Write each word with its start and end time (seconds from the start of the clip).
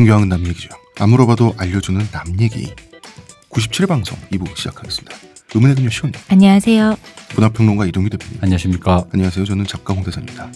존경하는 0.00 0.30
남 0.30 0.46
얘기죠. 0.46 0.70
안 0.98 1.10
물어봐도 1.10 1.54
알려주는 1.58 2.08
남 2.10 2.40
얘기. 2.40 2.72
97회 3.50 3.86
방송 3.86 4.16
2부 4.32 4.56
시작하겠습니다. 4.56 5.14
의문의 5.54 5.76
그녀 5.76 5.90
시온, 5.90 6.10
안녕하세요. 6.28 6.96
문화평론가 7.34 7.84
이동규 7.84 8.08
대표님. 8.08 8.38
안녕하십니까. 8.40 9.04
안녕하세요. 9.12 9.44
저는 9.44 9.66
작가 9.66 9.92
홍대선입니다. 9.92 10.50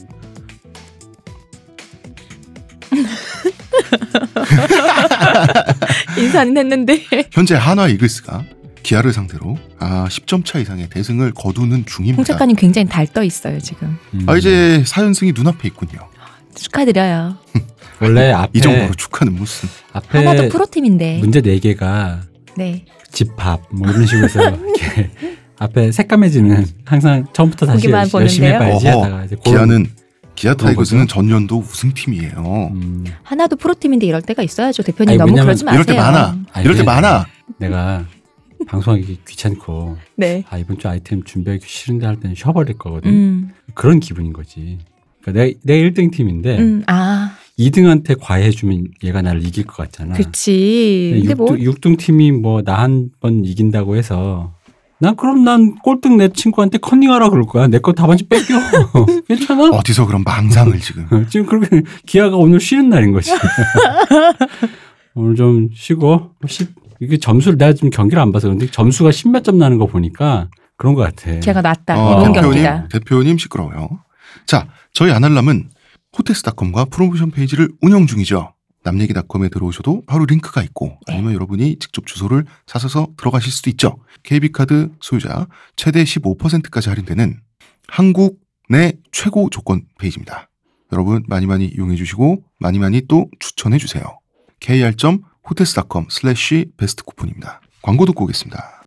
인사는 6.17 6.57
했는데. 6.57 7.05
현재 7.31 7.55
한화 7.55 7.89
이글스가 7.89 8.45
기아를 8.83 9.13
상대로 9.13 9.59
아 9.79 10.07
10점 10.09 10.47
차 10.47 10.59
이상의 10.59 10.89
대승을 10.89 11.33
거두는 11.35 11.85
중입니다. 11.85 12.17
홍 12.17 12.25
작가님 12.25 12.57
굉장히 12.57 12.89
달떠 12.89 13.23
있어요 13.23 13.61
지금. 13.61 13.99
음, 14.15 14.25
아 14.27 14.39
이제 14.39 14.83
4연승이 14.87 15.37
눈앞에 15.37 15.69
있군요. 15.69 16.09
축하드려요. 16.55 17.37
원래 18.01 18.33
앞에 18.33 18.51
이 18.55 18.61
정도로 18.61 18.95
축하는 18.95 19.35
무슨. 19.35 19.69
앞에 19.93 20.19
하나도 20.19 20.49
프로팀인데. 20.49 21.19
문제 21.19 21.41
네 21.41 21.59
개가 21.59 22.21
네. 22.57 22.85
집합 23.13 23.63
뭐 23.71 23.89
이런 23.91 24.07
식으로 24.07 24.25
해서 24.25 24.41
이렇게 24.51 25.11
앞에 25.59 25.93
새까매지는 25.93 26.65
항상 26.85 27.27
처음부터 27.33 27.67
다시 27.67 27.89
열심히? 27.91 28.49
해봐야지 28.49 28.89
어허, 28.89 29.03
하다가 29.05 29.25
이제 29.25 29.37
기아는 29.45 29.87
기아 30.35 30.55
타이거즈는? 30.55 31.07
전년도 31.07 31.59
우승팀이에요. 31.59 32.71
음, 32.73 33.05
하나도 33.23 33.55
프로팀인데 33.57 34.07
이럴 34.07 34.21
때가 34.21 34.43
있어야죠. 34.43 34.83
대표님 34.83 35.11
아니, 35.11 35.19
너무 35.19 35.33
그러지 35.41 35.65
마세요. 35.65 35.81
이럴 35.81 35.87
때 35.87 35.95
많아. 35.97 36.39
아니, 36.53 36.65
이럴 36.65 36.75
때 36.77 36.83
네. 36.83 36.87
많아. 36.87 37.27
내가 37.59 38.05
방송하기 38.67 39.21
귀찮고 39.29 39.97
네. 40.17 40.43
아 40.51 40.59
이번 40.59 40.79
주 40.79 40.89
아이템 40.89 41.23
준비하기 41.23 41.65
싫은데 41.65 42.07
할 42.07 42.19
때는 42.19 42.35
쉬어버릴 42.35 42.77
거거든. 42.79 43.11
음. 43.11 43.51
그런 43.75 44.01
기분인 44.01 44.33
거지. 44.33 44.79
그러니까 45.23 45.45
내, 45.45 45.55
내 45.63 45.91
1등 45.91 46.13
팀인데 46.13 46.59
음. 46.59 46.83
아, 46.87 47.14
2등한테 47.59 48.17
과외해주면 48.21 48.89
얘가 49.05 49.23
나를 49.23 49.47
이길 49.47 49.65
것 49.65 49.77
같잖아. 49.77 50.15
그치. 50.15 51.23
근데 51.27 51.35
6등, 51.35 51.65
뭐등 51.65 51.97
팀이 51.97 52.33
뭐 52.33 52.63
나 52.63 52.75
한 52.79 53.11
번 53.21 53.45
이긴다고 53.45 53.97
해서 53.97 54.55
난 55.01 55.17
그럼 55.17 55.45
난 55.45 55.75
꼴등 55.83 56.17
내 56.17 56.29
친구한테 56.29 56.79
컨닝하라 56.79 57.29
그럴 57.31 57.45
거야. 57.47 57.67
내 57.69 57.79
거 57.79 57.93
답안지 57.93 58.27
뺏겨. 58.29 58.55
괜찮아? 59.29 59.71
어디서 59.71 60.07
그런 60.07 60.23
망상을 60.25 60.79
지금. 60.81 61.27
지금 61.29 61.47
그렇게 61.47 61.83
기아가 62.07 62.37
오늘 62.37 62.59
쉬는 62.61 62.89
날인 62.89 63.13
거지. 63.13 63.31
오늘 65.15 65.35
좀 65.37 65.69
쉬고 65.75 66.31
시- 66.47 66.67
이게 67.01 67.19
점수를 67.19 67.59
내가 67.59 67.73
지금 67.73 67.91
경기를 67.91 68.21
안 68.23 68.33
봐서 68.33 68.49
그런데 68.49 68.67
점수가 68.71 69.11
십몇 69.13 69.45
점 69.45 69.59
나는 69.59 69.79
거 69.79 69.87
보니까 69.87 70.49
그런 70.77 70.95
것 70.95 71.03
같아. 71.03 71.39
걔가 71.41 71.61
낫다. 71.61 71.97
어, 72.03 72.13
이번 72.21 72.33
대표님, 72.33 72.51
경기가. 72.53 72.89
대표님 72.89 73.39
시끄러워요. 73.39 74.01
자, 74.47 74.67
저희 74.93 75.11
아날람은 75.13 75.69
호텔스닷컴과 76.17 76.87
프로모션 76.87 77.31
페이지를 77.31 77.69
운영 77.81 78.07
중이죠. 78.07 78.55
남얘기닷컴에 78.85 79.49
들어오셔도 79.49 80.03
바로 80.07 80.27
링크가 80.27 80.63
있고 80.63 80.99
네. 81.07 81.15
아니면 81.15 81.33
여러분이 81.33 81.79
직접 81.79 82.07
주소를 82.07 82.45
치셔서 82.67 83.09
들어가실 83.17 83.51
수도 83.51 83.71
있죠. 83.71 83.97
KB카드 84.23 84.91
소유자 85.01 85.47
최대 85.75 86.05
15%까지 86.05 86.91
할인되는 86.91 87.41
한국 87.89 88.41
내 88.69 88.93
최고 89.11 89.49
조건 89.51 89.83
페이지입니다. 89.99 90.51
여러분 90.93 91.25
많이 91.27 91.47
많이 91.47 91.67
이용해 91.67 91.97
주시고 91.97 92.45
많이 92.59 92.79
많이 92.79 93.03
또 93.09 93.29
추천해 93.41 93.79
주세요. 93.79 94.03
kr.hotels.com 94.61 96.07
슬래시 96.11 96.67
베스트 96.77 97.05
쿠폰입니다. 97.05 97.61
광고 97.83 98.07
듣고 98.07 98.25
오겠습니다. 98.25 98.83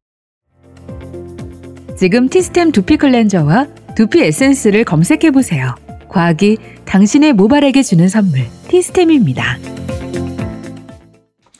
지금 1.98 2.30
티스템 2.30 2.72
두피 2.72 2.98
클렌저와 2.98 3.68
두피 3.96 4.22
에센스를 4.22 4.84
검색해 4.84 5.32
보세요. 5.32 5.76
과학이 6.10 6.58
당신의 6.86 7.34
모발에게 7.34 7.84
주는 7.84 8.08
선물 8.08 8.42
티스템입니다. 8.68 9.58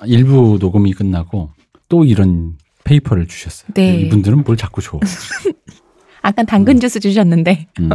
1부 0.06 0.58
녹음이 0.60 0.94
끝나고 0.94 1.50
또 1.90 2.04
이런 2.04 2.58
페이퍼를 2.84 3.28
주셨어요. 3.28 3.70
네. 3.74 4.02
이분들은 4.02 4.44
뭘 4.44 4.56
자꾸 4.58 4.82
줘. 4.82 5.00
아까 6.22 6.44
당근 6.44 6.80
주스 6.80 7.00
주셨는데. 7.00 7.68
음. 7.80 7.90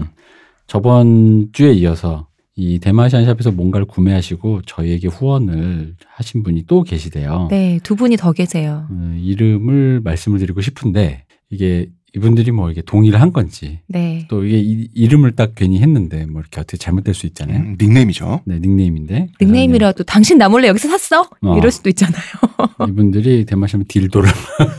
저번 0.66 1.48
주에 1.52 1.72
이어서 1.72 2.28
이 2.54 2.78
대마시안 2.78 3.24
shop에서 3.24 3.50
뭔가를 3.50 3.86
구매하시고 3.86 4.62
저희에게 4.62 5.08
후원을 5.08 5.96
하신 6.06 6.42
분이 6.42 6.64
또 6.66 6.82
계시대요. 6.82 7.48
네, 7.50 7.78
두 7.82 7.96
분이 7.96 8.16
더 8.16 8.32
계세요. 8.32 8.86
어, 8.90 9.16
이름을 9.18 10.00
말씀을 10.02 10.38
드리고 10.38 10.60
싶은데 10.60 11.24
이게 11.50 11.88
이분들이 12.14 12.50
뭐 12.50 12.70
이게 12.70 12.82
동의를 12.82 13.20
한 13.20 13.32
건지 13.32 13.80
네. 13.86 14.26
또 14.28 14.44
이게 14.44 14.58
이, 14.58 14.88
이름을 14.92 15.32
딱 15.32 15.54
괜히 15.54 15.80
했는데 15.80 16.26
뭐 16.26 16.42
이렇게 16.42 16.60
어떻게 16.60 16.76
잘못될 16.76 17.14
수 17.14 17.26
있잖아요. 17.26 17.58
음, 17.58 17.76
닉네임이죠. 17.80 18.42
네 18.44 18.58
닉네임인데 18.58 19.28
닉네임이라도 19.40 20.04
당신 20.04 20.36
나 20.36 20.48
몰래 20.48 20.68
여기서 20.68 20.88
샀어? 20.88 21.28
어. 21.40 21.56
이럴 21.56 21.70
수도 21.70 21.88
있잖아요. 21.88 22.22
이분들이 22.88 23.46
대마시면 23.46 23.86
딜도를 23.88 24.28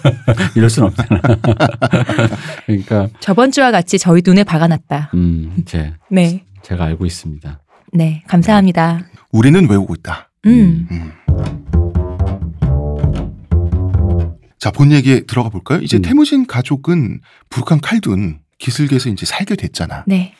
이럴 0.55 0.69
순 0.69 0.83
없잖아. 0.83 1.21
그러니까 2.67 3.09
저번 3.19 3.51
주와 3.51 3.71
같이 3.71 3.97
저희 3.97 4.21
눈에 4.23 4.43
박아놨다. 4.43 5.11
음, 5.15 5.63
제 5.65 5.93
네. 6.11 6.43
제가 6.61 6.85
알고 6.85 7.05
있습니다. 7.05 7.61
네. 7.93 8.23
감사합니다. 8.27 9.07
우리는 9.31 9.67
외우고 9.67 9.95
있다. 9.95 10.29
음. 10.45 10.87
음. 10.91 11.72
자, 14.63 14.71
본 14.71 14.93
얘기에 14.93 15.25
들어가 15.25 15.49
볼까요? 15.49 15.81
이제 15.81 15.97
음. 15.97 16.01
태무진 16.03 16.47
가족은 16.47 17.19
북한 17.49 17.81
칼둔 17.81 18.39
기슭에서 18.59 19.09
이제 19.09 19.25
살게 19.25 19.57
됐잖아. 19.57 20.05
네. 20.07 20.33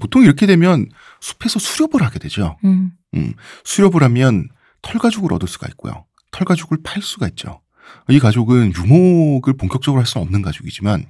보통 0.00 0.22
이렇게 0.22 0.46
되면 0.46 0.88
숲에서 1.20 1.58
수렵을 1.58 2.02
하게 2.02 2.18
되죠. 2.18 2.56
음. 2.64 2.92
음, 3.14 3.34
수렵을 3.64 4.02
하면 4.04 4.48
털 4.80 4.98
가죽을 4.98 5.34
얻을 5.34 5.48
수가 5.48 5.66
있고요. 5.72 6.06
털 6.30 6.46
가죽을 6.46 6.78
팔 6.82 7.02
수가 7.02 7.28
있죠. 7.28 7.60
이 8.08 8.18
가족은 8.18 8.72
유목을 8.74 9.58
본격적으로 9.58 10.00
할 10.00 10.06
수는 10.06 10.24
없는 10.24 10.40
가족이지만 10.40 11.04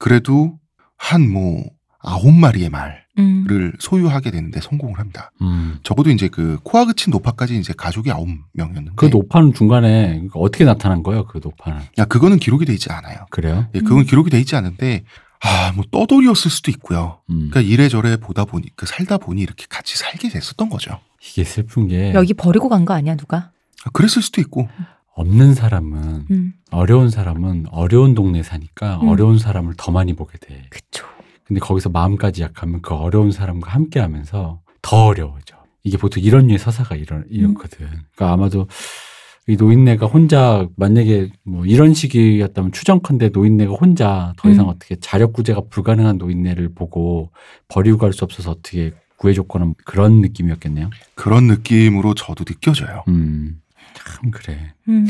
그래도 0.00 0.58
한 0.96 1.30
뭐 1.30 1.62
아홉 2.00 2.32
마리의 2.34 2.70
말 2.70 3.03
을 3.18 3.22
음. 3.50 3.72
소유하게 3.78 4.30
되는데 4.32 4.60
성공을 4.60 4.98
합니다. 4.98 5.30
음. 5.40 5.78
적어도 5.84 6.10
이제 6.10 6.26
그 6.28 6.58
코아 6.64 6.84
그친 6.84 7.10
노파까지 7.12 7.56
이제 7.56 7.72
가족이 7.76 8.10
아홉 8.10 8.28
명이었는데 8.52 8.92
그 8.96 9.06
노파는 9.06 9.52
중간에 9.54 10.26
어떻게 10.34 10.64
나타난 10.64 11.02
거예요? 11.04 11.24
그 11.26 11.40
노파는 11.42 11.80
야 11.98 12.04
그거는 12.06 12.38
기록이 12.38 12.64
돼 12.64 12.72
있지 12.72 12.90
않아요. 12.90 13.26
그래요? 13.30 13.68
예, 13.74 13.80
그건 13.80 13.98
음. 14.00 14.04
기록이 14.04 14.30
돼 14.30 14.40
있지 14.40 14.56
않은데 14.56 15.04
아뭐 15.40 15.84
떠돌이였을 15.92 16.50
수도 16.50 16.70
있고요. 16.72 17.20
음. 17.30 17.50
그러니까 17.50 17.60
이래저래 17.60 18.16
보다 18.16 18.44
보니 18.44 18.66
그 18.74 18.86
살다 18.86 19.18
보니 19.18 19.42
이렇게 19.42 19.66
같이 19.68 19.96
살게 19.96 20.28
됐었던 20.30 20.68
거죠. 20.68 20.98
이게 21.22 21.44
슬픈 21.44 21.86
게 21.88 22.12
여기 22.14 22.34
버리고 22.34 22.68
간 22.68 22.84
거 22.84 22.94
아니야, 22.94 23.14
누가? 23.14 23.50
아, 23.84 23.90
그랬을 23.92 24.22
수도 24.22 24.40
있고 24.40 24.68
없는 25.14 25.54
사람은 25.54 26.26
음. 26.30 26.52
어려운 26.72 27.10
사람은 27.10 27.66
어려운 27.70 28.14
동네 28.16 28.42
사니까 28.42 28.96
음. 29.02 29.08
어려운 29.08 29.38
사람을 29.38 29.74
더 29.76 29.92
많이 29.92 30.14
보게 30.16 30.36
돼. 30.38 30.66
그쵸. 30.70 31.04
근데 31.46 31.60
거기서 31.60 31.90
마음까지 31.90 32.42
약하면 32.42 32.80
그 32.82 32.94
어려운 32.94 33.30
사람과 33.30 33.70
함께 33.70 34.00
하면서 34.00 34.60
더 34.82 35.06
어려워져. 35.06 35.56
이게 35.82 35.98
보통 35.98 36.22
이런 36.22 36.46
류의 36.46 36.58
서사가 36.58 36.96
이런, 36.96 37.24
이렇거든. 37.28 37.86
그러니까 37.86 38.32
아마도 38.32 38.66
이 39.46 39.56
노인네가 39.56 40.06
혼자 40.06 40.66
만약에 40.76 41.30
뭐 41.42 41.66
이런 41.66 41.92
식이었다면 41.92 42.72
추정컨대 42.72 43.28
노인네가 43.34 43.74
혼자 43.74 44.32
더 44.38 44.48
이상 44.48 44.64
음. 44.66 44.70
어떻게 44.70 44.96
자력 44.96 45.34
구제가 45.34 45.62
불가능한 45.68 46.16
노인네를 46.16 46.70
보고 46.74 47.30
버리고 47.68 47.98
갈 47.98 48.14
수 48.14 48.24
없어서 48.24 48.52
어떻게 48.52 48.92
구해줬거나 49.18 49.72
그런 49.84 50.22
느낌이었겠네요. 50.22 50.88
그런 51.14 51.46
느낌으로 51.46 52.14
저도 52.14 52.44
느껴져요. 52.44 53.04
음, 53.08 53.60
참 53.94 54.30
그래. 54.30 54.72
음. 54.88 55.06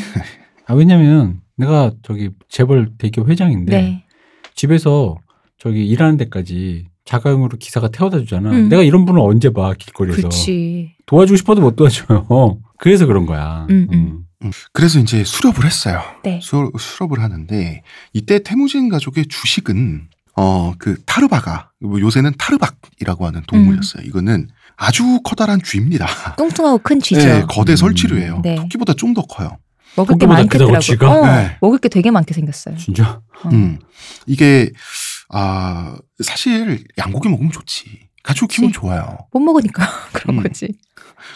아 0.66 0.74
왜냐면 0.74 1.40
내가 1.56 1.92
저기 2.02 2.30
재벌 2.48 2.90
대기업 2.98 3.28
회장인데 3.28 3.80
네. 3.80 4.04
집에서 4.56 5.16
저기 5.64 5.86
일하는 5.86 6.18
데까지 6.18 6.84
자가용으로 7.06 7.56
기사가 7.56 7.88
태워다 7.88 8.18
주잖아. 8.18 8.50
음. 8.50 8.68
내가 8.68 8.82
이런 8.82 9.06
분을 9.06 9.18
언제 9.20 9.50
봐 9.50 9.72
길거리에서 9.72 10.28
그치. 10.28 10.92
도와주고 11.06 11.38
싶어도 11.38 11.62
못 11.62 11.74
도와줘요. 11.74 12.26
그래서 12.78 13.06
그런 13.06 13.24
거야. 13.24 13.66
음, 13.70 13.88
음. 14.42 14.50
그래서 14.74 14.98
이제 14.98 15.24
수렵을 15.24 15.64
했어요. 15.64 16.02
네. 16.22 16.38
수, 16.42 16.70
수렵을 16.78 17.20
하는데 17.22 17.82
이때 18.12 18.42
태무진 18.42 18.90
가족의 18.90 19.26
주식은 19.28 20.08
어그 20.34 20.96
타르바가 21.06 21.70
뭐 21.80 21.98
요새는 21.98 22.32
타르박이라고 22.38 23.24
하는 23.26 23.40
동물이었어요. 23.46 24.02
음. 24.02 24.06
이거는 24.06 24.48
아주 24.76 25.20
커다란 25.24 25.62
쥐입니다. 25.62 26.06
뚱뚱하고 26.36 26.78
큰 26.78 27.00
쥐죠. 27.00 27.20
네, 27.26 27.42
거대 27.48 27.72
음. 27.72 27.76
설치류예요. 27.76 28.40
네. 28.42 28.56
토끼보다 28.56 28.92
좀 28.92 29.14
더 29.14 29.22
커요. 29.22 29.56
먹을 29.96 30.18
게 30.18 30.26
많겠더라고. 30.26 30.72
크다고, 30.72 30.82
쥐가? 30.82 31.10
어, 31.20 31.24
네. 31.26 31.56
먹을 31.60 31.78
게 31.78 31.88
되게 31.88 32.10
많게 32.10 32.34
생겼어요. 32.34 32.76
진짜. 32.76 33.20
어. 33.44 33.48
음. 33.50 33.78
이게 34.26 34.70
아 35.36 35.96
사실 36.22 36.84
양고기 36.96 37.28
먹으면 37.28 37.50
좋지. 37.50 37.86
키우면 38.46 38.70
그치. 38.70 38.72
좋아요. 38.72 39.18
못 39.32 39.40
먹으니까 39.40 39.84
그런 40.14 40.38
음. 40.38 40.42
거지. 40.44 40.68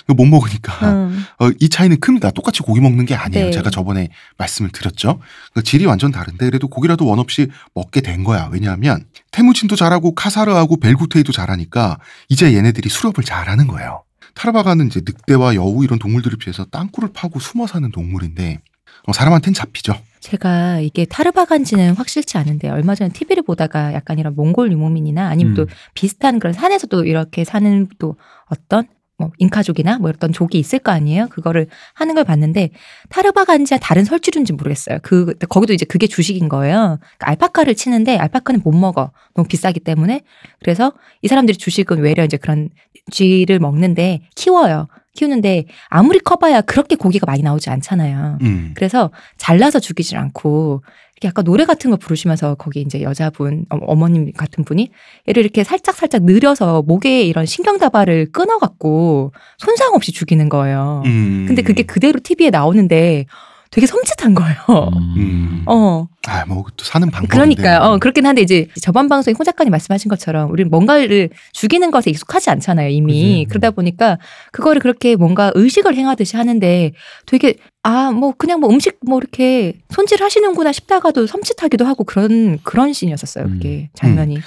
이거 0.04 0.14
못 0.14 0.24
먹으니까 0.24 0.92
음. 0.92 1.24
어, 1.40 1.50
이 1.58 1.68
차이는 1.68 1.98
큽니다. 1.98 2.30
똑같이 2.30 2.62
고기 2.62 2.80
먹는 2.80 3.06
게 3.06 3.14
아니에요. 3.16 3.46
네. 3.46 3.50
제가 3.50 3.70
저번에 3.70 4.08
말씀을 4.36 4.70
드렸죠. 4.70 5.20
그 5.52 5.64
질이 5.64 5.84
완전 5.86 6.12
다른데 6.12 6.46
그래도 6.46 6.68
고기라도 6.68 7.06
원 7.06 7.18
없이 7.18 7.50
먹게 7.74 8.00
된 8.00 8.22
거야. 8.22 8.48
왜냐하면 8.52 9.04
태무진도 9.32 9.74
잘하고 9.74 10.14
카사르하고 10.14 10.78
벨구테이도 10.78 11.32
잘하니까 11.32 11.98
이제 12.28 12.54
얘네들이 12.54 12.88
수렵을 12.88 13.24
잘하는 13.24 13.66
거예요. 13.66 14.04
타르바가는 14.34 14.86
이제 14.86 15.00
늑대와 15.04 15.56
여우 15.56 15.82
이런 15.82 15.98
동물들을 15.98 16.38
피해서 16.38 16.64
땅굴을 16.66 17.10
파고 17.12 17.40
숨어 17.40 17.66
사는 17.66 17.90
동물인데 17.90 18.60
어, 19.06 19.12
사람한테는 19.12 19.54
잡히죠. 19.54 20.00
제가 20.20 20.80
이게 20.80 21.04
타르바간지는 21.04 21.94
확실치 21.94 22.38
않은데 22.38 22.68
얼마 22.68 22.94
전에 22.94 23.10
TV를 23.10 23.42
보다가 23.42 23.92
약간 23.94 24.18
이런 24.18 24.34
몽골 24.34 24.72
유목민이나 24.72 25.28
아니면 25.28 25.54
또 25.54 25.62
음. 25.62 25.66
비슷한 25.94 26.38
그런 26.38 26.52
산에서도 26.52 27.04
이렇게 27.04 27.44
사는 27.44 27.86
또 27.98 28.16
어떤 28.46 28.86
뭐 29.18 29.32
잉카족이나 29.38 29.98
뭐 29.98 30.10
어떤 30.10 30.32
족이 30.32 30.58
있을 30.58 30.78
거 30.78 30.92
아니에요. 30.92 31.26
그거를 31.28 31.66
하는 31.94 32.14
걸 32.14 32.24
봤는데 32.24 32.70
타르바간지와 33.08 33.78
다른 33.80 34.04
설치류인지 34.04 34.52
모르겠어요. 34.52 34.98
그 35.02 35.34
거기도 35.48 35.72
이제 35.72 35.84
그게 35.84 36.06
주식인 36.06 36.48
거예요. 36.48 36.98
그러니까 37.00 37.30
알파카를 37.30 37.74
치는데 37.74 38.16
알파카는 38.16 38.60
못 38.62 38.72
먹어. 38.72 39.10
너무 39.34 39.48
비싸기 39.48 39.80
때문에. 39.80 40.22
그래서 40.60 40.92
이 41.22 41.28
사람들이 41.28 41.58
주식은 41.58 41.98
외려 41.98 42.24
이제 42.24 42.36
그런 42.36 42.70
쥐를 43.10 43.58
먹는데 43.58 44.20
키워요. 44.36 44.86
키우는데 45.18 45.64
아무리 45.88 46.20
커봐야 46.20 46.60
그렇게 46.60 46.94
고기가 46.94 47.26
많이 47.26 47.42
나오지 47.42 47.70
않잖아요. 47.70 48.38
음. 48.42 48.72
그래서 48.74 49.10
잘라서 49.36 49.80
죽이질 49.80 50.16
않고 50.16 50.82
이렇게 51.16 51.28
약간 51.28 51.44
노래 51.44 51.64
같은 51.64 51.90
거 51.90 51.96
부르시면서 51.96 52.54
거기 52.54 52.80
이제 52.80 53.02
여자분 53.02 53.64
어, 53.70 53.78
어머님 53.82 54.32
같은 54.32 54.62
분이 54.62 54.90
얘를 55.28 55.42
이렇게 55.42 55.64
살짝 55.64 55.96
살짝 55.96 56.22
느려서 56.22 56.82
목에 56.82 57.22
이런 57.22 57.46
신경다발을 57.46 58.30
끊어갖고 58.30 59.32
손상 59.58 59.94
없이 59.94 60.12
죽이는 60.12 60.48
거예요. 60.48 61.02
음. 61.06 61.46
근데 61.48 61.62
그게 61.62 61.82
그대로 61.82 62.20
TV에 62.22 62.50
나오는데 62.50 63.26
되게 63.70 63.86
섬찟한 63.86 64.34
거예요. 64.34 64.90
음. 65.16 65.62
어, 65.66 66.06
아, 66.26 66.44
뭐 66.46 66.64
또 66.76 66.84
사는 66.84 67.10
방법. 67.10 67.28
그러니까요. 67.28 67.80
어, 67.80 67.98
그렇긴 67.98 68.24
한데 68.26 68.40
이제 68.40 68.68
저번 68.80 69.08
방송에 69.08 69.34
홍 69.38 69.44
작가님 69.44 69.70
말씀하신 69.70 70.08
것처럼 70.08 70.50
우리는 70.50 70.70
뭔가를 70.70 71.30
죽이는 71.52 71.90
것에 71.90 72.10
익숙하지 72.10 72.50
않잖아요, 72.50 72.88
이미. 72.88 73.44
그지. 73.44 73.46
그러다 73.48 73.70
보니까 73.72 74.18
그거를 74.52 74.80
그렇게 74.80 75.16
뭔가 75.16 75.50
의식을 75.54 75.94
행하듯이 75.96 76.36
하는데 76.36 76.92
되게 77.26 77.56
아, 77.82 78.10
뭐 78.12 78.32
그냥 78.36 78.60
뭐 78.60 78.70
음식 78.70 78.98
뭐 79.04 79.18
이렇게 79.18 79.74
손질 79.90 80.22
하시는구나 80.22 80.72
싶다가도 80.72 81.26
섬찟하기도 81.26 81.84
하고 81.84 82.04
그런 82.04 82.58
그런 82.62 82.92
씬이었었어요, 82.92 83.48
그게 83.48 83.90
장면이. 83.94 84.38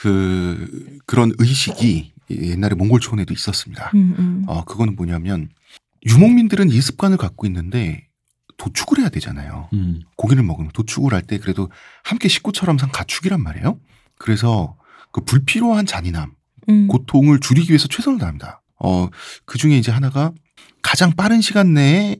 그 0.00 0.98
그런 1.06 1.32
의식이 1.38 2.12
옛날에 2.30 2.74
몽골 2.74 3.00
초원에도 3.00 3.32
있었습니다. 3.32 3.90
음, 3.94 4.14
음. 4.18 4.44
어, 4.46 4.64
그거는 4.64 4.94
뭐냐면 4.96 5.48
유목민들은 6.06 6.70
이 6.70 6.80
습관을 6.80 7.16
갖고 7.16 7.46
있는데 7.46 8.07
도축을 8.58 8.98
해야 8.98 9.08
되잖아요. 9.08 9.68
음. 9.72 10.00
고기를 10.16 10.42
먹으면 10.42 10.70
도축을 10.72 11.14
할 11.14 11.22
때 11.22 11.38
그래도 11.38 11.70
함께 12.04 12.28
식구처럼 12.28 12.76
산 12.78 12.90
가축이란 12.90 13.42
말이에요. 13.42 13.78
그래서 14.18 14.76
그 15.12 15.22
불필요한 15.22 15.86
잔인함, 15.86 16.32
음. 16.68 16.88
고통을 16.88 17.40
줄이기 17.40 17.70
위해서 17.70 17.88
최선을 17.88 18.18
다합니다. 18.18 18.60
어, 18.78 19.08
그 19.46 19.58
중에 19.58 19.76
이제 19.78 19.90
하나가 19.90 20.32
가장 20.82 21.12
빠른 21.12 21.40
시간 21.40 21.72
내에 21.74 22.16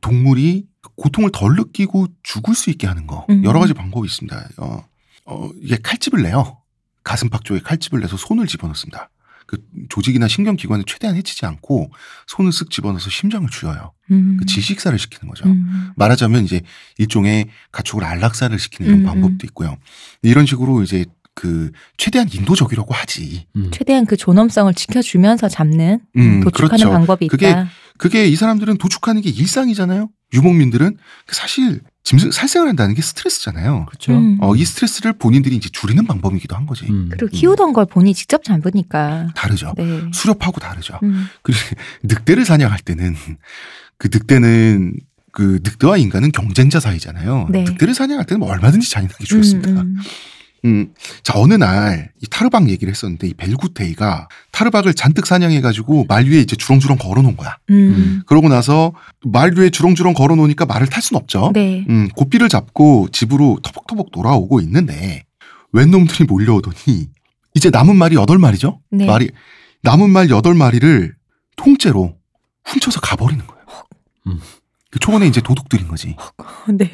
동물이 0.00 0.66
고통을 0.96 1.30
덜 1.32 1.54
느끼고 1.56 2.06
죽을 2.22 2.54
수 2.54 2.70
있게 2.70 2.86
하는 2.86 3.06
거. 3.06 3.26
음. 3.30 3.44
여러 3.44 3.60
가지 3.60 3.72
방법이 3.74 4.06
있습니다. 4.06 4.48
어, 4.58 4.84
어, 5.26 5.50
이게 5.60 5.76
칼집을 5.76 6.22
내요. 6.22 6.58
가슴팍 7.04 7.44
쪽에 7.44 7.60
칼집을 7.60 8.00
내서 8.00 8.16
손을 8.16 8.46
집어넣습니다. 8.46 9.10
그 9.50 9.58
조직이나 9.88 10.28
신경기관에 10.28 10.84
최대한 10.86 11.16
해치지 11.16 11.44
않고 11.44 11.90
손을 12.28 12.52
쓱 12.52 12.70
집어넣어서 12.70 13.10
심장을 13.10 13.48
쥐어요. 13.50 13.92
음. 14.12 14.36
그 14.38 14.46
지식사를 14.46 14.96
시키는 14.96 15.28
거죠. 15.28 15.44
음. 15.46 15.90
말하자면 15.96 16.44
이제 16.44 16.60
일종의 16.98 17.48
가축을 17.72 18.04
안락사를 18.04 18.56
시키는 18.56 18.88
이런 18.88 19.00
음, 19.00 19.06
방법도 19.06 19.44
있고요. 19.46 19.76
이런 20.22 20.46
식으로 20.46 20.84
이제 20.84 21.04
그 21.34 21.72
최대한 21.96 22.28
인도적이라고 22.32 22.94
하지. 22.94 23.46
음. 23.56 23.72
최대한 23.72 24.06
그 24.06 24.16
존엄성을 24.16 24.72
지켜주면서 24.72 25.48
잡는 25.48 25.98
음, 26.16 26.40
도축하는 26.44 26.68
그렇죠. 26.68 26.90
방법이 26.90 27.24
있다. 27.24 27.30
그게 27.32 27.56
그게 27.98 28.28
이 28.28 28.36
사람들은 28.36 28.78
도축하는 28.78 29.20
게 29.20 29.30
일상이잖아요. 29.30 30.10
유목민들은 30.32 30.96
그 31.26 31.34
사실 31.34 31.80
짐승 32.02 32.30
살생을 32.30 32.68
한다는 32.68 32.94
게 32.94 33.02
스트레스잖아요. 33.02 33.86
그렇죠. 33.86 34.12
음. 34.12 34.38
어, 34.40 34.56
이 34.56 34.64
스트레스를 34.64 35.12
본인들이 35.12 35.54
이제 35.54 35.68
줄이는 35.70 36.06
방법이기도 36.06 36.56
한 36.56 36.66
거지. 36.66 36.86
음. 36.86 37.08
그리고 37.10 37.28
키우던 37.28 37.72
걸 37.72 37.86
본인이 37.86 38.14
직접 38.14 38.42
잡으니까. 38.42 39.28
다르죠. 39.36 39.74
네. 39.76 40.02
수렵하고 40.12 40.60
다르죠. 40.60 40.98
음. 41.02 41.26
그리고 41.42 41.60
늑대를 42.02 42.44
사냥할 42.44 42.78
때는 42.80 43.16
그 43.98 44.08
늑대는 44.12 44.94
그 45.32 45.60
늑대와 45.62 45.98
인간은 45.98 46.32
경쟁자 46.32 46.80
사이잖아요. 46.80 47.48
네. 47.50 47.64
늑대를 47.64 47.94
사냥할 47.94 48.24
때는 48.26 48.40
뭐 48.40 48.50
얼마든지 48.50 48.90
잔인하게 48.90 49.24
죽였습니다. 49.24 49.84
음, 50.64 50.68
음. 50.68 50.70
음, 50.70 50.94
자, 51.22 51.34
어느 51.36 51.54
날, 51.54 52.12
이 52.22 52.26
타르박 52.26 52.68
얘기를 52.68 52.90
했었는데, 52.92 53.28
이 53.28 53.34
벨구테이가 53.34 54.28
타르박을 54.52 54.94
잔뜩 54.94 55.26
사냥해가지고 55.26 56.06
말 56.08 56.26
위에 56.26 56.40
이제 56.40 56.56
주렁주렁 56.56 56.98
걸어 56.98 57.22
놓은 57.22 57.36
거야. 57.36 57.56
음. 57.70 58.22
그러고 58.26 58.48
나서 58.48 58.92
말 59.24 59.52
위에 59.56 59.70
주렁주렁 59.70 60.14
걸어 60.14 60.34
놓으니까 60.36 60.66
말을 60.66 60.86
탈 60.86 61.02
순 61.02 61.16
없죠. 61.16 61.50
네. 61.54 61.84
음, 61.88 62.08
고삐를 62.14 62.48
잡고 62.48 63.08
집으로 63.10 63.58
터벅터벅 63.62 64.12
돌아오고 64.12 64.60
있는데, 64.60 65.24
웬 65.72 65.90
놈들이 65.90 66.24
몰려오더니, 66.24 67.08
이제 67.54 67.70
남은 67.70 67.96
말이 67.96 68.16
여덟 68.16 68.38
마리죠? 68.38 68.80
네. 68.90 69.06
말이, 69.06 69.30
남은 69.82 70.10
말 70.10 70.28
여덟 70.30 70.54
마리를 70.54 71.14
통째로 71.56 72.16
훔쳐서 72.64 73.00
가버리는 73.00 73.46
거예요. 73.46 73.64
음. 74.26 74.40
그 74.90 74.98
초원에 74.98 75.26
이제 75.26 75.40
도둑들인 75.40 75.88
거지. 75.88 76.16
네. 76.68 76.90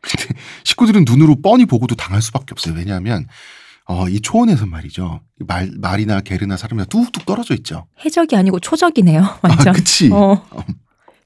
근데 0.00 0.34
식구들은 0.64 1.04
눈으로 1.06 1.40
뻔히 1.42 1.64
보고도 1.66 1.94
당할 1.94 2.22
수밖에 2.22 2.46
없어요. 2.52 2.74
왜냐하면 2.74 3.26
어, 3.86 4.08
이 4.08 4.20
초원에서 4.20 4.66
말이죠. 4.66 5.20
말, 5.46 5.70
말이나 5.78 6.20
개르나 6.20 6.56
사람이나 6.56 6.84
뚝뚝 6.86 7.24
떨어져 7.24 7.54
있죠. 7.54 7.86
해적이 8.04 8.36
아니고 8.36 8.60
초적이네요. 8.60 9.38
완전. 9.42 9.68
아, 9.68 9.72
그치. 9.72 10.10
어. 10.12 10.44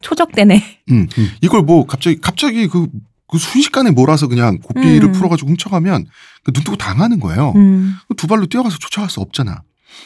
초적대네. 0.01 0.63
음. 0.91 1.07
이걸 1.43 1.63
뭐 1.63 1.87
갑자기 1.87 2.21
갑자기 2.21 2.67
그, 2.69 2.89
그 3.29 3.39
순식간에 3.39 3.91
몰아서 3.91 4.27
그냥 4.29 4.59
고삐를 4.59 5.09
음. 5.09 5.13
풀어가지고 5.13 5.51
훔쳐가면 5.51 6.07
그 6.45 6.53
눈 6.53 6.65
뜨고 6.65 6.77
당하는 6.77 7.21
거예요. 7.21 7.53
음. 7.57 7.95
두 8.17 8.27
발로 8.27 8.47
뛰어가서 8.47 8.79
쫓아갈 8.79 9.09
수 9.11 9.21
없잖아. 9.21 9.63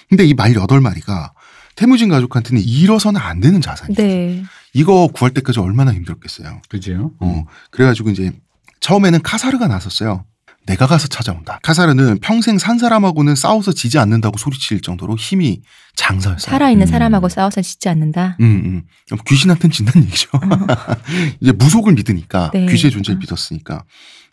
근데 0.08 0.24
이 0.24 0.34
말 0.34 0.54
여덟 0.54 0.80
마리가 0.80 1.32
태무진 1.76 2.08
가족한테는 2.08 2.62
잃어서는 2.62 3.20
안 3.20 3.40
되는 3.40 3.60
자산이죠. 3.60 4.02
네. 4.02 4.42
이거 4.74 5.08
구할 5.12 5.32
때까지 5.32 5.60
얼마나 5.60 5.92
힘들었겠어요. 5.94 6.60
그죠? 6.68 7.12
어, 7.20 7.44
그래가지고 7.70 8.10
이제 8.10 8.32
처음에는 8.86 9.20
카사르가 9.22 9.66
나섰어요. 9.66 10.24
내가 10.64 10.86
가서 10.86 11.08
찾아온다. 11.08 11.58
카사르는 11.64 12.20
평생 12.20 12.56
산 12.56 12.78
사람하고는 12.78 13.34
싸워서 13.34 13.72
지지 13.72 13.98
않는다고 13.98 14.38
소리칠 14.38 14.80
정도로 14.80 15.16
힘이 15.16 15.62
장사였어요. 15.96 16.38
살아있는 16.38 16.86
음. 16.86 16.86
사람하고 16.86 17.28
싸워서 17.28 17.62
짓지 17.62 17.88
않는다. 17.88 18.36
음, 18.40 18.84
음. 19.10 19.16
귀신한테는 19.26 19.72
진다는 19.72 20.06
얘기죠. 20.06 20.28
이제 21.40 21.50
무속을 21.50 21.94
믿으니까 21.94 22.52
네. 22.54 22.66
귀신의 22.66 22.92
존재를 22.92 23.18
믿었으니까. 23.18 23.82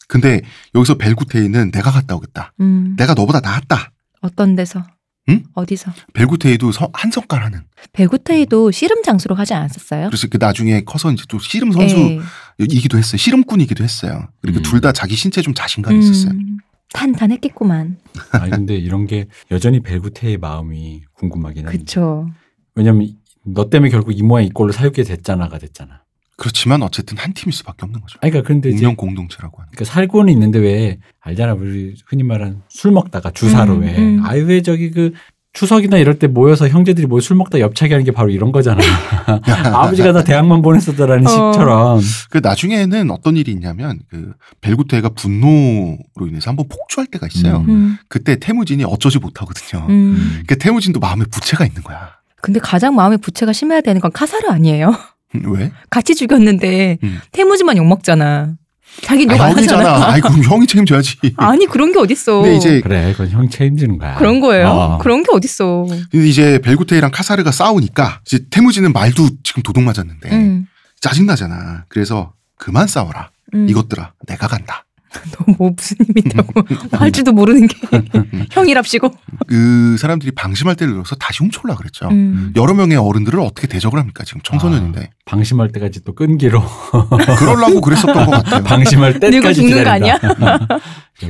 근데 0.08 0.42
여기서 0.76 1.00
벨구테이는 1.00 1.72
내가 1.72 1.90
갔다 1.90 2.14
오겠다. 2.14 2.54
음. 2.60 2.96
내가 2.96 3.16
너보다 3.16 3.40
낫다. 3.40 3.92
어떤 4.22 4.56
데서? 4.56 4.84
응? 5.30 5.44
어디서? 5.54 5.92
벨구테이도 6.14 6.72
서- 6.72 6.90
한 6.94 7.10
성깔 7.12 7.44
하는. 7.44 7.62
배구테이도 7.94 8.72
씨름 8.72 9.04
장수로 9.04 9.36
하지 9.36 9.54
않았었어요? 9.54 10.08
그래서 10.08 10.28
그 10.30 10.38
나중에 10.38 10.82
커서 10.84 11.12
이제 11.12 11.24
또 11.30 11.40
씨름 11.40 11.72
선수이기도 11.72 12.98
네. 12.98 12.98
했어요. 12.98 13.18
씨름꾼이기도 13.18 13.84
했어요. 13.84 14.28
그리고 14.42 14.60
음. 14.60 14.64
둘다 14.64 14.92
자기 14.92 15.16
신체에 15.16 15.42
좀 15.42 15.54
자신감이 15.54 16.00
있었어요. 16.00 16.32
음. 16.34 16.58
탄탄했겠구만. 16.94 17.98
아니 18.34 18.52
근데 18.52 18.76
이런 18.76 19.08
게 19.08 19.26
여전히 19.52 19.80
벨구테의 19.82 20.38
마음이 20.38 21.04
궁금하긴 21.14 21.66
한데. 21.68 21.78
그쵸. 21.80 22.28
왜냐면 22.76 23.08
너 23.46 23.70
때문에 23.70 23.90
결국 23.90 24.12
이 24.18 24.22
모양 24.24 24.46
이 24.46 24.50
꼴로 24.50 24.72
살게 24.74 25.04
됐잖아가 25.04 25.58
됐잖아. 25.58 26.03
그렇지만 26.38 26.82
어쨌든 26.84 27.18
한 27.18 27.34
팀일 27.34 27.54
수밖에 27.54 27.80
없는 27.86 28.02
거죠. 28.02 28.18
아니 28.22 28.32
그러니까 28.32 28.54
이제 28.70 28.70
운명 28.78 28.96
공동체라고 28.96 29.60
하는. 29.60 29.70
그러니까 29.72 29.94
살고는 29.94 30.34
있는데 30.34 30.60
왜 30.60 30.98
알잖아 31.22 31.54
우리 31.54 31.96
흔히 32.08 32.24
말하는 32.24 32.62
술 32.70 32.92
먹다가 32.92 33.32
주사로 33.32 33.76
음, 33.76 33.82
왜 33.82 33.98
음. 33.98 34.22
아유 34.26 34.46
왜 34.46 34.62
저기 34.62 34.92
그 34.92 35.14
추석이나 35.54 35.98
이럴 35.98 36.18
때 36.18 36.26
모여서 36.26 36.68
형제들이 36.68 37.06
뭐 37.06 37.20
술 37.20 37.36
먹다 37.38 37.60
옆차기 37.60 37.94
하는 37.94 38.04
게 38.04 38.12
바로 38.12 38.30
이런 38.32 38.52
거잖아. 38.52 38.82
아버지가 39.46 40.12
나 40.12 40.24
대학만 40.24 40.64
보냈었다라는 40.64 41.28
어. 41.28 41.30
식처럼. 41.30 42.02
그 42.32 42.40
나중에는 42.42 43.12
어떤 43.12 43.38
일이 43.38 43.52
있냐면 43.52 44.00
그 44.10 44.34
벨구테가 44.62 45.10
분노로 45.10 46.28
인해서 46.28 46.50
한번 46.50 46.68
폭주할 46.68 47.06
때가 47.08 47.28
있어요. 47.28 47.58
음. 47.58 47.70
음. 47.70 47.98
그때 48.08 48.38
태무진이 48.40 48.84
어쩌지 48.86 49.20
못하거든요. 49.20 49.86
음. 49.90 50.42
그 50.48 50.58
태무진도 50.58 51.00
마음에 51.00 51.26
부채가 51.30 51.66
있는 51.66 51.84
거야. 51.84 52.10
근데 52.42 52.60
가장 52.60 52.96
마음에 52.96 53.18
부채가 53.18 53.54
심해야 53.54 53.82
되는 53.82 54.02
건 54.02 54.12
카사르 54.12 54.50
아니에요? 54.50 54.94
음, 55.36 55.52
왜? 55.54 55.72
같이 55.90 56.16
죽였는데 56.16 56.98
음. 57.04 57.20
태무지만 57.32 57.78
욕 57.78 57.86
먹잖아. 57.86 58.56
자기 59.02 59.24
욕 59.24 59.32
아, 59.40 59.46
안 59.46 59.58
하잖아. 59.58 60.08
아이 60.12 60.22
그럼 60.22 60.44
형이 60.44 60.68
책임져야지. 60.68 61.18
아니 61.38 61.66
그런 61.66 61.92
게 61.92 62.00
어딨어. 62.00 62.42
근데 62.42 62.56
이제 62.56 62.82
그래 62.82 63.12
그건 63.14 63.30
형 63.30 63.50
책임지는 63.50 63.98
거야. 63.98 64.16
그런 64.16 64.40
거예요? 64.40 64.68
어. 64.68 64.98
그런 65.00 65.24
게 65.24 65.30
어딨어. 65.32 65.88
근데 66.12 66.28
이제 66.28 66.60
벨구테이랑 66.60 67.12
카사르가 67.12 67.52
싸우니까 67.52 68.22
이제 68.26 68.40
태무진은 68.52 68.94
말도 68.94 69.30
지금 69.44 69.64
도둑 69.64 69.84
맞았는데 69.84 70.32
음. 70.32 70.68
짜증 71.02 71.26
나잖아. 71.26 71.86
그래서 71.90 72.34
그만 72.58 72.88
싸워라. 72.88 73.32
음. 73.56 73.68
이것들아 73.68 74.14
내가 74.28 74.48
간다. 74.48 74.86
너무 75.38 75.56
뭐 75.58 75.72
무슨 75.76 75.98
힘이 76.06 76.22
있다고 76.26 76.64
할 76.92 77.12
줄도 77.12 77.32
모르는 77.32 77.68
게 77.68 77.78
형이랍시고. 78.52 79.14
그 79.48 79.96
사람들이 79.98 80.32
방심할 80.32 80.76
때를 80.76 80.94
들어서 80.94 81.16
다시 81.16 81.40
훔쳐올라 81.40 81.76
그랬죠. 81.76 82.08
음. 82.10 82.54
여러 82.56 82.74
명의 82.74 82.98
어른들을 82.98 83.40
어떻게 83.40 83.68
대적을 83.68 84.00
합니까? 84.00 84.24
지금 84.26 84.42
청소년인데. 84.44 85.10
방심할 85.26 85.72
때까지 85.72 86.04
또 86.04 86.14
끈기로 86.14 86.62
그러려고 87.40 87.82
그랬었던 87.82 88.26
것 88.26 88.32
같아요. 88.32 88.64
방심할 88.66 89.14
때까지 89.20 89.38
늙어 89.40 89.54
죽는 89.54 89.84
거 89.84 89.94
기다린다. 89.96 90.80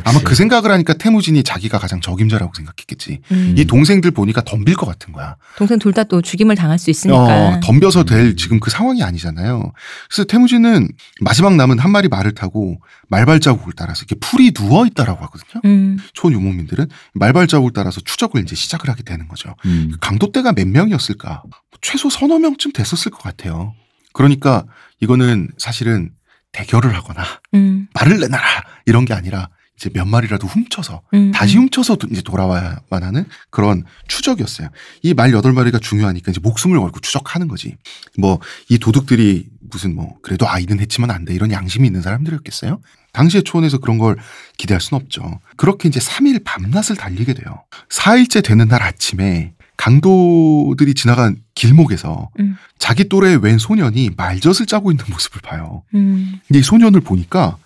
아마 0.06 0.20
그 0.22 0.34
생각을 0.34 0.72
하니까 0.72 0.94
태무진이 0.94 1.44
자기가 1.44 1.78
가장 1.78 2.00
적임자라고 2.02 2.54
생각했겠지. 2.56 3.20
음. 3.32 3.56
이 3.58 3.66
동생들 3.66 4.12
보니까 4.12 4.42
덤빌 4.42 4.76
것 4.76 4.86
같은 4.86 5.14
거야. 5.14 5.36
동생 5.58 5.78
둘 5.80 5.94
다 5.94 6.04
또 6.06 6.22
죽임을 6.22 6.56
당할 6.56 6.80
수 6.80 6.90
있으니까. 6.90 7.18
어, 7.24 7.60
덤벼서 7.62 8.04
될 8.06 8.36
지금 8.36 8.60
그 8.60 8.72
상황이 8.72 9.04
아니잖아요. 9.04 9.72
그래서 10.10 10.24
태무진은 10.24 10.88
마지막 11.22 11.56
남은 11.56 11.80
한 11.80 11.92
마리 11.92 12.08
말을 12.08 12.34
타고 12.34 12.80
말발자국을 13.10 13.74
따라서 13.76 14.04
이렇게 14.08 14.16
풀이 14.20 14.52
누워 14.52 14.86
있다라고 14.86 15.24
하거든요. 15.26 15.62
음. 15.66 15.98
초유목민들은 16.14 16.88
말발자국을 17.14 17.74
따라서 17.74 18.02
추적을 18.02 18.42
이제 18.42 18.56
시작을 18.56 18.90
하게 18.90 19.04
되는 19.04 19.28
거죠. 19.28 19.56
음. 19.66 19.92
강도대가 20.02 20.54
몇 20.54 20.68
명이었을까? 20.68 21.44
최소 21.82 22.10
서너 22.10 22.40
명쯤 22.40 22.72
됐었을 22.72 23.12
것 23.12 23.22
같아요. 23.22 23.74
그러니까 24.14 24.66
이거는 25.00 25.50
사실은 25.58 26.12
대결을 26.54 26.96
하거나 26.96 27.24
음. 27.56 27.88
말을 27.94 28.20
내놔라 28.20 28.46
이런 28.86 29.06
게 29.06 29.14
아니라 29.14 29.50
이제 29.78 29.90
몇 29.94 30.06
마리라도 30.06 30.48
훔쳐서 30.48 31.02
음. 31.16 31.32
다시 31.32 31.58
훔쳐서 31.58 31.96
도- 31.96 32.08
이제 32.12 32.22
돌아와야만 32.22 32.82
하는 33.04 33.26
그런 33.50 33.84
추적이었어요. 34.08 34.70
이 35.02 35.14
말 35.14 35.32
여덟 35.34 35.52
마리가 35.54 35.80
중요하니까 35.80 36.32
이제 36.32 36.40
목숨을 36.42 36.80
걸고 36.80 37.00
추적하는 37.00 37.48
거지. 37.48 37.76
뭐 38.18 38.40
이 38.70 38.78
도둑들이 38.78 39.48
무슨 39.72 39.96
뭐 39.96 40.16
그래도 40.22 40.48
아이는 40.48 40.80
했지만 40.80 41.10
안돼 41.12 41.34
이런 41.34 41.52
양심이 41.52 41.88
있는 41.88 42.02
사람들이었겠어요? 42.02 42.80
당시의 43.14 43.44
초원에서 43.44 43.80
그런 43.80 43.98
걸 43.98 44.18
기대할 44.58 44.80
수는 44.82 45.02
없죠. 45.04 45.40
그렇게 45.58 45.88
이제 45.90 46.00
3일 46.00 46.44
밤낮을 46.44 46.96
달리게 46.96 47.34
돼요. 47.34 47.64
4일째 47.90 48.44
되는 48.44 48.68
날 48.68 48.82
아침에 48.84 49.54
강도들이 49.78 50.94
지나간 50.94 51.38
길목에서 51.56 52.30
음. 52.40 52.56
자기 52.80 53.10
또래의 53.10 53.38
웬 53.38 53.58
소년이 53.58 54.12
말젓을 54.18 54.66
짜고 54.66 54.92
있는 54.92 55.06
모습을 55.10 55.42
봐요. 55.42 55.84
음. 55.96 56.40
근데 56.48 56.60
이 56.60 56.64
소년을 56.64 57.02
보니까 57.02 57.58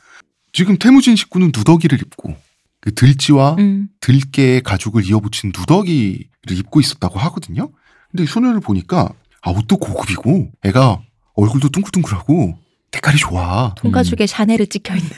지금 0.54 0.77
태무진 0.77 1.16
식구는 1.16 1.51
누더기를 1.56 2.00
입고 2.01 2.36
그 2.82 2.94
들쥐와 2.94 3.56
음. 3.60 3.89
들깨의 4.00 4.62
가죽을 4.62 5.06
이어붙인 5.06 5.51
누더기를 5.58 6.25
입고 6.51 6.80
있었다고 6.80 7.20
하거든요. 7.20 7.70
근데 8.12 8.24
이 8.24 8.27
소년을 8.27 8.62
보니까 8.62 9.10
아 9.42 9.51
옷도 9.51 9.77
고급이고 9.77 10.51
애가 10.63 11.01
얼굴도 11.36 11.70
둥글둥글하고 11.70 12.58
색깔이 12.92 13.18
좋아. 13.18 13.75
통가죽에 13.77 14.25
샤넬을 14.25 14.68
찍혀 14.68 14.96
있는 14.96 15.12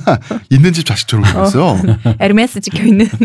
있는 0.50 0.72
집 0.72 0.86
자식처럼 0.86 1.26
생겼어. 1.26 1.76
에르메스 2.20 2.60
찍혀 2.60 2.84
있는. 2.84 3.06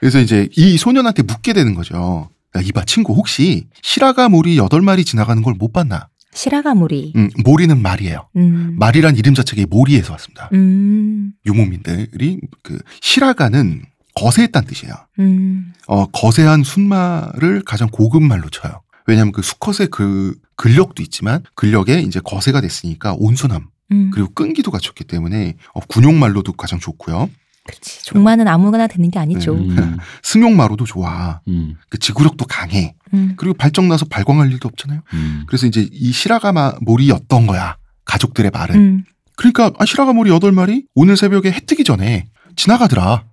그래서 0.00 0.20
이제 0.20 0.48
이 0.56 0.76
소년한테 0.76 1.22
묻게 1.22 1.52
되는 1.52 1.74
거죠. 1.74 2.28
야, 2.56 2.60
이봐 2.60 2.84
친구 2.84 3.14
혹시 3.14 3.66
시라가 3.82 4.28
모리 4.28 4.58
여덟 4.58 4.80
마리 4.82 5.04
지나가는 5.04 5.42
걸 5.42 5.54
못 5.58 5.72
봤나? 5.72 6.08
시라가 6.34 6.74
모리. 6.74 7.12
음, 7.16 7.30
모리는 7.44 7.80
말이에요. 7.80 8.28
음. 8.36 8.76
말이란 8.78 9.16
이름 9.16 9.34
자체가 9.34 9.62
모리에서 9.68 10.12
왔습니다. 10.12 10.48
음. 10.52 11.32
유목민들이 11.46 12.40
그 12.62 12.78
시라가는 13.00 13.82
거세했다는 14.14 14.68
뜻이에요. 14.68 14.94
음. 15.18 15.72
어, 15.86 16.06
거세한 16.06 16.62
순말을 16.62 17.62
가장 17.64 17.88
고급 17.88 18.22
말로 18.22 18.48
쳐요. 18.48 18.82
왜냐하면 19.06 19.32
그 19.32 19.42
수컷의 19.42 19.88
그 19.90 20.34
근력도 20.56 21.02
있지만 21.02 21.42
근력에 21.54 22.00
이제 22.00 22.20
거세가 22.22 22.60
됐으니까 22.60 23.14
온순함 23.18 23.68
음. 23.92 24.10
그리고 24.12 24.30
끈기도 24.32 24.70
갖췄기 24.70 25.04
때문에 25.04 25.56
어, 25.74 25.80
군용말로도 25.80 26.52
가장 26.52 26.78
좋고요. 26.78 27.28
그렇지. 27.64 28.04
종마는 28.04 28.48
아무거나 28.48 28.86
되는 28.86 29.10
게 29.10 29.18
아니죠. 29.18 29.54
음. 29.54 29.78
음. 29.78 29.96
승용마로도 30.22 30.84
좋아. 30.84 31.40
음. 31.48 31.76
그 31.88 31.98
지구력도 31.98 32.46
강해. 32.46 32.94
음. 33.14 33.34
그리고 33.36 33.54
발정 33.54 33.88
나서 33.88 34.04
발광할 34.06 34.50
일도 34.52 34.68
없잖아요. 34.68 35.00
음. 35.14 35.44
그래서 35.46 35.66
이제 35.66 35.88
이 35.92 36.12
시라가마 36.12 36.74
몰이였던 36.80 37.46
거야. 37.46 37.76
가족들의 38.04 38.50
말은. 38.52 38.76
음. 38.76 39.04
그러니까 39.36 39.70
아, 39.78 39.84
시라가 39.84 40.12
몰이 40.12 40.30
여덟 40.30 40.52
마리 40.52 40.84
오늘 40.94 41.16
새벽에 41.16 41.50
해 41.50 41.60
뜨기 41.60 41.84
전에 41.84 42.26
지나가더라. 42.56 43.24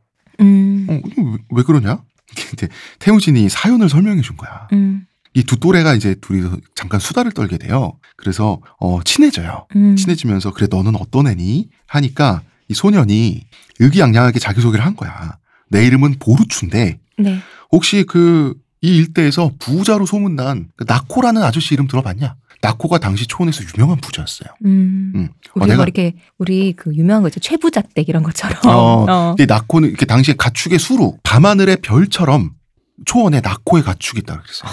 음. 0.42 0.88
어, 0.90 0.94
왜, 1.18 1.38
왜 1.50 1.64
그러냐? 1.64 2.02
근데 2.50 2.68
태무진이 3.00 3.50
사연을 3.50 3.90
설명해 3.90 4.22
준 4.22 4.38
거야. 4.38 4.68
음. 4.74 5.06
이두 5.34 5.60
또래가 5.60 5.94
이제 5.94 6.16
둘이서 6.22 6.58
잠깐 6.76 7.00
수다를 7.00 7.32
떨게 7.32 7.58
돼요. 7.58 7.94
그래서 8.18 8.62
어 8.80 9.02
친해져요. 9.04 9.68
음. 9.76 9.96
친해지면서 9.96 10.54
그래 10.54 10.68
너는 10.70 10.96
어떤 10.96 11.28
애니? 11.28 11.70
하니까 11.86 12.42
이 12.70 12.74
소년이 12.74 13.44
의기양양하게 13.80 14.40
자기소개를 14.40 14.86
한 14.86 14.96
거야. 14.96 15.38
내 15.70 15.86
이름은 15.86 16.16
보루추인데 16.20 17.00
네. 17.18 17.40
혹시 17.72 18.04
그 18.04 18.54
이 18.82 18.98
일대에서 18.98 19.52
부자로 19.60 20.06
소문난 20.06 20.70
그 20.78 20.86
나코라는 20.88 21.44
아저씨 21.44 21.74
이름 21.74 21.88
들어봤냐? 21.88 22.36
나코가 22.62 22.98
당시 22.98 23.26
초원에서 23.26 23.64
유명한 23.74 23.98
부자였어요. 24.02 24.50
음. 24.66 25.14
음. 25.16 25.30
우리 25.56 25.64
어, 25.64 25.66
가 25.66 25.66
내가 25.66 25.84
이렇게 25.84 26.16
우리 26.38 26.74
그 26.74 26.94
유명한 26.94 27.24
거 27.24 27.30
있죠. 27.30 27.40
최부잣댁 27.40 28.08
이런 28.10 28.24
것처럼. 28.24 28.58
어, 28.66 29.06
어. 29.10 29.36
근데 29.36 29.54
나코는 29.54 29.90
이렇게 29.90 30.06
당시에 30.06 30.36
가축의 30.38 30.80
수로 30.80 31.18
밤하늘의 31.24 31.78
별처럼 31.82 32.52
초원에 33.06 33.40
나코의 33.42 33.84
가축이 33.84 34.20
있다 34.20 34.42
그랬어요. 34.42 34.72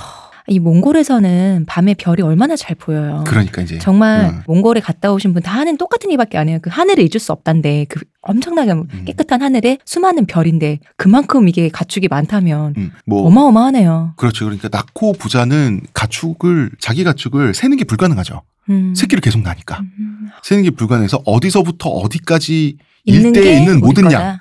이 0.49 0.59
몽골에서는 0.59 1.65
밤에 1.67 1.95
별이 1.95 2.23
얼마나 2.23 2.55
잘 2.57 2.77
보여요. 2.77 3.25
그러니까 3.27 3.63
이제 3.63 3.79
정말 3.79 4.27
음. 4.27 4.43
몽골에 4.47 4.81
갔다 4.81 5.13
오신 5.13 5.33
분 5.33 5.43
다 5.43 5.53
하는 5.53 5.77
똑같은 5.77 6.11
얘기밖에 6.11 6.39
안 6.39 6.49
해요. 6.49 6.59
그 6.63 6.71
하늘을 6.71 7.03
잊을 7.05 7.21
수 7.21 7.33
없단데 7.33 7.87
그 7.89 8.01
엄청나게 8.23 8.73
깨끗한 9.05 9.43
하늘에 9.43 9.79
수많은 9.85 10.27
별인데 10.27 10.79
그만큼 10.97 11.49
이게 11.49 11.69
가축이 11.69 12.09
많다면 12.09 12.75
음, 12.77 12.91
뭐 13.05 13.27
어마어마하네요. 13.27 14.15
그렇죠. 14.17 14.45
그러니까 14.47 14.69
나코 14.69 15.13
부자는 15.13 15.81
가축을 15.95 16.71
자기 16.81 17.05
가축을 17.05 17.55
세는 17.55 17.77
게 17.77 17.85
불가능하죠. 17.85 18.43
음. 18.71 18.95
새끼를 18.97 19.21
계속 19.21 19.43
나니까 19.43 19.81
음. 19.81 20.29
세는 20.43 20.65
게 20.65 20.71
불가능해서 20.71 21.23
어디서부터 21.25 21.89
어디까지 21.91 22.79
일대에 23.05 23.43
게 23.43 23.59
있는 23.59 23.79
모든. 23.81 24.11
양, 24.11 24.41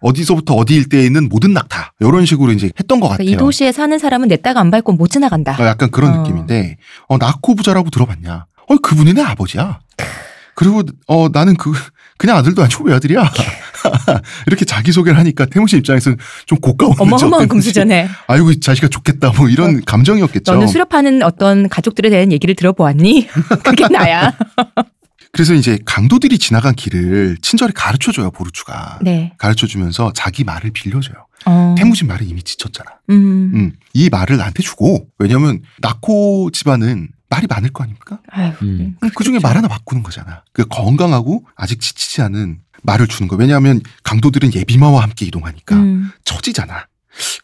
어디서부터 0.00 0.54
어디 0.54 0.74
일대에 0.76 1.04
있는 1.04 1.28
모든 1.28 1.52
낙타 1.52 1.92
이런 2.00 2.24
식으로 2.26 2.52
이제 2.52 2.70
했던 2.78 3.00
것 3.00 3.08
그러니까 3.08 3.24
같아요. 3.24 3.30
이 3.34 3.36
도시에 3.36 3.72
사는 3.72 3.98
사람은 3.98 4.28
내 4.28 4.36
따가 4.36 4.60
안 4.60 4.70
밟고 4.70 4.92
못 4.92 5.08
지나간다. 5.08 5.56
어, 5.60 5.66
약간 5.66 5.90
그런 5.90 6.14
어. 6.14 6.22
느낌인데 6.22 6.76
어 7.08 7.18
나코 7.18 7.54
부자라고 7.54 7.90
들어봤냐? 7.90 8.46
어 8.68 8.76
그분이 8.76 9.14
내 9.14 9.22
아버지야. 9.22 9.80
그리고 10.54 10.82
어 11.06 11.28
나는 11.30 11.56
그 11.56 11.72
그냥 12.18 12.36
아들도 12.36 12.62
아니고 12.62 12.84
외아들이야. 12.84 13.30
이렇게 14.46 14.64
자기 14.66 14.92
소개를 14.92 15.18
하니까 15.18 15.46
태무씨 15.46 15.76
입장에서는 15.78 16.18
좀 16.46 16.58
고가운지 16.60 16.96
어마어마한. 17.00 17.48
금수저네. 17.48 18.08
아이고 18.26 18.50
이 18.50 18.60
자식아 18.60 18.88
좋겠다 18.88 19.32
뭐 19.36 19.48
이런 19.48 19.82
감정이었겠죠. 19.84 20.52
너는 20.52 20.66
수렵하는 20.68 21.22
어떤 21.22 21.68
가족들에 21.68 22.10
대한 22.10 22.30
얘기를 22.32 22.54
들어보았니? 22.54 23.28
그게 23.64 23.88
나야. 23.88 24.32
그래서 25.32 25.54
이제 25.54 25.78
강도들이 25.84 26.38
지나간 26.38 26.74
길을 26.74 27.38
친절히 27.40 27.72
가르쳐줘요 27.72 28.30
보르추가. 28.30 28.98
네. 29.02 29.32
가르쳐주면서 29.38 30.12
자기 30.14 30.44
말을 30.44 30.70
빌려줘요. 30.72 31.26
어. 31.46 31.74
태무진 31.78 32.08
말은 32.08 32.26
이미 32.26 32.42
지쳤잖아. 32.42 32.90
음. 33.10 33.14
음, 33.54 33.72
이 33.94 34.08
말을 34.10 34.36
나한테 34.36 34.62
주고 34.62 35.08
왜냐면 35.18 35.62
나코 35.80 36.50
집안은 36.52 37.08
말이 37.28 37.46
많을 37.48 37.70
거 37.70 37.84
아닙니까? 37.84 38.20
아유. 38.30 38.52
음. 38.62 38.96
그 39.14 39.24
중에 39.24 39.38
말 39.38 39.56
하나 39.56 39.68
바꾸는 39.68 40.02
거잖아. 40.02 40.42
그 40.52 40.64
건강하고 40.66 41.46
아직 41.54 41.80
지치지 41.80 42.22
않은 42.22 42.58
말을 42.82 43.06
주는 43.06 43.28
거. 43.28 43.36
왜냐하면 43.36 43.80
강도들은 44.02 44.52
예비마와 44.54 45.02
함께 45.02 45.26
이동하니까 45.26 45.76
음. 45.76 46.10
처지잖아. 46.24 46.86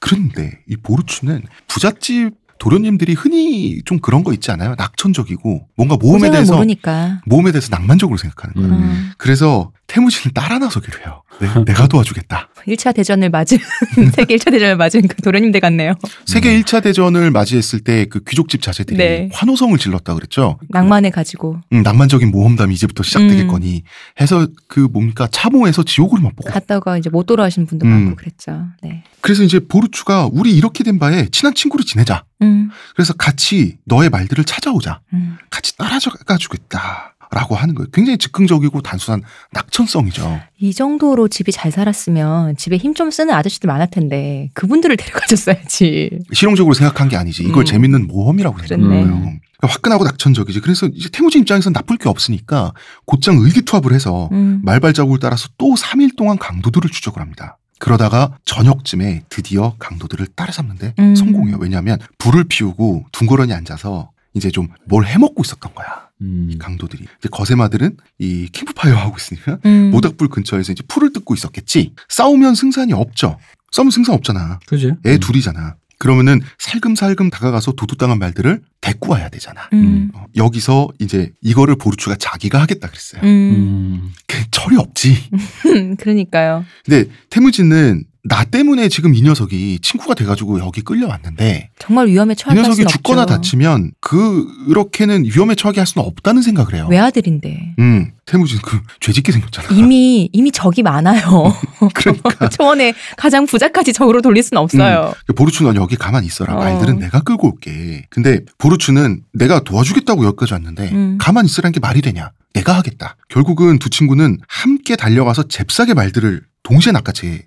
그런데 0.01 0.61
이 0.69 0.77
보르추는 0.77 1.43
부잣집 1.69 2.31
도련님들이 2.59 3.15
흔히 3.15 3.81
좀 3.85 3.99
그런 3.99 4.25
거 4.25 4.33
있지 4.33 4.51
않아요? 4.51 4.75
낙천적이고 4.79 5.69
뭔가 5.77 5.97
모험에 5.97 6.31
대해서 6.31 6.55
모르니까. 6.55 7.21
모험에 7.27 7.53
대해서 7.53 7.69
낭만적으로 7.71 8.17
생각하는 8.17 8.55
거예요. 8.55 8.69
음. 8.71 8.83
음. 8.83 9.11
그래서 9.19 9.73
태무진을 9.87 10.33
따라 10.35 10.59
나서기로 10.59 10.99
해요. 11.01 11.23
네, 11.41 11.65
내가 11.65 11.87
도와주겠다. 11.87 12.49
1차 12.67 12.95
대전을 12.95 13.31
맞은 13.31 13.59
세계 14.15 14.37
1차 14.37 14.51
대전을 14.51 14.77
맞은 14.77 15.07
그 15.07 15.23
도련님들 15.23 15.61
같네요. 15.61 15.95
세계 16.25 16.59
1차 16.61 16.83
대전을 16.83 17.31
맞이했을 17.31 17.81
때 17.81 18.07
그 18.09 18.21
귀족집 18.25 18.63
자제들이 18.63 18.97
네. 18.97 19.29
환호성을 19.33 19.77
질렀다 19.79 20.15
그랬죠. 20.15 20.59
낭만을 20.69 21.11
가지고 21.11 21.61
음, 21.73 21.83
낭만적인 21.83 22.31
모험담이 22.31 22.75
이제부터 22.75 23.03
시작되겠거니 23.03 23.83
해서 24.21 24.47
그 24.69 24.81
뭡니까 24.81 25.29
참호에서 25.31 25.83
지옥으로 25.83 26.23
맛보고 26.23 26.51
갔다가 26.51 26.99
이제 26.99 27.11
못 27.11 27.27
돌아오신 27.27 27.67
분도 27.67 27.87
음. 27.87 27.91
많고 27.91 28.17
그랬죠. 28.17 28.67
네. 28.83 29.05
그래서 29.21 29.43
이제 29.43 29.59
보르추가 29.61 30.29
우리 30.33 30.57
이렇게 30.57 30.85
된 30.85 30.99
바에 30.99 31.29
친한 31.31 31.55
친구로 31.55 31.85
지내자. 31.85 32.25
음. 32.43 32.71
그래서 32.95 33.13
같이 33.15 33.77
너의 33.85 34.09
말들을 34.11 34.45
찾아오자. 34.45 35.01
음. 35.13 35.37
같이 35.51 35.77
따라가 35.77 36.37
주겠다. 36.39 37.16
라고 37.31 37.55
하는 37.55 37.75
거예요. 37.75 37.89
굉장히 37.93 38.19
즉흥적이고 38.19 38.81
단순한 38.83 39.23
낙천성이죠. 39.53 40.41
이 40.59 40.73
정도로 40.75 41.29
집이 41.29 41.53
잘 41.53 41.71
살았으면 41.73 42.57
집에 42.57 42.77
힘 42.77 42.95
좀 42.95 43.11
쓰는 43.11 43.35
아저씨들 43.35 43.67
많을 43.69 43.89
텐데 43.91 44.49
그분들을 44.55 44.97
데려가줬어야지. 44.97 46.21
실용적으로 46.33 46.75
생각한 46.75 47.09
게 47.09 47.17
아니지. 47.17 47.43
이걸 47.45 47.63
음. 47.63 47.65
재밌는 47.67 48.07
모험이라고. 48.07 48.57
거예요. 48.57 48.69
그러니까 48.79 49.39
화끈하고 49.63 50.05
낙천적이지. 50.05 50.61
그래서 50.61 50.87
이제 50.95 51.09
태무진 51.11 51.43
입장에서는 51.43 51.73
나쁠 51.75 51.97
게 51.99 52.09
없으니까 52.09 52.73
곧장 53.05 53.37
의기투합을 53.37 53.93
해서 53.93 54.29
음. 54.33 54.61
말발자국을 54.65 55.19
따라서 55.19 55.49
또 55.59 55.75
3일 55.75 56.17
동안 56.17 56.39
강도들을 56.39 56.89
추적을 56.91 57.21
합니다. 57.21 57.59
그러다가 57.79 58.39
저녁쯤에 58.47 59.25
드디어 59.29 59.75
강도들을 59.79 60.27
따라잡는데 60.35 60.95
음. 60.99 61.15
성공해요. 61.15 61.59
왜냐하면 61.61 61.99
불을 62.19 62.45
피우고 62.45 63.05
둥그러니 63.13 63.53
앉아서 63.53 64.11
이제 64.33 64.51
좀 64.51 64.69
뭘 64.87 65.05
해먹고 65.07 65.43
있었던 65.43 65.75
거야. 65.75 66.06
음. 66.23 66.49
이 66.51 66.59
강도들이. 66.59 67.05
이제 67.19 67.29
거세마들은 67.31 67.97
이 68.19 68.49
캠프파이어 68.53 68.97
하고 68.97 69.17
있으니까 69.19 69.59
음. 69.67 69.91
모닥불 69.91 70.29
근처에서 70.29 70.73
이제 70.73 70.83
풀을 70.89 71.13
뜯고 71.13 71.35
있었겠지. 71.35 71.93
싸우면 72.09 72.55
승산이 72.55 72.93
없죠. 72.93 73.39
싸우면 73.73 73.91
승산 73.91 74.15
없잖아. 74.15 74.59
그지? 74.67 74.95
애 75.07 75.15
음. 75.15 75.21
둘이잖아. 75.21 75.77
그러면은 75.99 76.41
살금살금 76.59 77.31
다가가서 77.31 77.73
도둑당한 77.73 78.19
말들을 78.19 78.61
데리고 78.81 79.13
와야 79.13 79.29
되잖아. 79.31 79.69
음. 79.73 80.11
어, 80.15 80.27
여기서 80.37 80.89
이제 80.99 81.33
이거를 81.43 81.77
보르추가 81.77 82.17
자기가 82.17 82.61
하겠다 82.61 82.89
그랬어요. 82.89 83.23
음. 83.23 83.29
음. 83.29 84.13
그 84.27 84.37
철이 84.51 84.77
없지. 84.77 85.15
그러니까요. 85.99 86.65
근데 86.85 87.11
태무진은 87.31 88.05
나 88.29 88.45
때문에 88.45 88.89
지금 88.89 89.15
이 89.15 89.23
녀석이 89.23 89.79
친구가 89.83 90.15
돼가지고 90.15 90.59
여기 90.61 90.81
끌려왔는데 90.83 91.71
정말 91.79 92.09
위험에 92.09 92.33
이 92.33 92.37
처할 92.37 92.57
녀석이 92.57 92.75
수는 92.77 92.89
죽거나 92.89 93.23
없죠. 93.23 93.37
다치면 93.37 93.93
그렇게는 94.01 95.25
위험에 95.25 95.55
처하게 95.55 95.81
할 95.81 95.87
수는 95.87 96.07
없다는 96.07 96.43
생각을 96.43 96.75
해요. 96.75 96.89
외아들인데 96.91 97.75
음, 97.79 98.13
태무진 98.25 98.59
그 98.63 98.81
죄짓게 99.01 99.33
생겼잖아. 99.33 99.69
이미 99.71 100.29
이미 100.33 100.51
적이 100.51 100.83
많아요. 100.83 101.55
그러니까 101.95 102.49
초원에 102.51 102.95
가장 103.17 103.47
부자까지 103.47 103.93
적으로 103.93 104.21
돌릴 104.23 104.43
수는 104.43 104.61
없어요. 104.61 105.15
보르추 105.37 105.63
넌 105.65 105.77
여기 105.77 105.97
가만히 105.97 106.27
있어라. 106.27 106.55
어. 106.55 106.59
말들은 106.59 106.99
내가 106.99 107.21
끌고 107.21 107.49
올게. 107.49 108.07
근데 108.11 108.41
보르추는 108.59 109.23
내가 109.33 109.61
도와주겠다고 109.61 110.25
여기까지 110.25 110.55
왔는데 110.55 110.91
음. 110.93 111.19
가만히 111.21 111.47
있으라는 111.47 111.73
게 111.73 111.81
말이 111.81 112.03
되냐? 112.03 112.31
내가 112.55 112.77
하겠다. 112.77 113.17
결국은 113.29 113.79
두 113.79 113.91
친구는 113.91 114.39
함께 114.49 114.97
달려가서 114.97 115.45
잽싸게 115.49 115.95
말들을 115.95 116.43
동시에 116.63 116.91
낚아채 116.91 117.47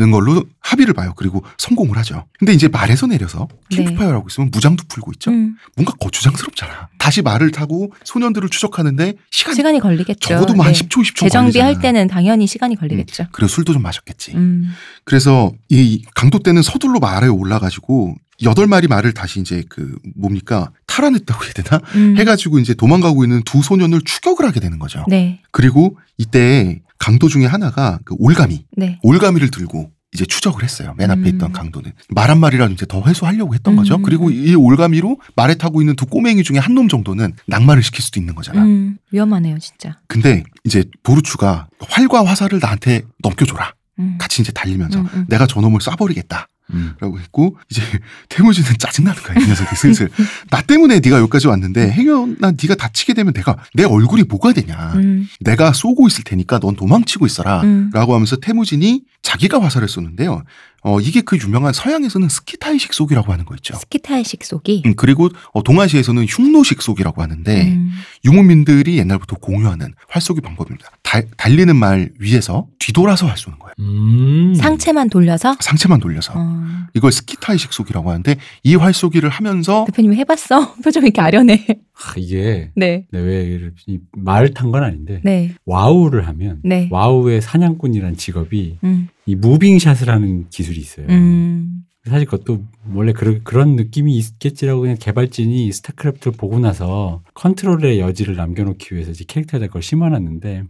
는 0.00 0.06
음. 0.06 0.12
걸로 0.12 0.44
합의를 0.60 0.94
봐요. 0.94 1.12
그리고 1.14 1.44
성공을 1.58 1.98
하죠. 1.98 2.24
근데 2.38 2.54
이제 2.54 2.68
말에서 2.68 3.06
내려서 3.06 3.48
네. 3.70 3.84
캠프파이어라고 3.84 4.28
있으면 4.30 4.50
무장도 4.50 4.84
풀고 4.88 5.12
있죠. 5.16 5.30
음. 5.30 5.56
뭔가 5.76 5.92
거추장스럽잖아. 6.00 6.88
다시 6.98 7.20
말을 7.20 7.50
타고 7.50 7.92
소년들을 8.04 8.48
추적하는데 8.48 9.14
시간이 9.30 9.56
시간이 9.56 9.78
걸리겠죠. 9.78 10.26
적어도 10.26 10.54
뭐한 10.54 10.72
네. 10.72 10.80
10초, 10.80 11.02
20초 11.02 11.16
재정비할 11.20 11.74
걸리잖아. 11.74 11.82
때는 11.82 12.08
당연히 12.08 12.46
시간이 12.46 12.76
걸리겠죠. 12.76 13.26
그리고 13.32 13.48
술도 13.48 13.74
좀 13.74 13.82
마셨겠지. 13.82 14.32
음. 14.36 14.70
그래서 15.04 15.52
이 15.68 16.02
강도 16.14 16.38
때는 16.38 16.62
서둘러 16.62 16.98
말에 16.98 17.26
올라가지고 17.26 18.14
여덟 18.42 18.66
마리 18.66 18.86
말을 18.88 19.12
다시 19.12 19.38
이제 19.40 19.62
그 19.68 19.98
뭡니까 20.16 20.70
탈환했다고 20.86 21.44
해야 21.44 21.52
되나? 21.52 21.80
음. 21.94 22.16
해가지고 22.16 22.58
이제 22.58 22.72
도망가고 22.72 23.22
있는 23.22 23.42
두 23.42 23.62
소년을 23.62 24.00
추격을 24.02 24.46
하게 24.46 24.60
되는 24.60 24.78
거죠. 24.78 25.04
네, 25.08 25.42
그리고 25.50 25.98
이때 26.16 26.80
강도 27.00 27.28
중에 27.28 27.46
하나가 27.46 27.98
그 28.04 28.14
올가미, 28.18 28.66
네. 28.76 28.98
올가미를 29.02 29.50
들고 29.50 29.90
이제 30.12 30.24
추적을 30.26 30.62
했어요. 30.64 30.94
맨 30.98 31.10
앞에 31.10 31.20
음. 31.22 31.26
있던 31.26 31.52
강도는 31.52 31.92
말 32.10 32.28
한 32.30 32.38
마리라도 32.40 32.72
이제 32.72 32.84
더 32.86 33.00
회수하려고 33.02 33.54
했던 33.54 33.74
거죠. 33.76 33.94
음. 33.96 34.02
그리고 34.02 34.30
이 34.30 34.54
올가미로 34.54 35.18
말에 35.36 35.54
타고 35.54 35.80
있는 35.82 35.96
두 35.96 36.04
꼬맹이 36.06 36.42
중에 36.42 36.58
한 36.58 36.74
놈 36.74 36.88
정도는 36.88 37.32
낙마를 37.46 37.82
시킬 37.82 38.02
수도 38.04 38.20
있는 38.20 38.34
거잖아. 38.34 38.62
음, 38.62 38.98
위험하네요, 39.12 39.58
진짜. 39.58 39.98
근데 40.08 40.44
이제 40.64 40.84
보르추가 41.02 41.68
활과 41.80 42.24
화살을 42.24 42.58
나한테 42.60 43.02
넘겨줘라. 43.22 43.72
음. 43.98 44.16
같이 44.18 44.42
이제 44.42 44.52
달리면서 44.52 45.00
음, 45.00 45.08
음. 45.14 45.26
내가 45.28 45.46
저놈을 45.46 45.80
쏴버리겠다. 45.80 46.46
음. 46.72 46.94
라고 47.00 47.18
했고 47.18 47.56
이제 47.70 47.82
태무진은 48.28 48.78
짜증나는 48.78 49.22
거야 49.22 49.36
이 49.38 49.46
녀석이 49.46 49.76
슬슬 49.76 50.10
나 50.50 50.62
때문에 50.62 51.00
네가 51.00 51.18
여기까지 51.18 51.48
왔는데 51.48 51.90
행여나 51.90 52.52
네가 52.60 52.74
다치게 52.76 53.14
되면 53.14 53.32
내가 53.32 53.56
내 53.74 53.84
얼굴이 53.84 54.24
뭐가 54.24 54.52
되냐 54.52 54.92
음. 54.96 55.28
내가 55.40 55.72
쏘고 55.72 56.06
있을 56.08 56.24
테니까 56.24 56.58
넌 56.58 56.76
도망치고 56.76 57.26
있어라 57.26 57.62
음. 57.62 57.90
라고 57.92 58.14
하면서 58.14 58.36
태무진이 58.36 59.02
자기가 59.22 59.62
화살을 59.62 59.88
쏘는데요 59.88 60.42
어 60.82 60.98
이게 61.00 61.20
그 61.20 61.36
유명한 61.36 61.74
서양에서는 61.74 62.28
스키타이식 62.28 62.94
쏘기라고 62.94 63.32
하는 63.32 63.44
거 63.44 63.54
있죠 63.56 63.74
스키타이식 63.76 64.44
속이. 64.44 64.82
음, 64.86 64.94
그리고 64.96 65.28
어, 65.52 65.62
동아시아에서는 65.62 66.24
흉노식 66.24 66.80
쏘기라고 66.80 67.20
하는데 67.20 67.62
음. 67.66 67.92
유목민들이 68.24 68.96
옛날부터 68.98 69.36
공유하는 69.36 69.94
활쏘기 70.08 70.40
방법입니다 70.40 70.88
달, 71.10 71.26
달리는 71.36 71.74
말 71.74 72.10
위에서 72.20 72.68
뒤돌아서 72.78 73.26
활 73.26 73.36
쏘는 73.36 73.58
거예요 73.58 73.74
음. 73.80 74.54
상체만 74.54 75.10
돌려서. 75.10 75.56
상체만 75.58 75.98
돌려서 75.98 76.32
어. 76.36 76.64
이걸 76.94 77.10
스키타이식 77.10 77.72
쏘기라고 77.72 78.10
하는데 78.10 78.36
이 78.62 78.76
활쏘기를 78.76 79.28
하면서 79.28 79.84
대표님 79.86 80.14
해봤어? 80.14 80.74
표정 80.84 81.02
이렇게 81.02 81.20
아련해. 81.20 81.66
아, 81.94 82.14
이게 82.16 82.70
네, 82.76 83.06
뭐 83.10 83.92
말 83.92 84.54
탄 84.54 84.70
건 84.70 84.84
아닌데 84.84 85.20
네, 85.24 85.52
와우를 85.66 86.28
하면 86.28 86.60
네. 86.62 86.86
와우의 86.92 87.40
사냥꾼이라는 87.40 88.16
직업이 88.16 88.78
음, 88.84 89.08
이 89.26 89.34
moving 89.34 89.68
shot을 89.68 90.08
하는 90.08 90.48
기술이 90.50 90.78
있어요. 90.78 91.06
음, 91.08 91.82
사실 92.08 92.24
그것도 92.26 92.62
원래 92.94 93.12
그런 93.12 93.40
그런 93.42 93.74
느낌이 93.74 94.16
있겠지라고 94.16 94.82
그냥 94.82 94.96
개발진이 95.00 95.72
스타크래프트를 95.72 96.36
보고 96.36 96.60
나서 96.60 97.22
컨트롤의 97.34 97.98
여지를 97.98 98.36
남겨놓기 98.36 98.94
위해서 98.94 99.10
이제 99.10 99.24
캐릭터에다 99.26 99.66
그걸 99.66 99.82
심어놨는데 99.82 100.60
음, 100.60 100.68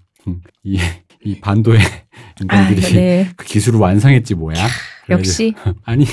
이, 0.64 0.78
이 1.24 1.40
반도의 1.40 1.80
아, 1.80 2.40
인간들이 2.40 2.80
네. 2.94 3.28
그 3.37 3.44
기술을 3.46 3.78
완성했지 3.78 4.35
뭐야. 4.35 4.56
역시 5.09 5.54
아니 5.85 6.04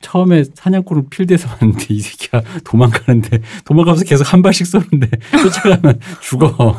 처음에 0.00 0.44
사냥꾼을 0.54 1.04
필드에서 1.10 1.48
봤는데 1.48 1.86
이 1.92 2.00
새끼가 2.00 2.40
도망가는데 2.64 3.40
도망가면서 3.64 4.04
계속 4.04 4.32
한 4.32 4.42
발씩 4.42 4.64
쏘는데 4.66 5.08
쫓아가면 5.42 5.98
죽어. 6.22 6.46
어, 6.56 6.78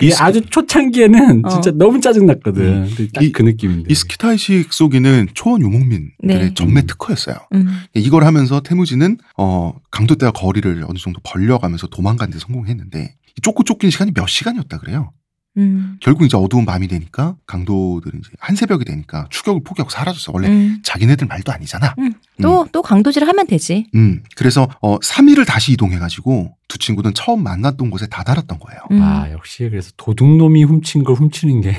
이게 0.00 0.14
아주 0.14 0.40
초창기에는 0.42 1.44
어. 1.44 1.48
진짜 1.48 1.72
너무 1.72 2.00
짜증 2.00 2.26
났거든. 2.26 2.62
음. 2.62 2.86
근데 2.96 3.08
딱 3.12 3.24
이- 3.24 3.32
그 3.32 3.42
느낌인데. 3.42 3.88
이 3.90 3.94
스키타이식 3.94 4.72
쏘기는 4.72 5.28
초원 5.34 5.62
유목민들의 5.62 6.10
네. 6.22 6.54
전매 6.54 6.82
음. 6.82 6.86
특허였어요. 6.86 7.36
음, 7.54 7.66
이걸 7.94 8.22
하면서 8.24 8.60
태무진은 8.60 9.18
어 9.36 9.74
강도 9.90 10.14
때와 10.14 10.30
거리를 10.30 10.84
어느 10.88 10.96
정도 10.98 11.20
벌려가면서 11.24 11.88
도망가는 11.88 12.32
데 12.32 12.38
성공했는데 12.38 13.16
이 13.36 13.40
쫓고 13.42 13.64
쫓긴 13.64 13.90
시간이 13.90 14.12
몇 14.14 14.28
시간이었다 14.28 14.78
그래요. 14.78 15.12
음, 15.56 15.96
결국 16.00 16.24
이제 16.24 16.36
어두운 16.36 16.64
밤이 16.64 16.86
되니까 16.88 17.36
강도들은 17.46 18.20
이제 18.20 18.30
한 18.38 18.54
새벽이 18.54 18.84
되니까 18.84 19.26
추격을 19.30 19.62
포기하고 19.64 19.90
사라졌어. 19.90 20.32
원래 20.32 20.48
음. 20.48 20.80
자기네들 20.84 21.26
말도 21.26 21.52
아니잖아. 21.52 21.94
또, 22.42 22.66
또 22.72 22.82
강도질을 22.82 23.26
하면 23.28 23.46
되지. 23.46 23.86
음. 23.94 24.22
그래서 24.36 24.68
어 24.80 24.98
3일을 24.98 25.46
다시 25.46 25.72
이동해가지고 25.72 26.54
두 26.68 26.78
친구는 26.78 27.14
처음 27.14 27.42
만났던 27.42 27.90
곳에 27.90 28.06
다다랐던 28.06 28.58
거예요. 28.58 28.80
음. 28.90 29.00
아 29.02 29.30
역시 29.32 29.68
그래서 29.70 29.90
도둑놈이 29.96 30.64
훔친 30.64 31.04
걸 31.04 31.16
훔치는 31.16 31.62
게 31.62 31.72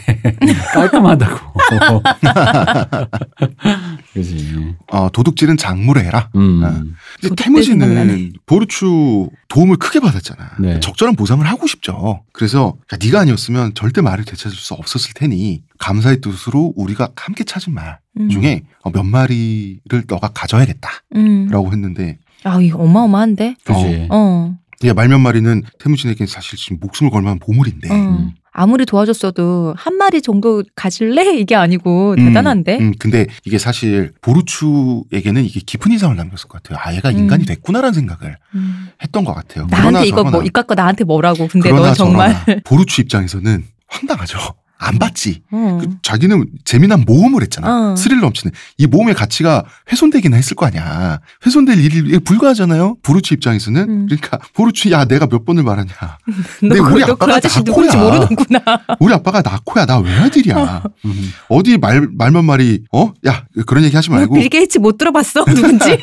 깔끔하다고. 0.73 1.59
그지. 4.13 4.75
어 4.91 5.09
도둑질은 5.11 5.57
장무를 5.57 6.03
해라. 6.03 6.29
음. 6.35 6.61
아. 6.63 6.81
근데. 7.21 7.35
태무진은 7.43 8.33
보르추 8.45 9.29
도움을 9.47 9.77
크게 9.77 9.99
받았잖아. 9.99 10.51
네. 10.59 10.79
적절한 10.79 11.15
보상을 11.15 11.45
하고 11.45 11.67
싶죠. 11.67 12.23
그래서 12.33 12.75
야, 12.93 12.97
네가 13.01 13.19
아니었으면 13.21 13.73
절대 13.75 14.01
말을 14.01 14.25
되찾을 14.25 14.57
수 14.57 14.73
없었을 14.73 15.13
테니 15.13 15.63
감사의 15.79 16.21
뜻으로 16.21 16.73
우리가 16.75 17.09
함께 17.15 17.43
찾은 17.43 17.73
말 17.73 17.99
음. 18.19 18.29
중에 18.29 18.61
어, 18.83 18.91
몇 18.91 19.03
마리를 19.03 20.03
너가 20.07 20.29
가져야겠다라고 20.29 21.07
음. 21.15 21.71
했는데 21.71 22.19
아, 22.43 22.61
이거 22.61 22.79
어마어마한데? 22.79 23.55
그지. 23.63 24.07
어, 24.09 24.55
야, 24.85 24.93
말몇 24.93 25.19
마리는 25.19 25.63
태무진에게는 25.79 26.27
사실 26.27 26.57
지금 26.57 26.77
목숨을 26.79 27.11
걸 27.11 27.21
만한 27.21 27.39
보물인데 27.39 27.89
어. 27.89 27.93
음. 27.93 28.31
아무리 28.51 28.85
도와줬어도 28.85 29.75
한 29.77 29.95
마리 29.95 30.21
정도 30.21 30.63
가질래? 30.75 31.37
이게 31.37 31.55
아니고 31.55 32.15
음, 32.17 32.25
대단한데? 32.25 32.79
음, 32.79 32.93
근데 32.99 33.27
이게 33.45 33.57
사실 33.57 34.11
보르추에게는 34.21 35.45
이게 35.45 35.61
깊은 35.65 35.91
인상을 35.91 36.15
남겼을 36.15 36.49
것 36.49 36.61
같아요. 36.61 36.79
아, 36.81 36.93
얘가 36.93 37.09
음. 37.09 37.19
인간이 37.19 37.45
됐구나라는 37.45 37.93
생각을 37.93 38.37
음. 38.55 38.89
했던 39.01 39.23
것 39.23 39.33
같아요. 39.33 39.67
나한테 39.69 40.07
이거 40.07 40.17
저러나, 40.17 40.31
뭐 40.31 40.43
이깟 40.43 40.67
거 40.67 40.75
나한테 40.75 41.03
뭐라고? 41.03 41.47
근데 41.47 41.71
너 41.71 41.93
정말 41.93 42.35
저러나 42.45 42.61
보르추 42.65 43.01
입장에서는 43.01 43.63
황당하죠. 43.87 44.39
안 44.81 44.97
받지. 44.97 45.41
어. 45.51 45.77
그 45.81 45.89
자기는 46.01 46.45
재미난 46.63 47.03
모험을 47.05 47.41
했잖아. 47.41 47.91
어. 47.91 47.95
스릴 47.97 48.21
넘치는. 48.21 48.53
이 48.77 48.87
모험의 48.87 49.13
가치가 49.13 49.65
훼손되기나 49.91 50.37
했을 50.37 50.55
거 50.55 50.65
아니야. 50.65 51.19
훼손될 51.45 51.79
일이 51.79 52.17
불가하잖아요. 52.19 52.95
보르추 53.03 53.33
입장에서는. 53.33 53.81
음. 53.81 54.05
그러니까 54.07 54.39
보르추 54.53 54.89
야 54.91 55.03
내가 55.05 55.27
몇 55.27 55.43
번을 55.43 55.63
말하냐. 55.63 55.91
너, 55.99 56.33
근데 56.61 56.79
그, 56.79 56.93
우리 56.93 57.01
너그 57.01 57.11
아빠가 57.11 57.33
나코야. 57.35 57.63
누군지 57.63 57.97
모르는구나. 57.97 58.59
우리 58.99 59.13
아빠가 59.13 59.41
나코야. 59.41 59.85
나 59.85 59.99
외아들이야. 59.99 60.83
음. 61.05 61.31
어디 61.49 61.77
말 61.77 62.07
말만 62.17 62.45
말이 62.45 62.83
어? 62.93 63.11
야 63.27 63.45
그런 63.67 63.83
얘기 63.83 63.95
하지 63.95 64.09
말고 64.09 64.35
빌 64.35 64.47
게이츠 64.49 64.77
못 64.79 64.97
들어봤어 64.97 65.43
누군지? 65.53 65.97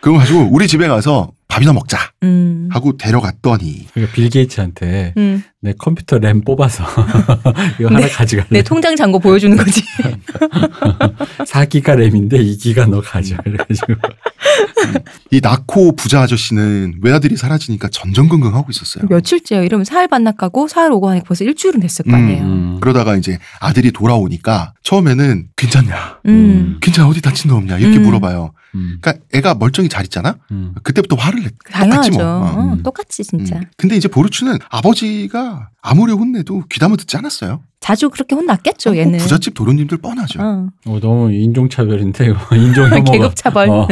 그거 0.00 0.18
가지고 0.18 0.48
우리 0.50 0.66
집에 0.66 0.88
가서 0.88 1.30
밥이나 1.52 1.74
먹자 1.74 1.98
음. 2.22 2.70
하고 2.72 2.96
데려갔더니 2.96 3.86
그러니까 3.92 4.14
빌 4.14 4.30
게이츠한테 4.30 5.12
음. 5.18 5.42
내 5.60 5.74
컴퓨터 5.78 6.18
램 6.18 6.40
뽑아서 6.40 6.82
이거 7.78 7.88
하나 7.94 8.08
가져갈래? 8.08 8.48
내 8.50 8.62
통장 8.62 8.96
잔고 8.96 9.18
보여주는 9.18 9.54
거지. 9.54 9.82
4기가 11.44 11.96
램인데 11.96 12.38
2기가 12.42 12.88
너 12.88 13.02
가져. 13.02 13.36
그래가지고 13.44 13.94
이 15.30 15.42
나코 15.42 15.94
부자 15.94 16.22
아저씨는 16.22 17.00
외아들이 17.02 17.36
사라지니까 17.36 17.88
전전긍긍 17.88 18.54
하고 18.54 18.68
있었어요. 18.70 19.04
며칠째요. 19.10 19.62
이러면 19.62 19.84
사흘 19.84 20.08
반납하고 20.08 20.68
사흘 20.68 20.90
오고 20.90 21.10
하니까 21.10 21.26
벌써 21.26 21.44
일주일은 21.44 21.80
됐을 21.80 22.06
거 22.06 22.16
아니에요. 22.16 22.42
음. 22.44 22.78
그러다가 22.80 23.14
이제 23.16 23.38
아들이 23.60 23.92
돌아오니까 23.92 24.72
처음에는 24.82 25.48
괜찮냐, 25.56 26.20
음. 26.26 26.78
괜찮아 26.80 27.08
어디 27.08 27.20
다친 27.20 27.50
데 27.50 27.56
없냐 27.56 27.76
이렇게 27.78 27.98
음. 27.98 28.04
물어봐요. 28.04 28.52
음. 28.74 28.98
그러니까 29.00 29.24
애가 29.34 29.54
멀쩡히 29.54 29.88
잘 29.88 30.04
있잖아. 30.04 30.36
음. 30.50 30.74
그때부터 30.82 31.16
화를 31.16 31.42
냈. 31.42 31.52
당연하죠. 31.70 32.10
똑같지 32.10 32.18
뭐. 32.18 32.24
어. 32.24 32.44
어, 32.44 32.72
음. 32.74 32.82
똑같지 32.82 33.24
진짜. 33.24 33.56
음. 33.56 33.64
근데 33.76 33.96
이제 33.96 34.08
보르츠는 34.08 34.58
아버지가 34.70 35.70
아무리 35.80 36.12
혼내도 36.12 36.64
귀담아 36.70 36.96
듣지 36.96 37.16
않았어요. 37.16 37.62
자주 37.80 38.08
그렇게 38.10 38.36
혼났겠죠. 38.36 38.90
뭐 38.90 38.98
얘는. 38.98 39.18
부잣집 39.18 39.54
도련님들 39.54 39.98
뻔하죠. 39.98 40.40
어. 40.40 40.68
어, 40.86 41.00
너무 41.00 41.32
인종차별인데 41.32 42.26
이거 42.26 42.38
인종혐오가 42.56 43.10
계급 43.10 43.34
차별. 43.36 43.68
어. 43.68 43.88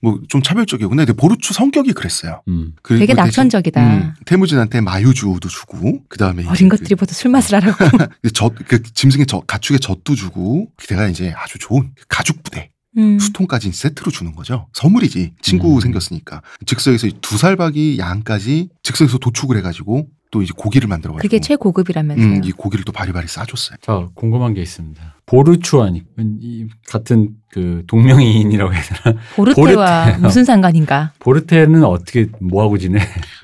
뭐좀 0.00 0.42
차별적이고 0.42 0.88
근데 0.88 1.12
보르츠 1.12 1.52
성격이 1.52 1.92
그랬어요. 1.92 2.42
음. 2.48 2.72
되게 2.82 3.12
낙천적이다. 3.12 3.82
음, 3.82 4.14
태무진한테 4.24 4.80
마유주도 4.80 5.48
주고 5.48 6.00
그 6.08 6.18
다음에 6.18 6.42
이제 6.42 6.50
어린 6.50 6.68
것들이 6.68 6.94
보다 6.94 7.12
술 7.12 7.30
맛을 7.30 7.56
알아고. 7.56 7.76
그 8.22 8.32
젖, 8.32 8.54
그 8.66 8.82
짐승의 8.82 9.26
젖, 9.26 9.46
가축의 9.46 9.80
젖도 9.80 10.14
주고 10.14 10.68
그때가 10.76 11.08
이제 11.08 11.32
아주 11.36 11.58
좋은 11.58 11.90
가죽 12.08 12.42
부대 12.42 12.70
음. 12.96 13.18
수통까지 13.18 13.72
세트로 13.72 14.10
주는 14.10 14.34
거죠. 14.34 14.66
선물이지. 14.72 15.34
친구 15.42 15.74
음. 15.76 15.80
생겼으니까. 15.80 16.42
즉석에서 16.64 17.08
두 17.20 17.36
살박이 17.36 17.98
양까지 17.98 18.68
즉석에서 18.82 19.18
도축을 19.18 19.56
해가지고 19.58 20.08
또 20.30 20.42
이제 20.42 20.52
고기를 20.56 20.88
만들어가지고. 20.88 21.22
그게 21.22 21.40
최고급이라면서요. 21.40 22.26
음, 22.26 22.40
이 22.44 22.50
고기를 22.52 22.84
또 22.84 22.92
바리바리 22.92 23.28
싸줬어요. 23.28 23.76
자 23.80 24.08
궁금한 24.14 24.54
게 24.54 24.62
있습니다. 24.62 25.14
보르추아니 25.26 26.02
이 26.40 26.66
같은 26.88 27.30
그 27.50 27.84
동명이인이라고 27.86 28.72
해야 28.74 28.82
되나? 28.82 29.18
보르테와 29.36 30.04
보르테요. 30.04 30.22
무슨 30.22 30.44
상관인가? 30.44 31.12
보르테는 31.20 31.84
어떻게 31.84 32.26
뭐 32.40 32.62
하고 32.64 32.76
지내? 32.76 32.98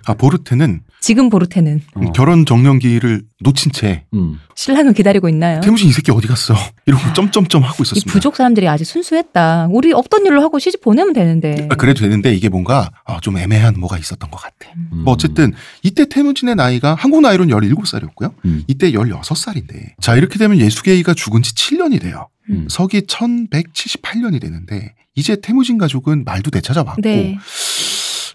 아 0.06 0.14
보르테는 0.14 0.80
지금 1.02 1.28
보르테는 1.30 1.82
어. 1.96 2.12
결혼 2.12 2.46
정년기를 2.46 3.22
놓친 3.40 3.72
채 3.72 4.04
음. 4.14 4.38
신랑을 4.54 4.92
기다리고 4.92 5.28
있나요? 5.28 5.60
태무진 5.60 5.88
이 5.88 5.92
새끼 5.92 6.12
어디 6.12 6.28
갔어? 6.28 6.54
이러고 6.86 7.12
점점점 7.12 7.64
하고 7.64 7.78
이 7.80 7.82
있었습니다. 7.82 8.12
부족 8.12 8.36
사람들이 8.36 8.68
아주 8.68 8.84
순수했다. 8.84 9.66
우리 9.72 9.92
없던 9.92 10.24
일로 10.24 10.40
하고 10.40 10.60
시집 10.60 10.80
보내면 10.80 11.12
되는데. 11.12 11.66
아, 11.70 11.74
그래도 11.74 12.02
되는데 12.02 12.32
이게 12.32 12.48
뭔가 12.48 12.88
아, 13.04 13.18
좀 13.20 13.36
애매한 13.36 13.74
뭐가 13.80 13.98
있었던 13.98 14.30
것 14.30 14.36
같아. 14.36 14.72
음. 14.76 15.02
뭐 15.04 15.14
어쨌든 15.14 15.52
이때 15.82 16.08
태무진의 16.08 16.54
나이가 16.54 16.94
한국 16.94 17.20
나이로는 17.22 17.52
17살이었고요. 17.52 18.34
음. 18.44 18.62
이때 18.68 18.92
16살인데 18.92 20.00
자 20.00 20.14
이렇게 20.14 20.38
되면 20.38 20.56
예수계이가 20.58 21.14
죽은 21.14 21.42
지 21.42 21.52
7년이 21.56 22.00
돼요. 22.00 22.28
음. 22.48 22.68
서기 22.70 23.00
1178년이 23.00 24.40
되는데 24.40 24.94
이제 25.16 25.36
태무진 25.42 25.78
가족은 25.78 26.22
말도 26.24 26.52
되찾아왔고 26.52 27.02
네. 27.02 27.38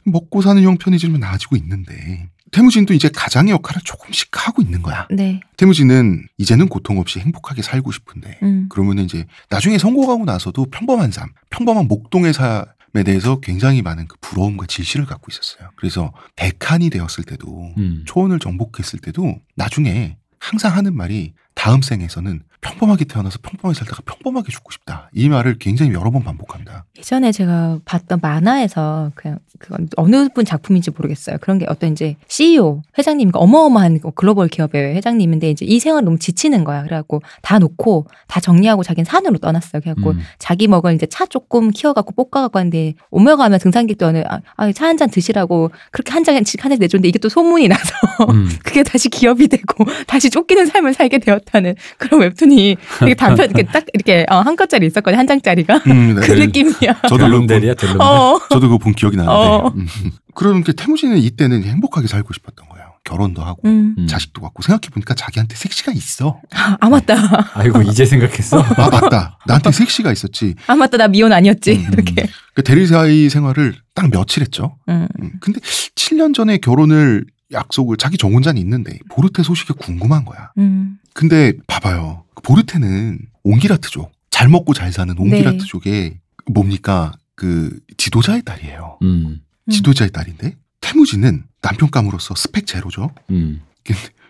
먹고 0.03 0.41
사는 0.41 0.61
형편이 0.61 0.97
좀 0.97 1.17
나아지고 1.17 1.55
있는데 1.55 2.27
태무진도 2.51 2.93
이제 2.93 3.09
가장의 3.09 3.51
역할을 3.51 3.81
조금씩 3.83 4.29
하고 4.33 4.61
있는 4.61 4.81
거야. 4.81 5.07
네. 5.11 5.41
태무진은 5.57 6.27
이제는 6.37 6.67
고통 6.67 6.99
없이 6.99 7.19
행복하게 7.19 7.61
살고 7.61 7.91
싶은데 7.91 8.39
음. 8.43 8.67
그러면 8.69 8.99
이제 8.99 9.25
나중에 9.49 9.77
선고가고 9.77 10.25
나서도 10.25 10.65
평범한 10.71 11.11
삶, 11.11 11.29
평범한 11.49 11.87
목동의 11.87 12.33
삶에 12.33 13.03
대해서 13.05 13.39
굉장히 13.39 13.81
많은 13.81 14.07
그 14.07 14.15
부러움과 14.21 14.65
질시를 14.65 15.05
갖고 15.05 15.27
있었어요. 15.31 15.69
그래서 15.75 16.13
백한이 16.35 16.89
되었을 16.89 17.23
때도 17.25 17.73
음. 17.77 18.03
초원을 18.05 18.39
정복했을 18.39 18.99
때도 18.99 19.39
나중에 19.55 20.17
항상 20.39 20.75
하는 20.75 20.95
말이 20.95 21.33
다음 21.55 21.81
생에서는 21.81 22.43
평범하게 22.67 23.05
태어나서 23.05 23.39
평범하게 23.41 23.77
살다가 23.79 24.01
평범하게 24.05 24.51
죽고 24.51 24.71
싶다. 24.71 25.09
이 25.13 25.29
말을 25.29 25.57
굉장히 25.59 25.93
여러 25.93 26.11
번 26.11 26.23
반복합니다. 26.23 26.85
예전에 26.97 27.31
제가 27.31 27.79
봤던 27.85 28.19
만화에서 28.21 29.11
그냥 29.15 29.39
그건 29.59 29.87
어느 29.95 30.27
분 30.29 30.45
작품인지 30.45 30.91
모르겠어요. 30.91 31.37
그런 31.41 31.57
게 31.57 31.65
어떤 31.69 31.91
이제 31.91 32.15
CEO 32.27 32.81
회장님 32.97 33.31
그 33.31 33.39
어마어마한 33.39 33.99
글로벌 34.15 34.47
기업의 34.49 34.95
회장님인데 34.95 35.49
이제 35.49 35.65
이 35.65 35.79
생활 35.79 36.03
너무 36.03 36.19
지치는 36.19 36.63
거야. 36.63 36.83
그래갖고 36.83 37.21
다 37.41 37.57
놓고 37.59 38.07
다 38.27 38.39
정리하고 38.39 38.83
자기는 38.83 39.05
산으로 39.05 39.37
떠났어요. 39.39 39.81
그래갖고 39.81 40.11
음. 40.11 40.19
자기 40.39 40.67
먹을 40.67 40.93
이제 40.93 41.05
차 41.07 41.25
조금 41.25 41.71
키워갖고 41.71 42.13
볶아갖고 42.29 42.59
하는데 42.59 42.93
오며가면 43.09 43.59
등산객도 43.59 44.05
어느 44.05 44.23
아, 44.27 44.71
차 44.73 44.85
한 44.87 44.97
잔 44.97 45.09
드시라고 45.09 45.71
그렇게 45.91 46.11
한 46.11 46.23
잔씩 46.23 46.63
한 46.63 46.69
잔 46.71 46.79
내줬는데 46.79 47.07
이게 47.09 47.19
또 47.19 47.29
소문이 47.29 47.67
나서 47.67 47.93
음. 48.29 48.49
그게 48.63 48.83
다시 48.83 49.09
기업이 49.09 49.47
되고 49.47 49.85
다시 50.07 50.29
쫓기는 50.29 50.65
삶을 50.65 50.93
살게 50.93 51.19
되었다는 51.19 51.75
그런 51.97 52.21
웹툰이 52.21 52.56
되게 52.99 53.13
단편 53.13 53.45
이렇게 53.45 53.63
딱 53.63 53.85
이렇게 53.93 54.25
어, 54.29 54.37
한 54.37 54.55
컷짜리 54.55 54.87
있었거든요. 54.87 55.19
한 55.19 55.27
장짜리가 55.27 55.81
음, 55.87 56.15
그 56.15 56.31
느낌이야. 56.31 57.01
저도 57.07 57.17
델론델이야 57.17 57.73
델론델. 57.75 58.01
어. 58.01 58.39
저도 58.49 58.61
그거 58.67 58.77
본 58.77 58.93
기억이 58.93 59.15
나는데. 59.17 59.35
어. 59.37 59.73
음. 59.75 59.87
그러니까 60.35 60.71
태무진은 60.71 61.17
이때는 61.17 61.63
행복하게 61.63 62.07
살고 62.07 62.33
싶었던 62.33 62.67
거예요. 62.69 62.87
결혼도 63.03 63.41
하고 63.41 63.61
음. 63.65 63.95
음. 63.97 64.07
자식도 64.07 64.41
갖고 64.41 64.61
생각해 64.61 64.89
보니까 64.91 65.13
자기한테 65.13 65.55
섹시가 65.55 65.93
있어. 65.93 66.41
아 66.79 66.89
맞다. 66.89 67.51
아이고 67.53 67.81
이제 67.83 68.05
생각했어. 68.05 68.59
아 68.61 68.89
맞다. 68.89 69.39
나한테 69.47 69.71
섹시가 69.71 70.11
있었지. 70.11 70.55
아 70.67 70.75
맞다. 70.75 70.97
나 70.97 71.07
미혼 71.07 71.31
아니었지. 71.31 71.73
음. 71.75 71.93
이렇게. 71.93 72.27
그 72.53 72.63
대리사의 72.63 73.29
생활을 73.29 73.75
딱 73.95 74.09
며칠 74.09 74.41
했죠. 74.41 74.77
음. 74.89 75.07
음. 75.21 75.31
근데 75.39 75.59
7년 75.61 76.33
전에 76.33 76.57
결혼을 76.57 77.25
약속을 77.51 77.97
자기 77.97 78.17
정 78.17 78.33
혼자는 78.33 78.61
있는데 78.61 78.99
보르테 79.09 79.43
소식이 79.43 79.73
궁금한 79.73 80.25
거야. 80.25 80.51
음. 80.57 80.99
근데 81.13 81.53
봐봐요. 81.67 82.25
그 82.35 82.41
보르테는 82.41 83.19
옹기라트족. 83.43 84.11
잘 84.29 84.49
먹고 84.49 84.73
잘 84.73 84.91
사는 84.91 85.13
네. 85.15 85.21
옹기라트족의 85.21 86.19
뭡니까? 86.51 87.13
그 87.35 87.79
지도자의 87.97 88.43
딸이에요. 88.43 88.99
음. 89.03 89.41
음. 89.67 89.71
지도자의 89.71 90.11
딸인데 90.11 90.57
태무진은 90.81 91.43
남편감으로서 91.61 92.35
스펙 92.35 92.65
제로죠. 92.67 93.11
음. 93.31 93.61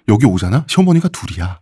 여기 0.08 0.25
오잖아. 0.25 0.65
시어머니가 0.67 1.10
둘이야. 1.10 1.60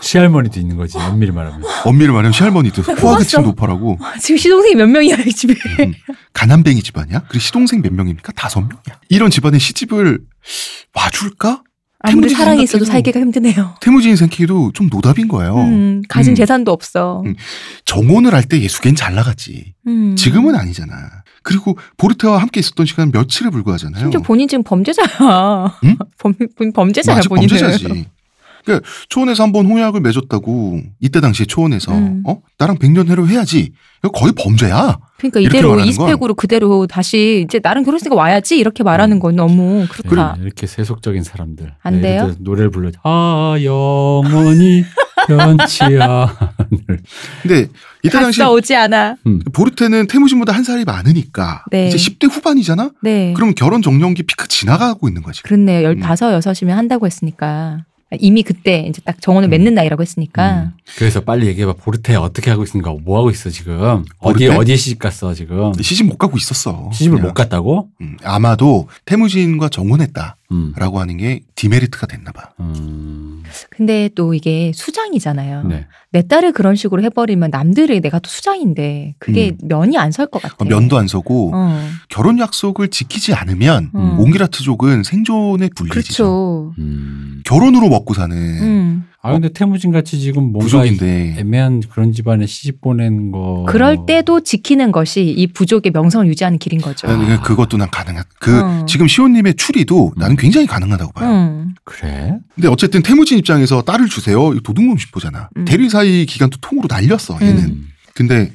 시할머니도 0.00 0.58
있는 0.58 0.76
거지 0.76 0.98
엄밀히 0.98 1.32
말하면. 1.32 1.62
엄밀히 1.84 2.08
말하면 2.10 2.32
시할머니도 2.32 2.82
뽑았어. 2.96 3.40
높아라고 3.42 3.98
아, 4.00 4.18
지금 4.18 4.36
시동생이 4.38 4.74
몇 4.74 4.86
명이야 4.88 5.16
이 5.26 5.32
집에. 5.32 5.54
음, 5.80 5.92
가난뱅이 6.32 6.82
집안이야. 6.82 7.22
그리고 7.28 7.38
시동생 7.40 7.82
몇 7.82 7.92
명입니까? 7.92 8.32
다섯 8.32 8.60
명이야. 8.60 9.00
이런 9.08 9.30
집안에 9.30 9.58
시집을 9.58 10.20
와줄까? 10.94 11.62
아무리 12.04 12.30
사랑이 12.30 12.64
있어도 12.64 12.84
살기가 12.84 13.20
힘드네요. 13.20 13.76
태무진 13.80 14.16
생기도 14.16 14.72
좀 14.72 14.88
노답인 14.90 15.28
거예요. 15.28 15.54
음, 15.56 16.02
가진 16.08 16.32
음. 16.32 16.34
재산도 16.34 16.72
없어. 16.72 17.22
음. 17.24 17.36
정혼을 17.84 18.34
할 18.34 18.42
때 18.42 18.60
예수계는 18.60 18.96
잘 18.96 19.14
나갔지. 19.14 19.74
음. 19.86 20.16
지금은 20.16 20.56
아니잖아. 20.56 20.94
그리고 21.44 21.78
보르테와 21.98 22.38
함께 22.38 22.58
있었던 22.58 22.86
시간 22.86 23.12
며칠에 23.12 23.50
불과하잖아요. 23.50 24.00
심지어 24.00 24.20
본인 24.20 24.48
지금 24.48 24.64
범죄자야. 24.64 25.06
응? 25.84 25.96
범, 26.18 26.34
본 26.56 26.72
범죄자야 26.72 27.20
본인은. 27.20 27.48
범죄자지. 27.48 28.06
그러니까 28.64 28.88
초원에서 29.08 29.42
한 29.44 29.52
번 29.52 29.66
홍약을 29.66 30.00
맺었다고 30.00 30.80
이때 31.00 31.20
당시에 31.20 31.46
초원에서 31.46 31.92
음. 31.92 32.22
어 32.26 32.40
나랑 32.58 32.78
백년해로 32.78 33.28
해야지. 33.28 33.72
이거 34.02 34.10
거의 34.10 34.32
범죄야. 34.36 34.98
그러니까 35.18 35.40
이대로 35.40 35.70
말하는 35.70 35.88
이스펙으로 35.90 36.34
그대로 36.34 36.86
다시 36.86 37.44
이제 37.46 37.60
나랑 37.62 37.84
결혼했으니까 37.84 38.16
와야지 38.16 38.58
이렇게 38.58 38.82
말하는 38.82 39.18
건 39.20 39.36
너무 39.36 39.86
그렇다. 39.90 40.36
네, 40.38 40.42
이렇게 40.44 40.66
세속적인 40.66 41.22
사람들. 41.22 41.74
안 41.82 42.00
네, 42.00 42.14
예를 42.16 42.26
돼요? 42.28 42.34
노래를 42.40 42.70
불러. 42.70 42.90
아 43.04 43.56
영원히 43.62 44.84
변치 45.28 45.84
않을. 45.84 46.26
근데 47.42 47.68
이때 48.02 48.18
당시 48.18 48.42
오지 48.42 48.74
않아. 48.74 49.16
보르테는 49.52 50.06
태무진보다 50.08 50.52
한 50.52 50.64
살이 50.64 50.84
많으니까 50.84 51.64
네. 51.70 51.88
이제 51.88 51.96
10대 51.96 52.30
후반이잖아. 52.30 52.90
네. 53.02 53.32
그럼 53.34 53.54
결혼 53.54 53.82
정년기 53.82 54.24
피크 54.24 54.48
지나가고 54.48 55.08
있는 55.08 55.22
거지. 55.22 55.42
그렇네요. 55.42 55.90
음. 55.90 56.00
15, 56.02 56.38
6이면 56.40 56.70
한다고 56.70 57.06
했으니까. 57.06 57.84
이미 58.20 58.42
그때 58.42 58.86
이제 58.88 59.00
딱 59.04 59.20
정원을 59.20 59.48
음. 59.48 59.50
맺는 59.50 59.74
나이라고 59.74 60.02
했으니까. 60.02 60.62
음. 60.64 60.70
그래서 60.96 61.20
빨리 61.20 61.46
얘기해봐. 61.46 61.74
보르테 61.74 62.14
어떻게 62.16 62.50
하고 62.50 62.64
있는가? 62.64 62.94
뭐 63.04 63.18
하고 63.18 63.30
있어 63.30 63.50
지금? 63.50 64.04
어디 64.18 64.46
보르테? 64.46 64.56
어디 64.56 64.76
시집 64.76 64.98
갔어 64.98 65.34
지금? 65.34 65.72
시집 65.80 66.06
못 66.06 66.16
가고 66.18 66.36
있었어. 66.36 66.90
시집을 66.92 67.18
그냥. 67.18 67.28
못 67.28 67.34
갔다고? 67.34 67.88
음, 68.00 68.16
아마도 68.22 68.88
태무진과 69.06 69.68
정혼했다 69.70 70.36
라고 70.76 70.98
음. 70.98 71.00
하는 71.00 71.16
게 71.16 71.40
디메리트가 71.54 72.06
됐나 72.06 72.32
봐. 72.32 72.50
음. 72.60 73.42
근데 73.70 74.08
또 74.14 74.34
이게 74.34 74.72
수장이잖아요. 74.74 75.64
네. 75.64 75.86
내 76.10 76.26
딸을 76.26 76.52
그런 76.52 76.74
식으로 76.76 77.02
해버리면 77.02 77.50
남들이 77.50 78.00
내가 78.00 78.18
또 78.18 78.28
수장인데 78.28 79.14
그게 79.18 79.56
면이 79.62 79.96
안 79.98 80.08
설 80.10 80.26
것 80.26 80.40
같아. 80.42 80.56
어, 80.58 80.64
면도 80.64 80.96
안 80.98 81.06
서고 81.08 81.50
어. 81.54 81.78
결혼 82.08 82.38
약속을 82.38 82.88
지키지 82.88 83.34
않으면 83.34 83.90
어. 83.94 84.16
옹기라트족은 84.20 85.02
생존의 85.04 85.70
불리지죠. 85.74 86.24
그렇죠. 86.24 86.74
음. 86.78 87.42
결혼으로 87.44 87.88
먹고 87.88 88.14
사는 88.14 88.36
음. 88.36 89.04
아 89.24 89.32
근데 89.32 89.48
태무진 89.50 89.92
같이 89.92 90.18
지금 90.18 90.50
뭔가 90.50 90.64
부족인데 90.64 91.36
애매한 91.38 91.80
그런 91.88 92.12
집안에 92.12 92.44
시집 92.46 92.80
보낸 92.80 93.30
거. 93.30 93.64
그럴 93.68 94.04
때도 94.04 94.40
지키는 94.40 94.90
것이 94.90 95.22
이 95.22 95.46
부족의 95.46 95.92
명성을 95.92 96.26
유지하는 96.26 96.58
길인 96.58 96.80
거죠. 96.80 97.06
나는 97.06 97.40
그것도 97.40 97.76
난 97.76 97.88
가능한. 97.88 98.24
그 98.40 98.60
어. 98.60 98.84
지금 98.86 99.06
시온님의 99.06 99.54
추리도 99.54 100.14
나는 100.16 100.34
굉장히 100.34 100.66
가능하다고 100.66 101.12
봐요. 101.12 101.30
음. 101.30 101.74
그래? 101.84 102.36
근데 102.56 102.66
어쨌든 102.66 103.02
태무진 103.02 103.38
입장에서 103.38 103.82
딸을 103.82 104.08
주세요. 104.08 104.58
도둑놈 104.60 104.98
싶보잖아. 104.98 105.50
음. 105.56 105.64
대리 105.66 105.88
사이 105.88 106.26
기간도 106.26 106.58
통으로 106.60 106.88
날렸어. 106.90 107.38
얘는. 107.40 107.58
음. 107.62 107.88
근데 108.14 108.50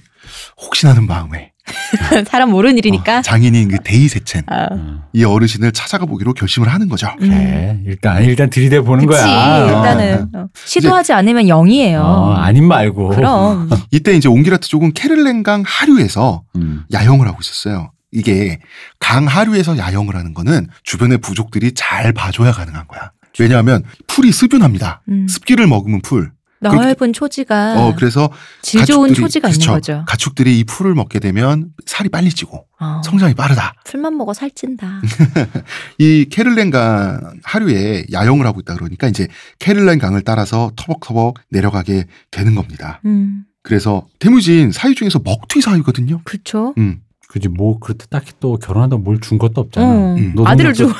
혹시나는 0.62 1.08
마음에 1.08 1.54
사람 2.28 2.52
모르는 2.52 2.78
일이니까. 2.78 3.20
어, 3.20 3.22
장인인 3.22 3.70
그 3.70 3.78
데이세첸 3.84 4.44
아. 4.48 4.68
어. 4.72 5.04
이 5.14 5.24
어르신을 5.24 5.72
찾아가 5.72 6.06
보기로 6.06 6.34
결심을 6.34 6.68
하는 6.68 6.90
거죠. 6.90 7.08
음. 7.22 7.30
그래. 7.30 7.80
일단 7.86 8.24
일단 8.24 8.50
들이대 8.50 8.82
보는 8.82 9.06
거야. 9.06 9.26
어. 9.26 9.66
일단은 9.68 10.30
어. 10.34 10.48
시도하지 10.54 11.14
않으면 11.14 11.48
영이에요. 11.48 12.02
어, 12.02 12.34
아님 12.34 12.68
말고. 12.68 13.10
그럼 13.10 13.70
이때 13.92 14.14
이제 14.16 14.28
옹기라트 14.30 14.68
쪽은 14.68 14.94
케를렌강 14.94 15.64
하류에서 15.66 16.44
음. 16.56 16.84
야영을 16.92 17.28
하고 17.28 17.38
있었어요. 17.42 17.92
이게 18.12 18.60
강 19.00 19.26
하류에서 19.26 19.78
야영을 19.78 20.16
하는 20.16 20.34
거는 20.34 20.68
주변의 20.84 21.20
부족들이 21.20 21.74
잘 21.76 22.14
봐줘야 22.14 22.52
가능한 22.52 22.88
거야. 22.88 23.12
왜냐하면 23.40 23.84
풀이 24.08 24.32
습윤합니다. 24.32 25.02
음. 25.10 25.28
습기를 25.28 25.68
머금은 25.68 26.02
풀. 26.02 26.32
넓은 26.60 27.14
초지가 27.14 27.80
어 27.80 27.94
그래서 27.96 28.30
질 28.62 28.86
좋은 28.86 29.14
초지가 29.14 29.50
있는 29.50 29.60
그쵸. 29.60 29.72
거죠. 29.74 30.04
가축들이 30.08 30.60
이 30.60 30.64
풀을 30.64 30.96
먹게 30.96 31.20
되면 31.20 31.70
살이 31.86 32.10
빨리 32.10 32.30
찌고 32.30 32.66
어. 32.80 33.02
성장이 33.04 33.34
빠르다. 33.34 33.74
풀만 33.86 34.18
먹어 34.18 34.34
살찐다. 34.34 35.02
이 36.00 36.28
케를렌강 36.30 37.40
하류에 37.44 38.06
야영을 38.12 38.46
하고 38.46 38.60
있다 38.60 38.76
그러니까 38.76 39.08
이제 39.08 39.28
케를렌 39.60 40.00
강을 40.00 40.22
따라서 40.22 40.72
터벅터벅 40.76 41.36
내려가게 41.50 42.06
되는 42.32 42.56
겁니다. 42.56 43.02
음, 43.06 43.44
그래서 43.64 44.08
태무진 44.20 44.72
사위 44.72 44.96
중에서 44.96 45.20
먹튀 45.24 45.62
사위거든요. 45.62 46.22
그렇죠. 46.24 46.74
음. 46.78 47.02
그지 47.28 47.50
뭐 47.50 47.78
그렇다 47.80 48.06
딱히 48.10 48.32
또 48.40 48.58
결혼하다 48.58 48.98
뭘 48.98 49.20
준 49.20 49.38
것도 49.38 49.60
없잖아. 49.62 49.86
어. 49.92 50.16
음. 50.16 50.34
아들을 50.46 50.74
주고 50.74 50.94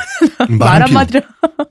말 0.50 0.58
마란필, 0.58 0.96
한마디로 0.98 1.22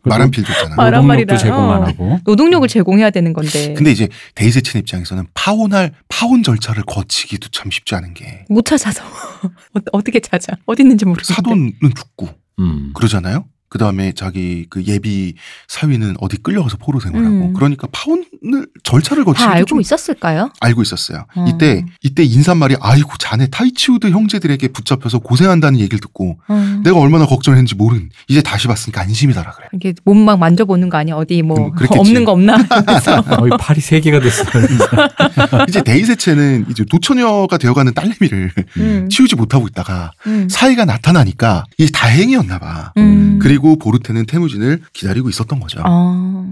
마란필 0.05 0.45
줬잖아. 0.45 0.77
말 0.77 0.91
노동력도 0.93 0.97
한마디라. 0.97 1.37
제공 1.37 1.73
안 1.73 1.83
어. 1.83 1.87
하고. 1.87 2.19
노동력을 2.25 2.67
제공해야 2.69 3.11
되는 3.11 3.33
건데 3.33 3.75
근데 3.75 3.91
이제 3.93 4.09
데이세친 4.35 4.81
입장에서는 4.81 5.27
파혼할 5.35 5.93
파혼 6.09 6.43
절차를 6.43 6.85
거치기도 6.87 7.49
참 7.51 7.71
쉽지 7.71 7.95
않은 7.97 8.15
게 8.15 8.45
못 8.49 8.65
찾아서 8.65 9.03
어- 9.05 9.81
어떻게 9.93 10.21
찾아? 10.21 10.57
어디 10.67 10.83
있는지 10.83 11.05
모르겠는데. 11.05 11.35
사돈은 11.35 11.73
죽고 11.95 12.29
음. 12.61 12.93
그러잖아요. 12.95 13.45
그 13.69 13.79
다음에 13.79 14.13
자기 14.13 14.67
그 14.71 14.83
예비 14.85 15.35
사위는 15.69 16.17
어디 16.21 16.37
끌려가서 16.39 16.77
포로 16.79 17.01
생활하고 17.01 17.35
음. 17.49 17.53
그러니까 17.55 17.89
파혼을 17.93 18.67
절차를 18.85 19.25
다 19.25 19.31
거치기도 19.31 19.51
알고 19.53 19.67
좀 19.67 19.81
있었을까요? 19.81 20.51
알고 20.61 20.83
있었어요. 20.83 21.27
어. 21.35 21.45
이때 21.49 21.85
이때 22.03 22.23
인사말이 22.25 22.77
아이고 22.81 23.13
자네 23.19 23.47
타이치우드 23.49 24.11
형제들에게 24.11 24.69
붙잡혀서 24.69 25.19
고생한다는 25.21 25.79
얘기를 25.81 25.99
듣고 26.01 26.39
어. 26.49 26.81
내가 26.85 26.99
얼마나 26.99 27.27
걱정했는지 27.27 27.75
모른 27.75 28.11
이제 28.29 28.43
다시 28.43 28.67
봤으니까 28.69 29.01
안심이다라 29.03 29.53
그래. 29.53 29.69
이게 29.75 29.95
몸 30.05 30.27
막 30.27 30.39
만져보는 30.41 30.89
거 30.89 30.99
아니야? 30.99 31.15
어디 31.15 31.43
뭐 31.43 31.57
음, 31.69 31.71
그랬겠지. 31.77 32.01
없는 32.01 32.25
거 32.25 32.33
없나? 32.33 32.57
거의 33.37 33.53
팔이 33.61 33.81
세 33.81 34.01
개가 34.01 34.19
됐어. 34.21 34.43
이제 35.69 35.83
데이세체는 35.83 36.67
이제 36.71 36.85
노처녀가 36.91 37.59
되어가는 37.59 37.95
딸내미를 37.95 38.51
음. 38.79 39.09
치우지 39.11 39.37
못하고 39.37 39.67
있다가 39.69 40.11
음. 40.27 40.49
사이가 40.51 40.85
나타나니까 40.85 41.65
이게 41.79 41.91
다행이었나 41.93 42.59
봐. 42.59 42.93
음. 42.97 43.39
그리고 43.57 43.77
보르테는 43.77 44.27
태무진을 44.27 44.83
기다리고 44.93 45.31
있었던 45.31 45.59
거죠. 45.61 45.81
어. 45.87 46.47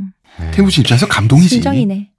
태무진 0.53 0.81
입장에서 0.81 1.07
감동이지. 1.07 1.49
심정이네. 1.49 2.11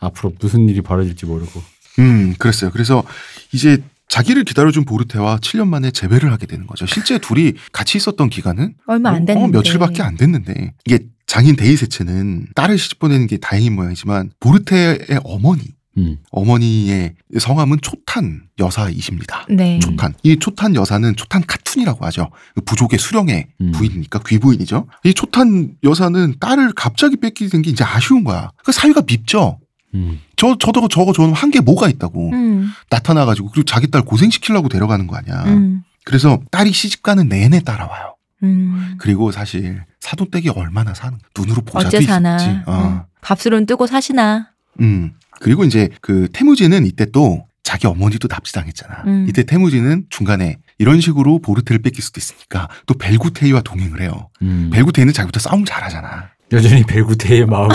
앞으로 0.00 0.32
무슨 0.40 0.68
일이 0.68 0.80
벌어질지 0.80 1.24
모르고. 1.24 1.62
음, 2.00 2.34
그랬어요. 2.36 2.70
그래서 2.72 3.04
이제 3.52 3.78
자기를 4.08 4.42
기다려준 4.44 4.84
보르테와 4.84 5.38
7년 5.38 5.68
만에 5.68 5.92
재배를 5.92 6.32
하게 6.32 6.46
되는 6.46 6.66
거죠. 6.66 6.84
실제 6.86 7.18
둘이 7.18 7.52
같이 7.72 7.96
있었던 7.98 8.28
기간은 8.28 8.74
얼마 8.86 9.10
안 9.10 9.18
뭐, 9.18 9.26
됐는데. 9.26 9.44
어, 9.44 9.48
며칠밖에 9.60 10.02
안 10.02 10.16
됐는데 10.16 10.72
이게 10.84 11.00
장인 11.26 11.54
데이세체는 11.56 12.48
딸을 12.56 12.76
시집 12.78 12.98
보내는 12.98 13.26
게 13.28 13.36
다행인 13.36 13.76
모양이지만 13.76 14.30
보르테의 14.40 15.20
어머니, 15.24 15.62
음. 15.98 16.16
어머니의 16.30 17.14
성함은 17.38 17.78
초탄 17.82 18.42
여사이십니다. 18.58 19.46
네. 19.50 19.78
초탄. 19.80 20.14
이 20.22 20.38
초탄 20.38 20.74
여사는 20.74 21.16
초탄 21.16 21.42
카툰이라고 21.46 22.04
하죠. 22.06 22.30
그 22.54 22.60
부족의 22.62 22.98
수령의 22.98 23.46
음. 23.60 23.72
부인이니까 23.72 24.20
귀부인이죠. 24.26 24.86
이 25.04 25.12
초탄 25.14 25.74
여사는 25.84 26.34
딸을 26.40 26.72
갑자기 26.74 27.16
뺏기게 27.16 27.50
된게 27.50 27.70
이제 27.70 27.84
아쉬운 27.84 28.24
거야. 28.24 28.50
그 28.64 28.72
사위가 28.72 29.02
밉죠. 29.06 29.58
음. 29.94 30.20
저, 30.36 30.56
저거, 30.58 30.86
저거, 30.88 31.12
저는 31.12 31.32
한 31.34 31.50
게 31.50 31.60
뭐가 31.60 31.88
있다고. 31.88 32.30
음. 32.32 32.70
나타나가지고, 32.90 33.50
그리고 33.50 33.64
자기 33.64 33.90
딸 33.90 34.02
고생시키려고 34.02 34.68
데려가는 34.68 35.06
거 35.06 35.16
아니야. 35.16 35.44
음. 35.46 35.82
그래서 36.04 36.38
딸이 36.50 36.72
시집 36.72 37.02
가는 37.02 37.26
내내 37.28 37.60
따라와요. 37.60 38.14
음. 38.42 38.94
그리고 38.98 39.32
사실 39.32 39.82
사돈댁이 40.00 40.50
얼마나 40.50 40.92
사는, 40.94 41.18
눈으로 41.36 41.62
보자도 41.62 41.88
어째 41.96 42.02
사나. 42.06 42.36
있었지. 42.36 42.50
어. 42.66 42.72
어. 42.72 43.06
밥술은 43.22 43.66
뜨고 43.66 43.86
사시나. 43.86 44.50
음. 44.80 45.14
그리고 45.40 45.64
이제 45.64 45.88
그 46.00 46.28
태무진은 46.32 46.86
이때 46.86 47.06
또 47.06 47.46
자기 47.62 47.86
어머니도 47.86 48.28
납치당했잖아. 48.30 49.04
음. 49.06 49.26
이때 49.28 49.42
태무진은 49.42 50.06
중간에 50.08 50.58
이런 50.78 51.00
식으로 51.00 51.40
보르테를 51.40 51.82
뺏길 51.82 52.02
수도 52.02 52.18
있으니까 52.18 52.68
또 52.86 52.94
벨구테이와 52.94 53.60
동행을 53.62 54.00
해요. 54.00 54.30
음. 54.42 54.70
벨구테이는 54.72 55.12
자기부터 55.12 55.40
싸움 55.40 55.64
잘하잖아. 55.64 56.30
여전히 56.52 56.82
벨구테의 56.84 57.46
마음이. 57.46 57.74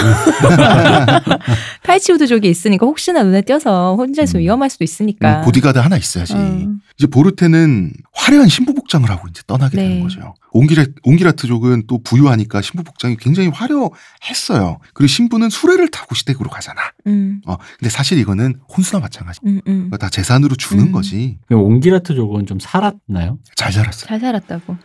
타이치우드족이 1.84 2.50
있으니까 2.50 2.86
혹시나 2.86 3.24
눈에 3.24 3.42
띄어서 3.42 3.96
혼자서 3.96 4.38
음. 4.38 4.42
위험할 4.42 4.70
수도 4.70 4.84
있으니까. 4.84 5.42
음, 5.42 5.46
보디가드 5.46 5.78
하나 5.78 5.98
있어야지. 5.98 6.34
음. 6.34 6.80
이제 6.98 7.08
보르테는 7.08 7.94
화려한 8.14 8.48
신부 8.48 8.74
복장을 8.74 9.08
하고 9.10 9.28
이제 9.30 9.42
떠나게 9.46 9.78
네. 9.78 9.88
되는 9.90 10.04
거죠. 10.04 10.34
옹기라, 10.52 10.86
옹기라트족은 11.04 11.84
또 11.88 12.02
부유하니까 12.04 12.62
신부 12.62 12.84
복장이 12.84 13.18
굉장히 13.18 13.50
화려했어요. 13.50 14.80
그리고 14.94 15.08
신부는 15.08 15.50
수레를 15.50 15.90
타고 15.90 16.16
시댁으로 16.16 16.50
가잖아. 16.50 16.82
음. 17.08 17.42
어, 17.46 17.58
근데 17.80 17.90
사실 17.90 18.18
이거는 18.20 18.56
혼수나 18.76 19.00
마찬가지. 19.00 19.40
음, 19.46 19.62
음. 19.68 19.90
다 20.00 20.10
재산으로 20.10 20.56
주는 20.56 20.86
음. 20.86 20.92
거지. 20.92 21.38
옹기라트족은 21.52 22.46
좀 22.46 22.60
살았나요? 22.60 23.40
잘 23.56 23.72
살았어요. 23.72 24.08
잘 24.08 24.20
살았다고. 24.20 24.78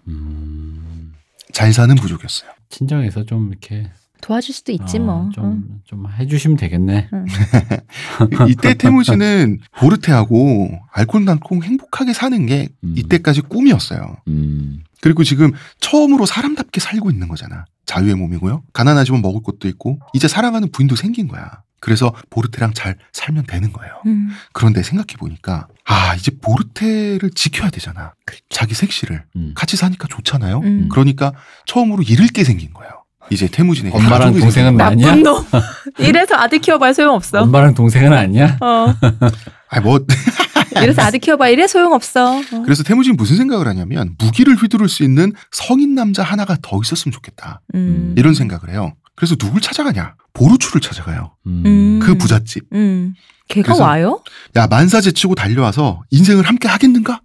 음. 1.48 1.52
잘 1.52 1.72
사는 1.72 1.94
부족이었어요. 1.94 2.50
친정에서 2.68 3.24
좀 3.24 3.48
이렇게 3.48 3.90
도와줄 4.20 4.54
수도 4.54 4.72
있지 4.72 4.98
어, 4.98 5.02
뭐. 5.02 5.30
좀, 5.32 5.80
좀 5.84 6.06
해주시면 6.10 6.56
되겠네. 6.56 7.08
응. 7.12 7.26
이때 8.48 8.74
태무지는 8.74 9.58
보르테하고 9.78 10.70
알콩달콩 10.92 11.62
행복하게 11.62 12.12
사는 12.12 12.46
게 12.46 12.68
음. 12.84 12.94
이때까지 12.96 13.42
꿈이었어요. 13.42 14.16
음. 14.28 14.82
그리고 15.00 15.22
지금 15.22 15.52
처음으로 15.80 16.26
사람답게 16.26 16.80
살고 16.80 17.10
있는 17.10 17.28
거잖아. 17.28 17.64
자유의 17.86 18.16
몸이고요. 18.16 18.64
가난하지만 18.72 19.22
먹을 19.22 19.42
것도 19.42 19.68
있고 19.68 20.00
이제 20.12 20.28
사랑하는 20.28 20.70
부인도 20.70 20.96
생긴 20.96 21.28
거야. 21.28 21.62
그래서 21.80 22.12
보르테랑 22.30 22.74
잘 22.74 22.96
살면 23.12 23.44
되는 23.46 23.72
거예요. 23.72 23.92
음. 24.06 24.30
그런데 24.52 24.82
생각해 24.82 25.16
보니까 25.18 25.68
아 25.84 26.14
이제 26.14 26.32
보르테를 26.40 27.30
지켜야 27.34 27.70
되잖아. 27.70 28.14
자기 28.50 28.74
색시를 28.74 29.24
음. 29.36 29.52
같이 29.54 29.76
사니까 29.76 30.08
좋잖아요. 30.08 30.60
음. 30.60 30.88
그러니까 30.90 31.32
처음으로 31.66 32.02
잃을 32.02 32.28
게 32.28 32.44
생긴 32.44 32.72
거예요. 32.72 32.92
이제 33.30 33.46
태무진에게 33.46 33.96
엄마랑 33.96 34.38
동생은. 34.38 34.80
아니야? 34.80 35.06
나쁜 35.08 35.22
놈. 35.22 35.44
이래서 35.98 36.34
아들 36.34 36.58
키워봐야 36.58 36.92
소용없어. 36.92 37.42
엄마랑 37.42 37.74
동생은 37.74 38.12
아니야? 38.12 38.56
어. 38.60 38.94
아니 39.70 39.84
뭐 39.84 40.00
이래서 40.82 41.02
아들 41.02 41.18
키워봐. 41.18 41.48
이래 41.48 41.66
소용없어. 41.66 42.38
어. 42.38 42.62
그래서 42.64 42.82
태무진 42.82 43.16
무슨 43.16 43.36
생각을 43.36 43.66
하냐면 43.66 44.14
무기를 44.18 44.54
휘두를 44.54 44.88
수 44.88 45.02
있는 45.02 45.32
성인 45.50 45.94
남자 45.94 46.22
하나가 46.22 46.56
더 46.62 46.80
있었으면 46.82 47.12
좋겠다. 47.12 47.60
음. 47.74 48.14
이런 48.16 48.34
생각을 48.34 48.70
해요. 48.70 48.94
그래서 49.18 49.34
누굴 49.34 49.60
찾아가냐? 49.60 50.14
보루추를 50.32 50.80
찾아가요. 50.80 51.34
음. 51.46 51.62
음. 51.66 51.98
그 52.00 52.16
부잣집. 52.16 52.62
음. 52.72 53.14
걔가 53.48 53.66
그래서- 53.72 53.82
와요? 53.84 54.22
야 54.54 54.68
만사 54.68 55.00
제치고 55.00 55.34
달려와서 55.34 56.02
인생을 56.10 56.44
함께 56.46 56.68
하겠는가? 56.68 57.20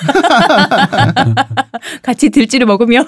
같이 2.02 2.28
들쥐를 2.30 2.66
먹으며 2.66 3.06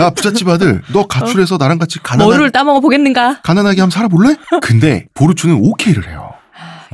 야 0.00 0.10
부잣집 0.10 0.48
아들, 0.48 0.82
너 0.92 1.06
가출해서 1.06 1.56
나랑 1.56 1.78
같이 1.78 2.00
가난한, 2.00 2.26
뭐를 2.28 2.50
따먹어 2.50 2.80
보겠는가? 2.80 3.42
가난하게 3.42 3.80
한번 3.80 3.94
살아볼래? 3.94 4.34
근데 4.60 5.06
보루추는 5.14 5.60
오케이를 5.62 6.08
해요. 6.08 6.32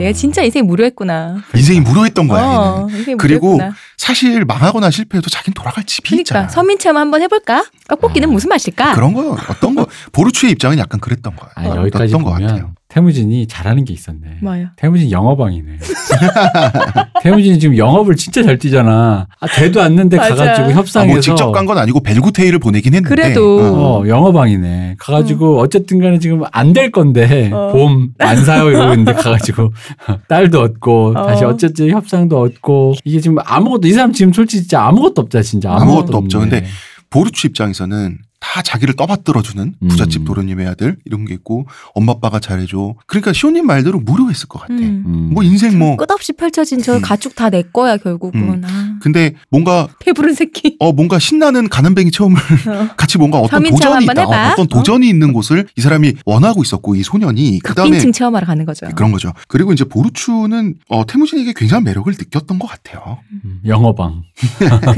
얘 0.01 0.13
진짜 0.13 0.43
인생 0.43 0.67
무료했구나. 0.67 1.43
인생이 1.55 1.81
무료했던 1.81 2.29
거야. 2.29 2.43
어, 2.43 2.87
얘는. 2.89 2.99
인생 2.99 3.17
그리고 3.17 3.53
무료했구나. 3.53 3.77
사실 3.97 4.45
망하거나 4.45 4.91
실패해도 4.91 5.31
자긴 5.31 5.55
돌아갈 5.55 5.85
집이 5.85 6.17
있잖아. 6.17 6.41
그러니까 6.41 6.53
서민 6.53 6.79
체험 6.79 6.97
한번 6.97 7.23
해볼까? 7.23 7.65
떡볶이는 7.89 8.29
어. 8.29 8.33
무슨 8.33 8.49
맛일까? 8.49 8.95
그런 8.95 9.15
거 9.15 9.37
어떤 9.49 9.75
거 9.75 9.87
보루추의 10.13 10.53
입장은 10.53 10.79
약간 10.79 11.01
그랬던 11.01 11.37
거야. 11.37 11.51
아니, 11.55 11.69
어, 11.69 11.77
여기까지 11.77 12.13
어떤 12.13 12.25
것 12.25 12.33
보면 12.33 12.49
같아요. 12.49 12.75
태무진이 12.95 13.49
잘하는 13.49 13.85
게 13.85 13.93
있었네. 13.93 14.39
뭐요? 14.41 14.69
태무진 14.77 15.11
영어방이네. 15.11 15.79
태무진이 17.23 17.59
지금 17.59 17.77
영업을 17.77 18.15
진짜 18.15 18.41
잘 18.45 18.57
뛰잖아. 18.57 19.27
아, 19.41 19.47
돼도 19.49 19.83
않는데 19.83 20.17
맞아. 20.17 20.35
가가지고 20.37 20.69
아, 20.69 20.71
협상해서 20.71 21.13
뭐 21.13 21.21
직접 21.21 21.51
간 21.51 21.65
건 21.67 21.79
아니고 21.79 22.01
벨구테이를 22.01 22.59
보내긴 22.61 22.95
했는데. 22.95 23.15
그래도. 23.15 23.59
어. 23.61 24.03
어, 24.05 24.07
영어방이네. 24.09 24.97
가가지고 24.99 25.61
어 25.61 25.67
쨌든 25.69 25.99
간에 25.99 26.19
지금 26.21 26.43
안 26.53 26.73
될 26.75 26.91
건데 26.93 27.51
어. 27.53 27.71
보험 27.73 28.11
안 28.19 28.45
사요 28.45 28.69
이러고 28.71 28.93
있는데 28.93 29.13
가가지고 29.13 29.73
딸도 30.29 30.61
얻고 30.61 31.15
어. 31.17 31.27
다시 31.27 31.45
어쨌든 31.45 31.91
협상도 31.91 32.41
얻고 32.43 32.95
이게 33.05 33.19
지금 33.21 33.39
아무것도 33.45 33.89
이 33.89 33.93
사람 33.93 34.13
지금 34.13 34.33
솔직히 34.33 34.63
진짜 34.63 34.83
아무것도 34.87 35.23
없다 35.23 35.43
진짜 35.43 35.73
아무것도 35.75 36.17
없죠. 36.17 36.39
없네. 36.39 36.51
근데 36.51 36.67
보르츠 37.11 37.47
입장에서는 37.49 38.19
다 38.45 38.61
자기를 38.61 38.95
떠받들어주는 38.95 39.75
음. 39.83 39.89
부잣집 39.89 40.27
도련님의 40.27 40.67
아들 40.69 40.99
이런 41.07 41.25
게 41.25 41.33
있고 41.33 41.67
엄마 41.95 42.13
아빠가 42.13 42.39
잘해줘. 42.39 42.95
그러니까 43.07 43.33
시호님 43.33 43.67
말대로 43.67 43.99
무료했을 44.01 44.49
것 44.49 44.59
같아. 44.61 44.75
음. 44.75 45.03
음. 45.07 45.31
뭐 45.33 45.43
인생 45.43 45.79
뭐. 45.79 45.97
끝없이 45.97 46.33
펼쳐진 46.35 46.83
저 46.83 46.97
음. 46.97 47.01
가축 47.01 47.35
다 47.35 47.49
내 47.55 47.63
거야 47.63 47.97
결국은. 47.97 48.65
아, 48.65 48.99
근데 49.01 49.35
뭔가 49.51 49.87
배부른 50.01 50.35
새끼. 50.35 50.77
어 50.81 50.93
뭔가 50.93 51.19
신나는 51.19 51.69
가난뱅이 51.69 52.11
체험을 52.11 52.37
어. 52.41 52.89
같이 52.97 53.17
뭔가 53.17 53.39
어떤 53.39 53.63
도전이 53.63 54.05
있다. 54.05 54.25
어, 54.29 54.53
어떤 54.53 54.67
도전이 54.67 55.09
있는 55.09 55.33
곳을 55.33 55.67
이 55.77 55.81
사람이 55.81 56.15
원하고 56.27 56.63
있었고 56.63 56.97
이 56.97 57.03
소년이 57.03 57.61
그다음에 57.61 57.91
극빈층 57.91 58.13
체험하러 58.13 58.47
가는 58.47 58.65
거죠. 58.65 58.87
그런 58.95 59.11
거죠. 59.13 59.33
그리고 59.49 59.73
이제 59.73 59.85
보르추는 59.85 60.75
어, 60.89 61.07
태무진에게 61.07 61.53
굉장한 61.57 61.85
매력을 61.85 62.13
느꼈던 62.13 62.59
것 62.59 62.67
같아요. 62.67 63.19
음, 63.45 63.61
영어방. 63.67 64.23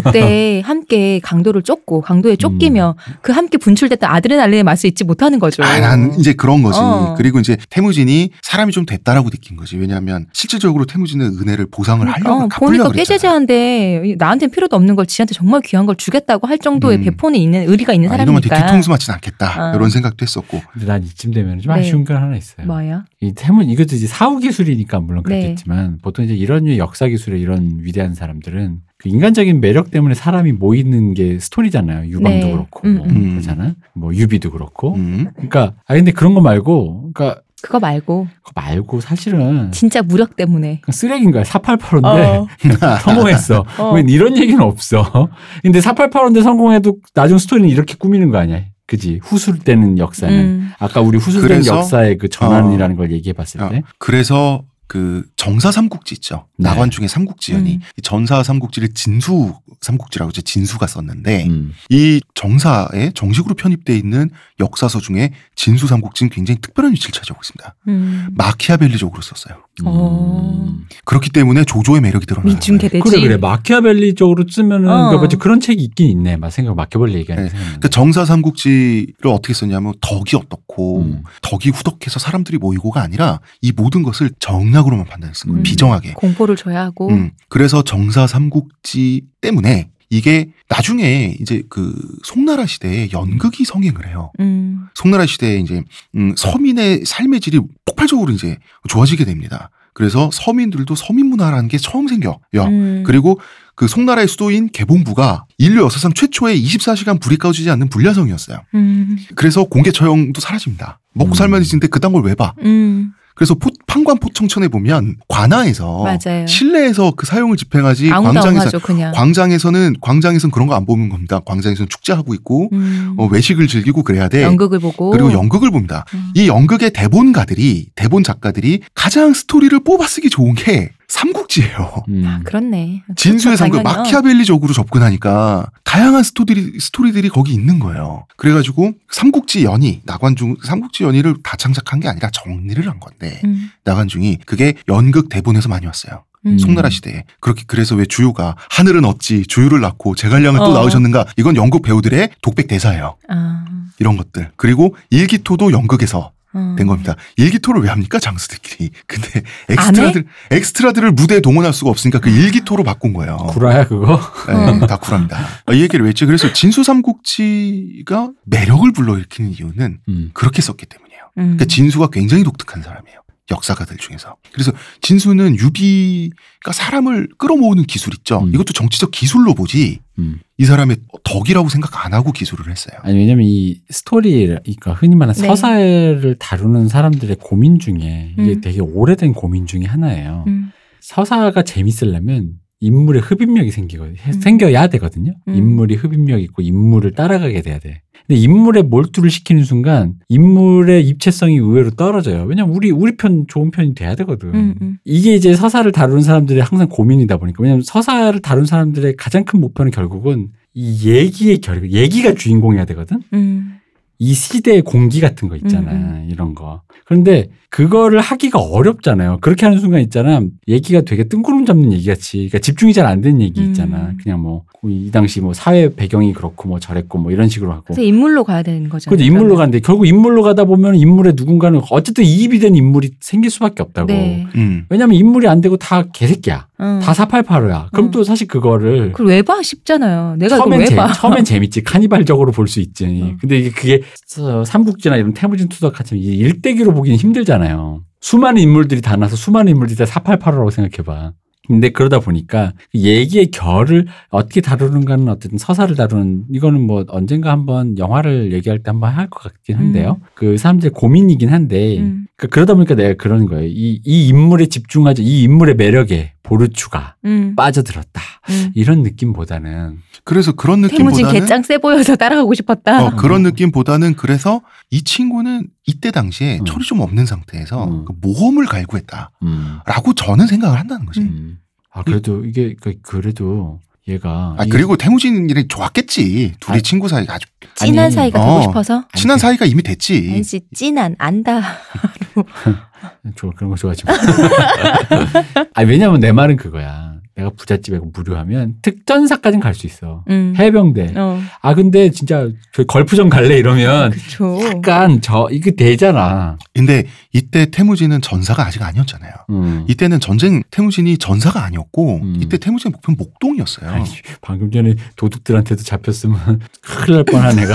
그때 0.05 0.63
함께 0.65 1.21
강도를 1.23 1.63
쫓고 1.63 2.01
강도에 2.01 2.37
쫓기며 2.37 2.97
그 3.23 3.33
함께 3.37 3.59
분출됐던 3.59 4.09
아드레날린의 4.11 4.64
맛을 4.64 4.88
잊지 4.90 5.05
못하는 5.05 5.38
거죠. 5.38 5.62
아, 5.62 5.79
난 5.79 6.14
이제 6.18 6.33
그런 6.33 6.62
거지. 6.62 6.79
어. 6.81 7.14
그리고 7.16 7.38
이제 7.38 7.57
태무진이 7.70 8.31
사람이 8.42 8.72
좀 8.72 8.87
됐다라고 8.87 9.31
느낀 9.31 9.57
거지. 9.57 9.77
왜냐하면 9.77 10.27
실질적으로 10.33 10.87
태무진은 10.87 11.38
은혜를 11.40 11.66
보상을 11.70 12.07
하려고 12.07 12.44
어, 12.44 12.49
갚으려고 12.49 12.85
보니까. 12.85 12.92
꾀죄죄한데 12.92 14.16
나한테는 14.18 14.51
필요도 14.51 14.75
없는 14.77 14.96
걸 14.96 15.07
지한테 15.07 15.35
정말 15.35 15.61
귀한 15.62 15.87
걸 15.87 15.96
주겠다고 15.96 16.46
할 16.46 16.59
정도의 16.59 16.99
음. 16.99 17.05
배포가 17.05 17.42
있는 17.42 17.68
의리가 17.68 17.92
있는 17.92 18.11
아, 18.11 18.14
이놈한테 18.16 18.49
사람이니까. 18.49 18.66
뒤통수 18.66 18.90
맞진 18.90 19.12
않겠다. 19.14 19.72
어. 19.72 19.77
이런 19.77 19.90
생각도 19.90 20.22
했었고. 20.22 20.62
근데 20.72 20.87
난 20.87 21.03
이쯤 21.05 21.33
되면 21.33 21.61
좀 21.61 21.72
네. 21.75 21.81
아쉬운 21.81 22.05
게 22.05 22.14
하나 22.14 22.37
있어요. 22.37 22.66
뭐예요? 22.66 23.05
이 23.20 23.33
태문 23.35 23.68
이것도 23.68 23.96
이제 23.96 24.07
사후 24.07 24.38
기술이니까 24.38 25.01
물론 25.01 25.22
네. 25.29 25.40
그렇겠지만 25.40 25.99
보통 26.03 26.25
이제 26.25 26.35
이런 26.35 26.66
역사 26.77 27.07
기술의 27.07 27.40
이런 27.40 27.79
위대한 27.81 28.14
사람들은 28.14 28.81
그 28.99 29.09
인간적인 29.09 29.61
매력 29.61 29.91
때문에 29.91 30.15
사람이 30.15 30.53
모이는 30.53 31.15
게 31.15 31.39
스토리잖아요. 31.39 32.09
유방도 32.09 32.47
네. 32.47 32.53
그렇고 32.53 32.81
음, 32.89 32.97
뭐 32.97 33.07
음. 33.07 33.31
그렇잖아. 33.33 33.75
뭐 33.95 34.15
유비도 34.15 34.51
그렇고. 34.51 34.95
음. 34.95 35.29
그러니까 35.35 35.75
아 35.87 35.95
근데 35.95 36.13
그런 36.13 36.35
거 36.35 36.41
말고 36.41 37.13
그러니까 37.13 37.43
그거 37.63 37.79
말고 37.79 38.27
그거 38.43 38.53
말고 38.55 39.01
사실은 39.01 39.71
진짜 39.73 40.03
무력 40.03 40.37
때문에. 40.37 40.81
쓰레기인 40.91 41.31
거야. 41.31 41.43
488인데 41.43 42.05
어. 42.05 42.47
성공했어. 43.05 43.65
어. 43.79 43.93
왜 43.93 44.05
이런 44.09 44.37
얘기는 44.39 44.61
없어. 44.61 45.29
근데 45.63 45.81
488인데 45.81 46.43
성공해도 46.43 46.97
나중 47.15 47.39
스토리는 47.39 47.69
이렇게 47.69 47.95
꾸미는 47.99 48.31
거 48.31 48.39
아니야. 48.39 48.63
그지? 48.87 49.21
후술되는 49.23 49.99
역사는. 49.99 50.35
음. 50.39 50.71
아까 50.79 51.01
우리 51.01 51.19
후술된? 51.19 51.67
역사의 51.67 52.19
그 52.19 52.29
전환이라는 52.29 52.97
걸 52.97 53.11
얘기해 53.11 53.33
봤을 53.33 53.61
어, 53.61 53.69
때. 53.69 53.83
그래서 53.99 54.63
그 54.88 55.25
정사 55.37 55.72
삼국지 55.72 56.14
있죠. 56.16 56.46
네. 56.57 56.68
나관 56.68 56.90
중에 56.90 57.09
삼국지연이 57.09 57.75
음. 57.75 57.81
이 57.99 58.03
전사 58.03 58.42
삼국지를 58.42 58.90
진수 58.94 59.55
삼국지라고 59.81 60.31
이제 60.31 60.42
진수가 60.42 60.87
썼는데 60.87 61.46
음. 61.46 61.72
이 61.90 62.20
정사에 62.35 63.11
정식으로 63.14 63.55
편입돼 63.55 63.96
있는 63.96 64.31
역사서 64.61 65.01
중에 65.01 65.33
진수 65.57 65.87
삼국지는 65.87 66.31
굉장히 66.31 66.61
특별한 66.61 66.92
위치를 66.92 67.12
차지하고 67.12 67.40
있습니다. 67.42 67.75
음. 67.88 68.29
마키아벨리적으로 68.35 69.20
썼어요. 69.22 69.62
어. 69.85 70.77
그렇기 71.05 71.31
때문에 71.31 71.64
조조의 71.64 72.01
매력이 72.01 72.27
드러나는 72.27 72.44
거예요. 72.44 72.55
민중계대지. 72.55 73.03
그래 73.03 73.20
그래 73.20 73.37
마키아벨리적으로 73.37 74.44
쓰면은 74.49 74.88
어. 74.88 75.11
그러니까 75.11 75.37
그런 75.38 75.61
책이 75.61 75.83
있긴 75.83 76.11
있네. 76.11 76.37
막 76.37 76.51
생각 76.51 76.77
마키아벨리 76.77 77.14
얘기하는 77.14 77.49
네. 77.49 77.51
생각. 77.51 77.81
그 77.81 77.90
정사 77.90 78.25
삼국지를 78.25 79.27
어떻게 79.27 79.53
썼냐면 79.53 79.94
덕이 80.01 80.37
어떻고 80.37 81.01
음. 81.01 81.25
덕이 81.42 81.70
후덕해서 81.70 82.20
사람들이 82.20 82.59
모이고가 82.59 83.03
아니라 83.03 83.40
이 83.61 83.72
모든 83.72 84.03
것을 84.03 84.31
정 84.38 84.70
략으로만 84.77 85.07
판단했은 85.07 85.49
거예요. 85.49 85.61
음. 85.61 85.62
비정하게. 85.62 86.12
공포를 86.15 86.57
줘야 86.57 86.83
하고. 86.83 87.09
음, 87.11 87.31
그래서 87.49 87.83
정사 87.83 88.27
삼국지 88.27 89.23
때문에 89.41 89.89
이게 90.11 90.51
나중에 90.69 91.37
이제 91.41 91.62
그 91.69 91.93
송나라 92.25 92.67
시대에 92.67 93.09
연극이 93.12 93.65
성행을 93.65 94.07
해요. 94.07 94.31
음. 94.41 94.87
송나라 94.95 95.27
시대에 95.27 95.59
이제 95.59 95.83
음, 96.15 96.35
서민의 96.37 97.03
삶의 97.05 97.41
질이 97.41 97.61
폭발적으로 97.85 98.33
이제 98.33 98.59
좋아지게 98.89 99.25
됩니다. 99.25 99.71
그래서 99.95 100.29
서민들도 100.33 100.95
서민 100.95 101.27
문화라는 101.27 101.69
게 101.69 101.79
처음 101.79 102.07
생겨요. 102.07 102.39
음. 102.67 103.03
그리고 103.07 103.41
그 103.75 103.89
송나라의 103.89 104.29
수도인 104.29 104.69
개봉부가 104.71 105.47
인류 105.59 105.81
역사상 105.83 106.12
최초의 106.12 106.62
24시간 106.62 107.19
불이 107.21 107.39
꺼지지 107.39 107.71
않는 107.71 107.89
불야성이었어요. 107.89 108.59
음. 108.75 109.17
그래서 109.35 109.65
공개 109.65 109.91
처형도 109.91 110.41
사라집니다. 110.41 111.01
먹고 111.15 111.33
음. 111.33 111.35
살만해지는데 111.35 111.89
그딴 111.89 112.12
걸 112.12 112.23
왜 112.23 112.35
봐? 112.35 112.53
음. 112.62 113.12
그래서 113.37 113.55
포- 113.55 113.70
판관 113.87 114.18
포청천에 114.18 114.68
보면 114.68 115.16
관아에서 115.29 116.03
맞아요. 116.05 116.46
실내에서 116.46 117.12
그 117.16 117.27
사용을 117.27 117.57
집행하지 117.59 118.09
광장에서 118.09 118.79
그냥. 118.79 119.12
광장에서는 119.14 119.96
광장에서는 120.01 120.51
그런 120.51 120.66
거 120.66 120.75
안 120.75 120.85
보는 120.87 121.09
겁니다. 121.11 121.40
광장에서는 121.44 121.88
축제하고 121.88 122.35
있고 122.35 122.70
음. 122.72 123.14
어, 123.18 123.27
외식을 123.27 123.66
즐기고 123.68 124.03
그래야 124.03 124.29
돼. 124.29 124.42
연극을 124.42 124.79
보고. 124.79 125.11
그리고 125.11 125.33
연극을 125.33 125.70
봅니다. 125.70 126.05
음. 126.14 126.31
이 126.35 126.49
연극의 126.49 126.92
대본가들이 126.92 127.90
대본 127.94 128.25
작가들이 128.25 128.81
가장 128.94 129.33
스토리를 129.35 129.79
뽑아쓰기 129.81 130.31
좋은 130.31 130.55
게 130.55 130.90
삼국지예요. 131.09 132.05
음. 132.09 132.40
그렇네. 132.45 133.03
진수의 133.14 133.57
그렇죠, 133.57 133.57
삼국. 133.57 133.83
마키아벨리적으로 133.83 134.73
접근하니까 134.73 135.71
다양한 135.85 136.23
스토리들이 136.23 136.81
스토리들이 136.81 137.29
거기 137.29 137.53
있는 137.53 137.79
거예요. 137.79 138.27
그래가지고 138.37 138.92
삼국지연의 139.11 140.03
나관중 140.05 140.57
삼국지연의를 140.62 141.37
다 141.42 141.57
창작한 141.57 142.01
게 142.01 142.09
아니라 142.09 142.31
정리를 142.33 142.87
한 142.88 143.01
건데 143.01 143.40
음. 143.45 143.71
나관중이 143.85 144.38
그게 144.47 144.75
연극 144.88 145.29
대본에서 145.29 145.69
많이 145.69 145.87
왔어요. 145.87 146.25
음. 146.47 146.59
송나라 146.59 146.90
시대에 146.90 147.25
그렇게 147.40 147.64
그래서 147.66 147.95
왜 147.95 148.05
주유가 148.05 148.57
하늘은 148.71 149.05
어찌 149.05 149.45
주유를 149.47 149.81
낳고 149.81 150.14
제갈량을 150.14 150.59
또 150.59 150.66
어. 150.66 150.75
낳으셨는가 150.75 151.27
이건 151.37 151.57
연극 151.57 151.83
배우들의 151.83 152.31
독백 152.42 152.69
대사예요. 152.69 153.16
아. 153.29 153.64
이런 153.99 154.16
것들 154.16 154.51
그리고 154.57 154.95
일기토도 155.11 155.73
연극에서 155.73 156.33
어. 156.57 156.75
된 156.77 156.87
겁니다. 156.87 157.14
일기토를 157.37 157.83
왜 157.83 157.90
합니까 157.90 158.19
장수들끼리? 158.19 158.90
근데 159.07 159.42
안 159.77 159.77
엑스트라들 159.77 160.27
엑스트라들을 160.51 161.12
무대에 161.12 161.40
동원할 161.40 161.73
수가 161.73 161.90
없으니까 161.90 162.19
아. 162.19 162.21
그 162.21 162.31
일기토로 162.31 162.83
바꾼 162.83 163.12
거예요. 163.12 163.37
구라야 163.51 163.87
그거? 163.87 164.19
네, 164.49 164.87
다 164.87 164.97
구랍니다. 164.97 165.38
아, 165.66 165.73
이 165.73 165.83
얘기를 165.83 166.05
왜 166.05 166.09
했지? 166.09 166.25
그래서 166.25 166.53
진수 166.53 166.83
삼국지가 166.83 168.31
매력을 168.45 168.90
불러일으키는 168.92 169.51
이유는 169.51 169.99
음. 170.09 170.31
그렇게 170.33 170.62
썼기 170.62 170.87
때문이에요. 170.87 171.21
음. 171.38 171.42
그러니까 171.42 171.66
진수가 171.66 172.09
굉장히 172.09 172.42
독특한 172.42 172.83
사람이에요. 172.83 173.21
역사가들 173.51 173.97
중에서. 173.97 174.37
그래서 174.53 174.73
진수는 175.01 175.57
유비가 175.57 176.73
사람을 176.73 177.29
끌어모으는 177.39 177.85
기술 177.85 178.15
있죠. 178.15 178.41
음. 178.41 178.49
이것도 178.49 178.73
정치적 178.73 179.11
기술로 179.11 179.55
보지 179.55 180.01
음. 180.19 180.41
이 180.59 180.65
사람의 180.65 180.97
덕이라고 181.23 181.69
생각 181.69 182.05
안 182.05 182.13
하고 182.13 182.33
기술을 182.33 182.71
했어요. 182.71 182.99
아니 183.03 183.17
왜냐면 183.17 183.47
이 183.47 183.81
스토리 183.91 184.47
그러니까 184.47 184.93
흔히 184.95 185.15
말하는 185.15 185.41
네. 185.41 185.47
서사를 185.47 186.37
다루는 186.39 186.89
사람들의 186.89 187.37
고민 187.41 187.79
중에 187.79 188.35
이게 188.39 188.53
음. 188.53 188.61
되게 188.61 188.81
오래된 188.81 189.33
고민 189.33 189.67
중에 189.67 189.85
하나예요. 189.85 190.45
음. 190.49 190.73
서사가 191.01 191.63
재밌으려면 191.63 192.55
인물의 192.87 193.22
흡입력이 193.22 193.70
생기거 193.70 194.05
음. 194.05 194.33
생겨야 194.40 194.87
되거든요. 194.88 195.33
음. 195.49 195.55
인물이 195.55 195.96
흡입력 195.96 196.40
있고 196.42 196.62
인물을 196.62 197.12
따라가게 197.12 197.62
돼야 197.62 197.79
돼. 197.79 198.03
근데 198.27 198.40
인물에 198.40 198.83
몰두를 198.83 199.31
시키는 199.31 199.62
순간 199.64 200.14
인물의 200.29 201.07
입체성이 201.07 201.57
의외로 201.57 201.90
떨어져요. 201.90 202.44
왜냐면 202.44 202.75
우리 202.75 202.90
우리 202.90 203.16
편 203.16 203.46
좋은 203.46 203.70
편이 203.70 203.94
돼야 203.94 204.16
되거든. 204.16 204.55
음, 204.55 204.75
음. 204.81 204.99
이게 205.05 205.35
이제 205.35 205.55
서사를 205.55 205.90
다루는 205.92 206.22
사람들의 206.22 206.62
항상 206.62 206.88
고민이다 206.88 207.37
보니까 207.37 207.62
왜냐면 207.62 207.83
서사를 207.85 208.40
다루는 208.40 208.66
사람들의 208.66 209.16
가장 209.16 209.44
큰 209.44 209.61
목표는 209.61 209.92
결국은 209.92 210.49
이 210.75 211.09
얘기의 211.09 211.59
결 211.59 211.90
얘기가 211.90 212.35
주인공이어야 212.35 212.85
되거든. 212.87 213.22
음. 213.33 213.76
이 214.18 214.33
시대의 214.35 214.83
공기 214.83 215.20
같은 215.20 215.48
거 215.48 215.57
있잖아. 215.57 215.92
음, 215.92 216.29
이런 216.31 216.55
거. 216.55 216.83
그런데 217.05 217.48
그거를 217.70 218.20
하기가 218.20 218.59
어렵잖아요. 218.59 219.38
그렇게 219.40 219.66
하는 219.66 219.79
순간 219.79 220.00
있잖아. 220.00 220.40
얘기가 220.66 221.02
되게 221.02 221.24
뜬구름 221.24 221.66
잡는 221.66 221.92
얘기 221.92 222.06
같이. 222.06 222.38
그러니까 222.38 222.58
집중이 222.60 222.92
잘 222.92 223.06
안 223.06 223.21
되는 223.21 223.40
얘기 223.42 223.62
있잖아. 223.62 224.10
음. 224.10 224.19
그냥 224.23 224.40
뭐 224.40 224.64
이 224.88 225.10
당시 225.10 225.40
뭐 225.40 225.52
사회 225.52 225.88
배경이 225.94 226.33
그렇고 226.33 226.69
뭐 226.69 226.79
저랬고 226.79 227.19
뭐 227.19 227.33
이런 227.33 227.48
식으로 227.48 227.73
하고. 227.73 227.85
그래서 227.87 228.02
인물로 228.02 228.44
가야 228.44 228.62
되는 228.62 228.88
거죠. 228.88 229.10
그래서 229.10 229.25
인물로 229.25 229.56
가는데 229.56 229.81
결국 229.81 230.06
인물로 230.06 230.42
가다 230.42 230.64
보면 230.64 230.96
인물의 230.96 231.35
누군가는 231.37 231.81
어쨌든 231.90 232.25
이입이 232.25 232.58
된 232.58 232.75
인물이 232.75 233.12
생길 233.21 233.50
수밖에 233.50 233.83
없다고. 233.83 234.06
네. 234.08 234.46
음. 234.54 234.87
왜냐면 234.88 235.17
인물이 235.17 235.48
안 235.48 235.60
되고 235.60 235.77
다 235.77 236.04
개새끼야. 236.12 236.67
응. 236.81 237.00
다 237.00 237.12
488호야. 237.12 237.90
그럼 237.92 238.06
응. 238.06 238.10
또 238.10 238.22
사실 238.24 238.46
그거를 238.46 239.12
그걸 239.12 239.27
왜 239.29 239.42
봐? 239.42 239.62
쉽잖아요. 239.62 240.37
내가 240.38 240.56
처음엔, 240.58 240.81
왜 240.81 240.87
재, 240.87 240.96
봐? 240.96 241.12
처음엔 241.12 241.42
재밌지. 241.44 241.83
카니발적으로 241.83 242.52
볼 242.52 242.66
수 242.68 242.81
있지. 242.81 243.04
응. 243.06 243.37
근데 243.40 243.58
이게 243.58 243.70
그게 243.70 244.02
서- 244.27 244.64
삼국지나 244.64 245.16
이런 245.16 245.33
태무진 245.33 245.68
투덕 245.68 245.94
같은 245.94 246.18
일대기로 246.18 246.92
보기는 246.94 247.16
힘들잖아요. 247.18 248.02
수많은 248.20 248.60
인물들이 248.60 249.00
다 249.00 249.16
나서 249.16 249.37
수많은 249.37 249.70
인물들이 249.72 249.96
다 249.96 250.04
488호라고 250.04 250.70
생각해봐. 250.70 251.33
근데 251.68 251.88
그러다 251.90 252.20
보니까 252.20 252.72
그 252.92 252.98
얘기의 253.00 253.50
결을 253.50 254.06
어떻게 254.31 254.60
다루는가는 254.60 255.29
어쨌든 255.29 255.58
서사를 255.58 255.96
다루는 255.96 256.44
이거는 256.52 256.81
뭐 256.81 257.04
언젠가 257.08 257.50
한번 257.50 257.98
영화를 257.98 258.52
얘기할 258.52 258.79
때 258.85 258.90
한번 258.92 259.12
할 259.12 259.29
것 259.29 259.42
같긴 259.42 259.74
한데요. 259.77 260.18
그 260.35 260.56
사람들의 260.58 260.92
고민이긴 260.92 261.48
한데 261.48 261.98
음. 261.98 262.27
그 262.37 262.46
그러다 262.46 262.74
보니까 262.74 262.94
내가 262.94 263.14
그러는 263.14 263.46
거예요. 263.46 263.66
이, 263.66 264.00
이 264.04 264.29
인물에 264.29 264.66
집중하지 264.66 265.24
이 265.24 265.42
인물의 265.42 265.74
매력에 265.74 266.35
보르추가 266.47 267.17
음. 267.25 267.55
빠져들었다. 267.57 268.23
음. 268.51 268.71
이런 268.75 269.03
느낌보다는 269.03 269.99
그래서 270.25 270.53
그런 270.53 270.83
태무진 270.83 271.25
느낌보다는 271.27 271.40
개짱 271.40 271.63
세 271.63 271.79
보여서 271.79 272.15
따라가고 272.15 272.55
싶었다. 272.55 273.05
어, 273.05 273.17
그런 273.17 273.42
느낌보다는 273.42 274.15
그래서 274.15 274.63
이 274.90 275.03
친구는 275.03 275.67
이때 275.87 276.11
당시에 276.13 276.59
음. 276.61 276.65
철이 276.65 276.85
좀 276.85 277.01
없는 277.01 277.27
상태에서 277.27 277.85
음. 277.88 278.05
그 278.05 278.13
모험을 278.21 278.67
갈구했다라고 278.67 279.31
음. 279.42 279.81
저는 280.17 280.47
생각을 280.47 280.79
한다는 280.79 281.05
거지. 281.05 281.21
음. 281.21 281.59
아 281.92 282.03
그래도 282.05 282.44
이게 282.44 282.75
그- 282.81 282.94
그래도 283.03 283.81
얘가 284.09 284.55
아 284.57 284.65
이- 284.65 284.69
그리고 284.69 284.97
태무진이랑 284.97 285.67
좋았겠지. 285.67 286.55
둘이 286.61 286.77
아. 286.77 286.81
친구 286.81 287.09
사이가 287.09 287.35
아주 287.35 287.47
찐한 287.75 288.05
아니, 288.05 288.15
사이가 288.15 288.40
어. 288.40 288.47
되고 288.61 288.63
싶어서. 288.71 289.05
친한 289.17 289.37
사이가 289.38 289.67
이미 289.67 289.83
됐지. 289.83 290.29
아니지 290.33 290.61
찐한 290.73 291.17
안다. 291.19 291.61
좋아 293.37 293.51
그런 293.57 293.71
거 293.71 293.77
좋아하지 293.77 294.05
마. 294.07 294.13
아 295.75 295.83
왜냐면 295.83 296.21
내 296.21 296.33
말은 296.33 296.57
그거야. 296.57 297.15
내가 297.37 297.51
부잣집에 297.51 297.99
무료하면 298.15 298.77
특전사까지는 298.83 299.61
갈 299.63 299.75
수 299.77 299.87
있어. 299.87 300.25
음. 300.31 300.55
해병대. 300.57 301.13
어, 301.17 301.39
아 301.61 301.75
근데 301.75 302.11
진짜 302.11 302.49
저 302.73 302.83
걸프전 302.85 303.29
갈래 303.29 303.59
이러면 303.59 304.11
그쵸. 304.11 304.59
약간 304.65 305.21
저 305.21 305.49
이게 305.53 305.73
되잖아. 305.77 306.57
근데 306.75 307.05
이때 307.35 307.67
태무진은 307.71 308.23
전사가 308.23 308.65
아직 308.65 308.81
아니었잖아요. 308.83 309.33
음. 309.51 309.85
이때는 309.87 310.19
전쟁 310.21 310.63
태무진이 310.71 311.19
전사가 311.19 311.63
아니었고 311.63 312.21
음. 312.23 312.37
이때 312.41 312.57
태무진 312.57 312.93
목표는 312.93 313.19
목동이었어요. 313.19 313.91
아니, 313.91 314.09
방금 314.41 314.71
전에 314.71 314.95
도둑들한테도 315.17 315.83
잡혔으면 315.83 316.61
큰일 316.81 317.17
날 317.17 317.25
뻔한 317.25 317.59
애가. 317.59 317.75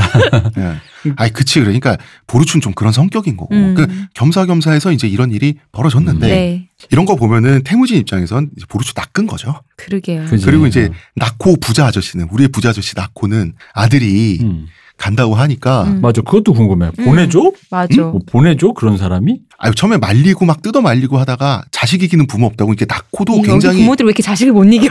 예. 0.58 1.12
아니 1.18 1.34
그치 1.34 1.60
그러니까 1.60 1.98
보르춘 2.26 2.62
좀 2.62 2.74
그런 2.74 2.92
성격인 2.94 3.38
거고 3.38 3.54
음. 3.54 3.76
그 3.76 3.88
겸사겸사해서 4.16 4.92
이제 4.92 5.08
이런 5.08 5.32
일이 5.32 5.56
벌어졌는데 5.72 6.28
네. 6.28 6.68
이런 6.90 7.06
거 7.06 7.16
보면은 7.16 7.64
태무진 7.64 7.98
입장에선 7.98 8.50
보르춘 8.68 8.94
낚은 8.96 9.28
거죠. 9.28 9.62
그러게요. 9.76 10.26
그지? 10.26 10.46
그리고 10.46 10.68
이제 10.68 10.90
나코 11.16 11.58
부자 11.58 11.86
아저씨는 11.88 12.30
우리의 12.32 12.50
부자 12.50 12.70
아저씨 12.70 12.94
나코는 12.96 13.54
아들이 13.74 14.40
음. 14.42 14.68
간다고 15.02 15.34
하니까 15.36 15.84
음. 15.84 16.02
맞아. 16.02 16.22
그것도 16.22 16.54
궁금해. 16.54 16.92
음. 17.00 17.06
보내줘? 17.06 17.52
맞아. 17.72 18.02
뭐 18.04 18.20
보내줘? 18.26 18.74
그런 18.74 18.98
사람이? 18.98 19.40
아유 19.58 19.74
처음에 19.76 19.98
말리고 19.98 20.46
막 20.46 20.62
뜯어 20.62 20.82
말리고 20.82 21.18
하다가 21.20 21.64
자식 21.72 22.04
이기는 22.04 22.28
부모 22.28 22.46
없다고 22.48 22.72
이렇게 22.72 22.86
나코도 22.88 23.38
여기 23.40 23.48
굉장히 23.48 23.80
부모들 23.82 24.06
왜 24.06 24.10
이렇게 24.10 24.22
자식을 24.24 24.54
못 24.54 24.64
이겨? 24.66 24.88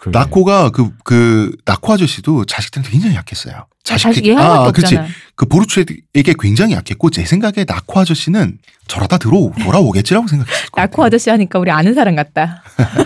그러게. 0.00 0.18
나코가 0.18 0.70
그그 0.70 1.56
나코 1.64 1.92
아저씨도 1.92 2.46
자식들한테 2.46 2.90
굉장히 2.90 3.14
약했어요. 3.16 3.66
자식 3.84 4.26
얘 4.26 4.32
하나밖에 4.34 4.72
그치. 4.82 4.96
없잖아. 4.96 5.08
그 5.34 5.46
보르츠에게 5.46 6.34
굉장히 6.38 6.74
약했고 6.74 7.10
제 7.10 7.24
생각에 7.24 7.64
나코 7.66 8.00
아저씨는 8.00 8.58
저러다 8.88 9.18
들어 9.18 9.50
돌아오겠지라고 9.62 10.26
생각했을 10.26 10.70
거예요. 10.70 10.86
나코 10.86 11.04
아저씨 11.04 11.30
하니까 11.30 11.58
우리 11.58 11.70
아는 11.70 11.94
사람 11.94 12.14
같다. 12.16 12.62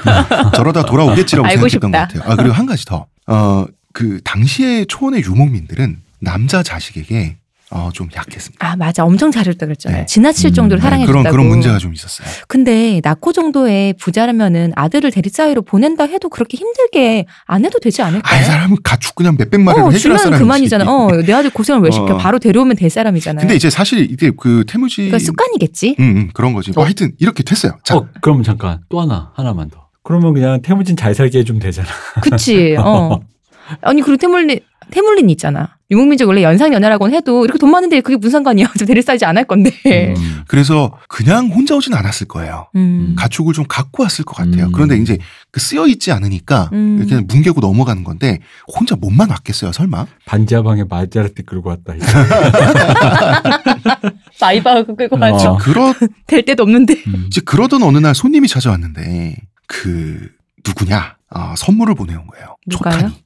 저러다 0.55 0.85
돌아오겠지라고 0.85 1.47
알고 1.47 1.69
생각했던 1.69 1.69
싶다. 1.69 2.07
것 2.07 2.13
같아요. 2.21 2.33
아 2.33 2.37
그리고 2.37 2.55
한 2.55 2.67
가지 2.67 2.85
더. 2.85 3.07
어 3.27 3.67
그 3.95 4.21
당시의 4.25 4.87
초원의 4.87 5.23
유목민들은 5.23 5.99
남자 6.25 6.63
자식에게 6.63 7.37
어 7.71 7.91
좀 7.93 8.09
약했습니다. 8.15 8.65
아 8.65 8.77
맞아, 8.77 9.05
엄청 9.05 9.33
잘했다 9.33 9.67
그랬잖아요. 9.67 10.01
네. 10.03 10.07
지나칠 10.07 10.51
음, 10.51 10.53
정도로 10.55 10.79
네, 10.81 10.83
사랑해줬다고. 10.85 11.23
그런 11.23 11.33
그런 11.33 11.49
문제가 11.49 11.79
좀 11.79 11.93
있었어요. 11.95 12.29
근데 12.47 13.01
나코 13.03 13.33
정도의 13.33 13.95
부자라면은 13.95 14.73
아들을 14.77 15.11
대립사회로 15.11 15.63
보낸다 15.63 16.05
해도 16.05 16.29
그렇게 16.29 16.57
힘들게 16.57 17.25
안 17.47 17.65
해도 17.65 17.79
되지 17.81 18.03
않을까요? 18.03 18.39
아이 18.39 18.45
사람은 18.45 18.77
가축 18.85 19.15
그냥 19.17 19.37
몇백 19.39 19.61
마리를 19.61 19.83
어, 19.83 19.87
해결할 19.91 19.99
주면 20.01 20.19
사람이지. 20.19 20.39
그만이잖아. 20.41 20.85
어, 20.89 21.11
내 21.23 21.33
아들 21.33 21.51
고생을 21.51 21.81
왜 21.83 21.91
시켜? 21.91 22.15
어. 22.15 22.19
바로 22.19 22.39
데려오면 22.39 22.77
될 22.77 22.91
사람이잖아요. 22.91 23.41
근데 23.41 23.57
이제 23.57 23.71
사실 23.71 24.09
이게 24.11 24.31
그 24.39 24.65
태무지 24.69 24.97
그러니까 24.97 25.19
습관이겠지. 25.19 25.97
음, 25.99 26.05
음, 26.17 26.31
그런 26.35 26.53
거지. 26.53 26.71
뭐 26.73 26.83
어. 26.83 26.87
하여튼 26.87 27.13
이렇게 27.19 27.43
됐어요. 27.43 27.79
자, 27.83 27.97
어, 27.97 28.07
그럼 28.21 28.43
잠깐 28.45 28.81
또 28.89 29.01
하나 29.01 29.33
하나만 29.35 29.71
더. 29.71 29.89
그러면 30.05 30.35
그냥 30.35 30.61
태무진 30.63 30.97
잘 30.97 31.15
살게 31.15 31.39
해주면 31.41 31.61
되잖아. 31.61 31.89
그치. 32.23 32.77
어. 32.79 33.21
아니 33.81 34.03
그리고 34.03 34.19
태물린 34.19 34.61
태물린 34.95 35.29
있잖아. 35.31 35.77
유목민족 35.91 36.29
원래 36.29 36.45
연상연하라고는 36.45 37.17
해도 37.17 37.45
이렇게 37.45 37.59
돈 37.59 37.73
많은데 37.73 38.01
그게 38.01 38.17
무슨 38.17 38.31
상관이야? 38.31 38.67
저 38.79 38.87
데릴사위 38.87 39.25
안 39.25 39.33
할 39.33 39.45
건데. 39.45 39.73
음. 40.17 40.43
그래서 40.47 40.97
그냥 41.09 41.49
혼자 41.49 41.75
오진 41.75 41.95
않았을 41.95 42.29
거예요. 42.29 42.69
음. 42.77 43.17
가축을 43.19 43.55
좀 43.55 43.65
갖고 43.69 44.05
왔을 44.05 44.25
것 44.25 44.37
같아요. 44.37 44.67
음. 44.67 44.73
그런데 44.73 44.97
이제 44.97 45.19
그 45.51 45.59
쓰여 45.59 45.89
있지 45.89 46.13
않으니까 46.13 46.71
음. 46.73 46.99
이렇게 47.01 47.21
뭉개고 47.27 47.61
넘어가는 47.61 48.05
건데 48.05 48.39
혼자 48.69 48.95
몸만 48.95 49.31
왔겠어요, 49.31 49.73
설마? 49.73 50.07
반지하방에 50.27 50.85
마세라티 50.89 51.43
끌고 51.43 51.71
왔다. 51.71 51.93
마이바흐 54.41 54.95
끌고 54.95 55.17
어. 55.17 55.19
가죠. 55.19 55.59
그러 55.61 55.93
될 56.29 56.45
데도 56.45 56.63
없는데. 56.63 56.95
음. 57.09 57.25
이제 57.27 57.41
그러던 57.41 57.83
어느 57.83 57.99
날 57.99 58.15
손님이 58.15 58.47
찾아왔는데 58.47 59.39
그 59.67 60.29
누구냐? 60.65 61.17
아, 61.31 61.55
선물을 61.57 61.97
보내온 61.97 62.29
거예요. 62.29 62.55
누가요? 62.69 62.95
초탄이. 62.95 63.24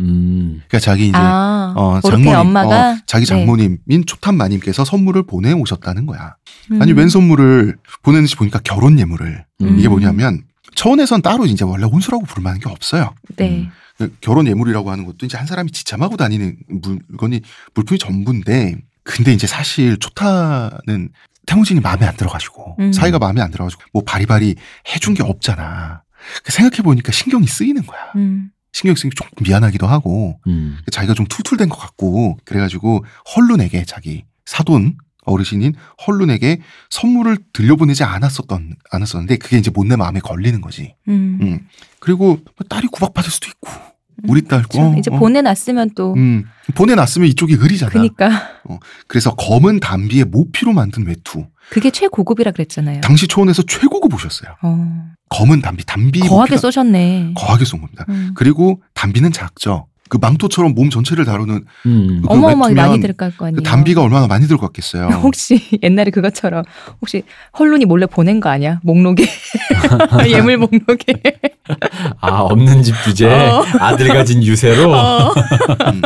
음. 0.00 0.62
그러니까 0.68 0.78
자기 0.78 1.08
이제 1.08 1.16
아, 1.16 1.74
어, 1.76 2.00
장모님, 2.00 2.34
엄마가 2.34 2.90
어, 2.92 2.96
자기 3.06 3.24
네. 3.24 3.28
장모님인 3.28 4.04
초탄 4.06 4.36
마님께서 4.36 4.84
선물을 4.84 5.24
보내 5.24 5.52
오셨다는 5.52 6.06
거야. 6.06 6.36
아니 6.80 6.92
음. 6.92 6.98
웬 6.98 7.08
선물을 7.08 7.76
보냈는지 8.02 8.36
보니까 8.36 8.60
결혼 8.62 8.98
예물을 8.98 9.44
음. 9.62 9.78
이게 9.78 9.88
뭐냐면 9.88 10.42
처원에선 10.74 11.22
따로 11.22 11.46
이제 11.46 11.64
원래 11.64 11.84
혼수라고 11.84 12.24
부를 12.24 12.42
만한 12.42 12.60
게 12.60 12.68
없어요. 12.68 13.14
네. 13.36 13.68
그 13.96 14.14
결혼 14.20 14.46
예물이라고 14.46 14.90
하는 14.90 15.04
것도 15.04 15.26
이제 15.26 15.36
한 15.36 15.46
사람이 15.46 15.72
지참하고 15.72 16.16
다니는 16.16 16.56
물건이 16.68 17.40
물품이 17.74 17.98
전부인데 17.98 18.76
근데 19.02 19.32
이제 19.32 19.46
사실 19.46 19.96
초타는 19.98 21.10
태무진이 21.46 21.80
마음에 21.80 22.06
안 22.06 22.14
들어가지고 22.16 22.76
음. 22.78 22.92
사이가 22.92 23.18
마음에 23.18 23.40
안 23.40 23.50
들어가지고 23.50 23.82
뭐 23.92 24.02
바리바리 24.04 24.54
해준 24.94 25.14
게 25.14 25.22
없잖아. 25.22 26.02
생각해 26.44 26.82
보니까 26.82 27.10
신경이 27.10 27.46
쓰이는 27.46 27.84
거야. 27.86 28.12
음. 28.16 28.50
신경 28.78 28.94
쓰기 28.94 29.10
좀 29.16 29.26
미안하기도 29.42 29.88
하고 29.88 30.38
음. 30.46 30.78
자기가 30.92 31.14
좀 31.14 31.26
툴툴된 31.26 31.68
것 31.68 31.76
같고 31.76 32.38
그래가지고 32.44 33.04
헐룬에게 33.34 33.84
자기 33.84 34.22
사돈 34.46 34.96
어르신인 35.24 35.74
헐룬에게 36.06 36.60
선물을 36.88 37.38
들려보내지 37.52 38.04
않았었던 38.04 38.76
않았었는데 38.92 39.38
그게 39.38 39.58
이제 39.58 39.72
못내 39.74 39.96
마음에 39.96 40.20
걸리는 40.20 40.60
거지. 40.60 40.94
음. 41.08 41.38
음. 41.42 41.68
그리고 41.98 42.38
딸이 42.68 42.86
구박받을 42.86 43.28
수도 43.28 43.48
있고 43.48 43.68
우리 44.26 44.42
딸 44.42 44.62
그렇죠. 44.62 44.80
어, 44.80 44.94
이제 44.98 45.10
어. 45.12 45.18
보내놨으면 45.18 45.90
또 45.94 46.14
음, 46.14 46.44
보내놨으면 46.74 47.28
이쪽이 47.28 47.54
흐리잖아. 47.54 47.90
그니까 47.90 48.30
그래서 49.06 49.34
검은 49.34 49.80
담비에 49.80 50.24
모피로 50.24 50.72
만든 50.72 51.06
외투. 51.06 51.46
그게 51.70 51.90
최고급이라 51.90 52.52
그랬잖아요. 52.52 53.00
당시 53.02 53.28
초원에서 53.28 53.62
최고급 53.62 54.14
오셨어요. 54.14 54.56
어. 54.62 55.04
검은 55.28 55.60
담비, 55.60 55.84
담비 55.84 56.20
거하게 56.20 56.34
모피가 56.34 56.56
쏘셨네. 56.56 57.34
거하게 57.36 57.64
쏜 57.64 57.80
겁니다. 57.80 58.06
음. 58.08 58.32
그리고 58.34 58.82
담비는 58.94 59.32
작죠. 59.32 59.86
그 60.08 60.18
망토처럼 60.20 60.74
몸 60.74 60.90
전체를 60.90 61.24
다루는 61.24 61.64
음. 61.86 62.22
그 62.22 62.28
어마어마하게 62.28 62.74
많이 62.74 63.00
들어갈 63.00 63.36
거 63.36 63.46
아니에요. 63.46 63.56
그 63.56 63.62
담비가 63.62 64.02
얼마나 64.02 64.26
많이 64.26 64.46
들어갔겠어요. 64.46 65.08
혹시 65.22 65.60
옛날에 65.82 66.10
그것처럼 66.10 66.64
혹시 67.00 67.22
헐룬이 67.58 67.84
몰래 67.84 68.06
보낸 68.06 68.40
거 68.40 68.48
아니야? 68.48 68.80
목록에 68.82 69.24
예물 70.28 70.58
목록에. 70.58 71.22
아 72.20 72.40
없는 72.40 72.82
집 72.82 72.94
주제 73.04 73.26
어. 73.28 73.64
아들 73.78 74.08
가진 74.08 74.42
유세로. 74.42 74.92
어. 74.92 75.32
음. 75.32 76.02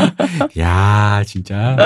야 0.58 1.22
진짜. 1.26 1.76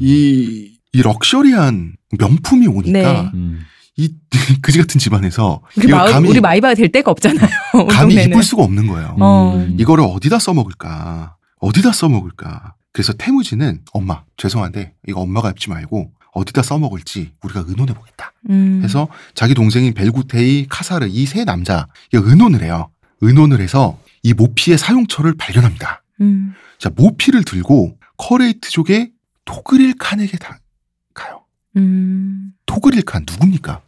이, 0.00 0.72
이 0.92 1.02
럭셔리한 1.02 1.92
명품이 2.18 2.66
오니까 2.66 2.90
네. 2.92 3.30
음. 3.34 3.60
이 3.96 4.12
그지 4.62 4.78
같은 4.78 4.98
집안에서 5.00 5.62
우리 5.76 5.88
마을 5.88 6.12
감히 6.12 6.28
우리 6.28 6.40
마이바가 6.40 6.74
될 6.74 6.90
데가 6.92 7.10
없잖아요. 7.10 7.48
감히. 7.90 8.14
입을 8.14 8.42
수가 8.42 8.62
없는 8.62 8.86
거예요. 8.86 9.16
어. 9.20 9.54
음. 9.56 9.76
이거를 9.80 10.04
어디다 10.04 10.38
써먹을까? 10.38 11.36
어디다 11.60 11.92
써먹을까? 11.92 12.74
그래서 12.92 13.12
태무지는 13.14 13.80
엄마 13.92 14.22
죄송한데 14.36 14.94
이거 15.08 15.20
엄마가 15.20 15.50
입지 15.50 15.70
말고 15.70 16.12
어디다 16.32 16.62
써먹을지 16.62 17.32
우리가 17.42 17.64
의논해 17.66 17.94
보겠다. 17.94 18.32
음. 18.50 18.80
해서 18.84 19.08
자기 19.34 19.54
동생인 19.54 19.94
벨구테이, 19.94 20.66
카사르 20.68 21.06
이 21.08 21.24
세 21.26 21.44
남자 21.44 21.86
이 22.12 22.18
의논을 22.18 22.62
해요. 22.62 22.90
의논을 23.22 23.60
해서 23.60 23.98
이 24.22 24.34
모피의 24.34 24.76
사용처를 24.76 25.34
발견합니다. 25.38 26.02
음. 26.20 26.54
자 26.78 26.90
모피를 26.94 27.44
들고 27.44 27.96
커레이트족의 28.18 29.12
토그릴 29.46 29.94
칸에게 29.98 30.36
다 30.36 30.58
가요. 31.14 31.42
음. 31.76 32.52
토그릴 32.66 33.02
칸 33.02 33.24
누굽니까? 33.26 33.80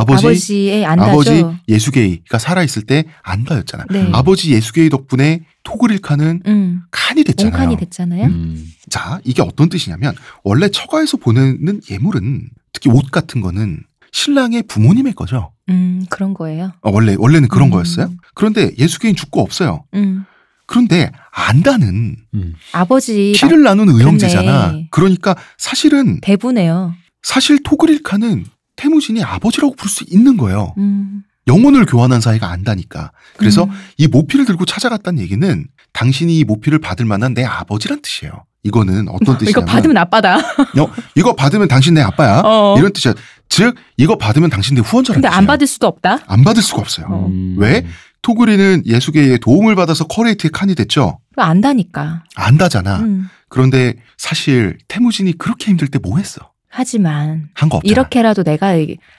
아버지 0.00 0.26
아버지 0.26 0.70
의 0.70 0.84
안다죠. 0.84 1.10
아버지 1.10 1.44
예수게이가 1.68 2.38
살아 2.38 2.62
있을 2.62 2.82
때 2.82 3.04
안다였잖아. 3.22 3.84
네. 3.90 4.10
아버지 4.12 4.52
예수게이 4.52 4.90
덕분에 4.90 5.40
토그릴카는 5.62 6.42
음. 6.46 6.82
칸이 6.90 7.24
됐잖아요. 7.24 7.52
옹칸이 7.52 7.76
됐잖아요. 7.78 8.26
음. 8.26 8.72
자, 8.90 9.20
이게 9.24 9.42
어떤 9.42 9.68
뜻이냐면 9.68 10.14
원래 10.44 10.68
처가에서 10.68 11.16
보내는 11.16 11.80
예물은 11.90 12.50
특히 12.72 12.90
옷 12.90 13.10
같은 13.10 13.40
거는 13.40 13.82
신랑의 14.12 14.64
부모님의 14.64 15.14
거죠. 15.14 15.52
음, 15.70 16.04
그런 16.10 16.34
거예요. 16.34 16.72
어, 16.82 16.90
원래 16.90 17.16
원래는 17.18 17.48
그런 17.48 17.68
음. 17.68 17.70
거였어요. 17.70 18.10
그런데 18.34 18.70
예수게인 18.78 19.16
죽고 19.16 19.40
없어요. 19.40 19.84
음. 19.94 20.24
그런데 20.66 21.10
안다는 21.32 22.16
음. 22.34 22.54
아버지 22.72 23.32
피를 23.34 23.62
나눈 23.62 23.88
의형제잖아. 23.88 24.74
그러니까 24.90 25.36
사실은 25.58 26.20
대부네요. 26.20 26.94
사실 27.22 27.62
토그릴카는 27.62 28.44
태무진이 28.76 29.22
아버지라고 29.22 29.74
부를 29.74 29.90
수 29.90 30.04
있는 30.08 30.36
거예요. 30.36 30.74
음. 30.78 31.22
영혼을 31.48 31.86
교환한 31.86 32.20
사이가 32.20 32.48
안다니까. 32.50 33.12
그래서 33.36 33.64
음. 33.64 33.70
이 33.98 34.06
모피를 34.08 34.44
들고 34.46 34.64
찾아갔다는 34.64 35.20
얘기는 35.20 35.66
당신이 35.92 36.38
이 36.38 36.44
모피를 36.44 36.78
받을 36.80 37.04
만한 37.06 37.34
내 37.34 37.44
아버지란 37.44 38.02
뜻이에요. 38.02 38.44
이거는 38.64 39.08
어떤 39.08 39.38
뜻이냐면 39.38 39.50
이거 39.50 39.64
받으면 39.64 39.96
아빠다. 39.96 40.36
어, 40.38 40.92
이거 41.14 41.34
받으면 41.36 41.68
당신 41.68 41.94
내 41.94 42.00
아빠야. 42.02 42.42
어. 42.44 42.74
이런 42.78 42.92
뜻이야. 42.92 43.14
즉 43.48 43.76
이거 43.96 44.18
받으면 44.18 44.50
당신 44.50 44.74
내 44.74 44.80
후원자란 44.80 45.20
근데 45.22 45.28
뜻이에요. 45.28 45.38
안 45.38 45.46
받을 45.46 45.66
수도 45.68 45.86
없다. 45.86 46.18
안 46.26 46.42
받을 46.42 46.62
수가 46.62 46.80
없어요. 46.80 47.06
어. 47.08 47.26
음. 47.28 47.54
왜? 47.58 47.86
토그리는 48.22 48.82
예수계의 48.84 49.38
도움을 49.38 49.76
받아서 49.76 50.04
커레이트의 50.08 50.50
칸이 50.50 50.74
됐죠. 50.74 51.20
안다니까. 51.36 52.24
안다잖아. 52.34 52.98
음. 53.00 53.28
그런데 53.48 53.94
사실 54.18 54.78
태무진이 54.88 55.38
그렇게 55.38 55.70
힘들 55.70 55.86
때 55.86 56.00
뭐 56.02 56.18
했어? 56.18 56.50
하지만. 56.76 57.48
이렇게라도 57.84 58.42
내가 58.42 58.74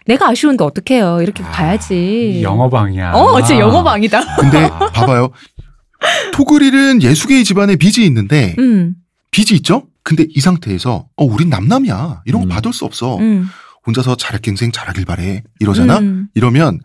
내가 0.05 0.29
아쉬운데 0.29 0.63
어떡해요. 0.63 1.21
이렇게 1.23 1.43
아, 1.43 1.49
가야지. 1.49 2.39
영어방이야. 2.43 3.13
어, 3.13 3.41
진짜 3.41 3.59
영어방이다. 3.59 4.35
근데 4.37 4.65
아. 4.65 4.91
봐봐요. 4.91 5.31
토그릴은 6.33 7.01
예수계의 7.01 7.43
집안에 7.43 7.75
빚이 7.75 8.05
있는데 8.05 8.53
음. 8.59 8.93
빚이 9.31 9.55
있죠? 9.55 9.87
근데 10.03 10.25
이 10.29 10.39
상태에서 10.39 11.07
어 11.15 11.23
우린 11.25 11.49
남남이야. 11.49 12.21
이런 12.25 12.41
거 12.41 12.47
음. 12.47 12.49
받을 12.49 12.71
수 12.73 12.85
없어. 12.85 13.17
음. 13.17 13.47
혼자서 13.87 14.15
자력갱생 14.15 14.71
잘하길 14.71 15.05
바래. 15.05 15.41
이러잖아. 15.59 15.97
음. 15.97 16.27
이러면 16.35 16.79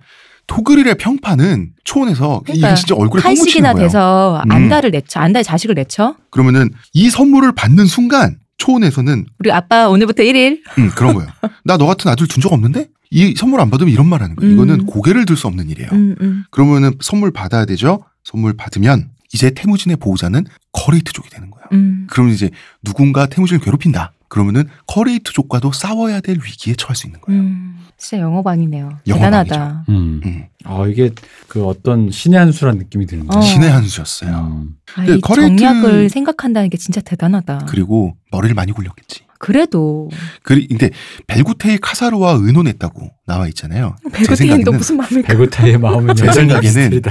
토그릴의 0.47 0.97
평판은 0.97 1.73
초원에서 1.85 2.41
그러니까 2.45 2.69
이건 2.69 2.77
진짜 2.77 2.95
얼굴에 2.95 3.23
똥 3.23 3.31
묻히는 3.33 3.69
한식이나. 3.69 3.75
돼서 3.75 4.43
음. 4.45 4.51
안다를 4.51 4.91
내쳐. 4.91 5.21
안다의 5.21 5.45
자식을 5.45 5.75
내쳐. 5.75 6.17
그러면은 6.31 6.71
이 6.95 7.11
선물을 7.11 7.53
받는 7.55 7.85
순간 7.87 8.39
초원에서는 8.59 9.27
우리 9.39 9.51
아빠 9.53 9.89
오늘부터 9.89 10.23
1일. 10.23 10.61
음, 10.79 10.91
그런 10.95 11.15
거예요. 11.15 11.31
나 11.65 11.77
너 11.77 11.87
같은 11.87 12.11
아들 12.11 12.27
둔 12.29 12.41
적 12.43 12.53
없는데 12.53 12.89
이 13.11 13.35
선물 13.37 13.61
안 13.61 13.71
받으면 13.71 13.93
이런 13.93 14.07
말 14.07 14.23
하는 14.23 14.37
거예요. 14.37 14.51
음. 14.51 14.55
이거는 14.55 14.87
고개를 14.87 15.27
들 15.27 15.37
수 15.37 15.47
없는 15.47 15.69
일이에요. 15.71 15.91
음, 15.93 16.15
음. 16.21 16.45
그러면은 16.51 16.93
선물 17.01 17.31
받아야 17.31 17.65
되죠. 17.65 18.05
선물 18.25 18.55
받으면 18.55 19.11
이제 19.35 19.51
태무진의 19.51 19.97
보호자는 19.97 20.45
커레이트족이 20.73 21.29
되는 21.31 21.51
거예요. 21.51 21.67
음. 21.73 22.07
그러면 22.11 22.33
이제 22.35 22.51
누군가 22.83 23.27
태무진을 23.27 23.61
괴롭힌다. 23.61 24.13
그러면은 24.33 24.65
커레이트족과도 24.87 25.73
싸워야 25.73 26.21
될 26.21 26.37
위기에 26.43 26.73
처할 26.75 26.97
수 26.97 27.07
있는 27.07 27.21
거예요. 27.21 27.43
음. 27.43 27.77
진짜 27.99 28.23
영업왕이네요. 28.23 28.89
영업왕이죠. 29.07 29.15
대단하다. 29.53 29.85
음. 29.91 30.23
음. 30.25 30.45
아 30.65 30.87
이게 30.87 31.11
그 31.49 31.67
어떤 31.67 32.11
신의 32.11 32.39
한 32.39 32.51
수란 32.51 32.79
느낌이 32.79 33.05
드는데. 33.07 33.37
어. 33.37 33.43
신의 33.43 33.71
한 33.71 33.83
수였어요. 33.85 34.31
음. 34.65 34.71
아, 34.97 35.05
그이 35.05 35.21
커레이트- 35.21 35.59
정략을 35.59 36.09
생각한다는 36.09 36.71
게 36.71 36.79
진짜 36.79 37.03
대단하다. 37.03 37.67
그리고 37.69 38.17
머리를 38.31 38.55
많이 38.55 38.73
굴렸겠지. 38.73 39.21
그래도 39.39 40.09
그리 40.43 40.67
근데 40.67 40.89
벨구테이 41.27 41.77
카사르와 41.79 42.39
의논했다고 42.41 43.11
나와 43.27 43.49
있잖아요. 43.49 43.97
생각에는 44.15 44.77
무슨 44.79 44.97
마음일까? 44.97 45.29
배구타의 45.29 45.79
마음은 45.79 46.15
제 46.15 46.33
생각에는. 46.33 47.03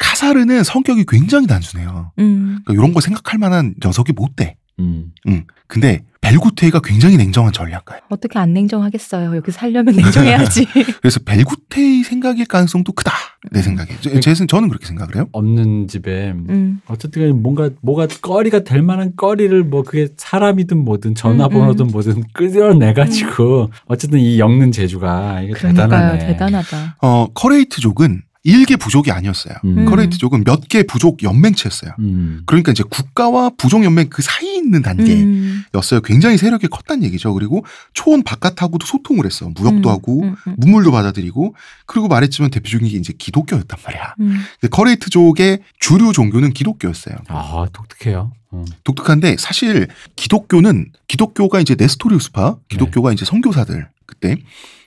카사르는 0.00 0.64
성격이 0.64 1.04
굉장히 1.06 1.46
단순해요. 1.46 2.12
음. 2.18 2.58
그러니까 2.64 2.72
이런 2.72 2.92
거 2.94 3.00
생각할 3.00 3.38
만한 3.38 3.74
녀석이 3.84 4.12
못 4.12 4.34
돼. 4.34 4.56
음. 4.78 5.12
응. 5.28 5.44
근데 5.66 6.02
벨구테이가 6.20 6.80
굉장히 6.84 7.16
냉정한 7.16 7.52
전략가예요. 7.52 8.02
어떻게 8.08 8.38
안 8.38 8.52
냉정하겠어요. 8.52 9.34
여기 9.36 9.50
살려면 9.50 9.96
냉정해야지. 9.96 10.66
그래서 11.02 11.18
벨구테이 11.24 12.04
생각일 12.04 12.46
가능성도 12.46 12.92
크다. 12.92 13.12
내 13.50 13.60
생각에. 13.60 13.88
제, 14.00 14.20
제, 14.20 14.34
생- 14.34 14.46
저는 14.46 14.68
그렇게 14.68 14.86
생각을 14.86 15.16
해요. 15.16 15.26
없는 15.32 15.88
집에 15.88 16.30
음. 16.30 16.80
어쨌든 16.86 17.42
뭔가 17.42 17.70
뭐가 17.82 18.06
꺼리가 18.06 18.60
될 18.60 18.82
만한 18.82 19.16
꺼리를 19.16 19.64
뭐 19.64 19.82
그게 19.82 20.08
사람이든 20.16 20.78
뭐든 20.84 21.16
전화번호든 21.16 21.86
음, 21.86 21.90
뭐든 21.90 22.22
끌어내 22.32 22.92
가지고 22.92 23.70
어쨌든 23.86 24.20
이 24.20 24.38
엮는 24.38 24.70
재주가 24.70 25.40
이게 25.40 25.52
그러니까요. 25.54 25.88
대단하네. 25.88 26.18
대단하다. 26.26 26.96
어, 27.02 27.26
커레이트족은 27.34 28.22
일개 28.44 28.76
부족이 28.76 29.12
아니었어요. 29.12 29.54
음. 29.64 29.84
커레이트족은 29.86 30.42
몇 30.44 30.62
개 30.68 30.82
부족 30.84 31.22
연맹체였어요. 31.22 31.92
음. 31.98 32.42
그러니까 32.46 32.72
이제 32.72 32.82
국가와 32.88 33.50
부족 33.56 33.84
연맹 33.84 34.08
그 34.08 34.22
사이에 34.22 34.54
있는 34.56 34.82
단계였어요. 34.82 36.00
음. 36.00 36.02
굉장히 36.04 36.38
세력이 36.38 36.68
컸다는 36.68 37.04
얘기죠. 37.04 37.34
그리고 37.34 37.64
초원 37.94 38.22
바깥하고도 38.22 38.86
소통을 38.86 39.26
했어. 39.26 39.48
무역도 39.50 39.88
음, 39.88 39.92
하고 39.92 40.22
음, 40.22 40.34
음. 40.46 40.54
문물도 40.56 40.90
받아들이고 40.92 41.54
그리고 41.86 42.08
말했지만 42.08 42.50
대표적인 42.50 42.88
게 42.88 42.96
이제 42.96 43.12
기독교였단 43.16 43.78
말이야. 43.84 44.14
음. 44.20 44.40
근데 44.60 44.70
커레이트족의 44.70 45.60
주류 45.78 46.12
종교는 46.12 46.52
기독교였어요. 46.52 47.16
아 47.28 47.66
독특해요. 47.72 48.32
어. 48.50 48.64
독특한데 48.84 49.36
사실 49.38 49.88
기독교는 50.16 50.90
기독교가 51.06 51.60
이제 51.60 51.74
네스토리우스파 51.78 52.56
기독교가 52.68 53.12
이제 53.12 53.24
선교사들 53.24 53.88
그때 54.06 54.36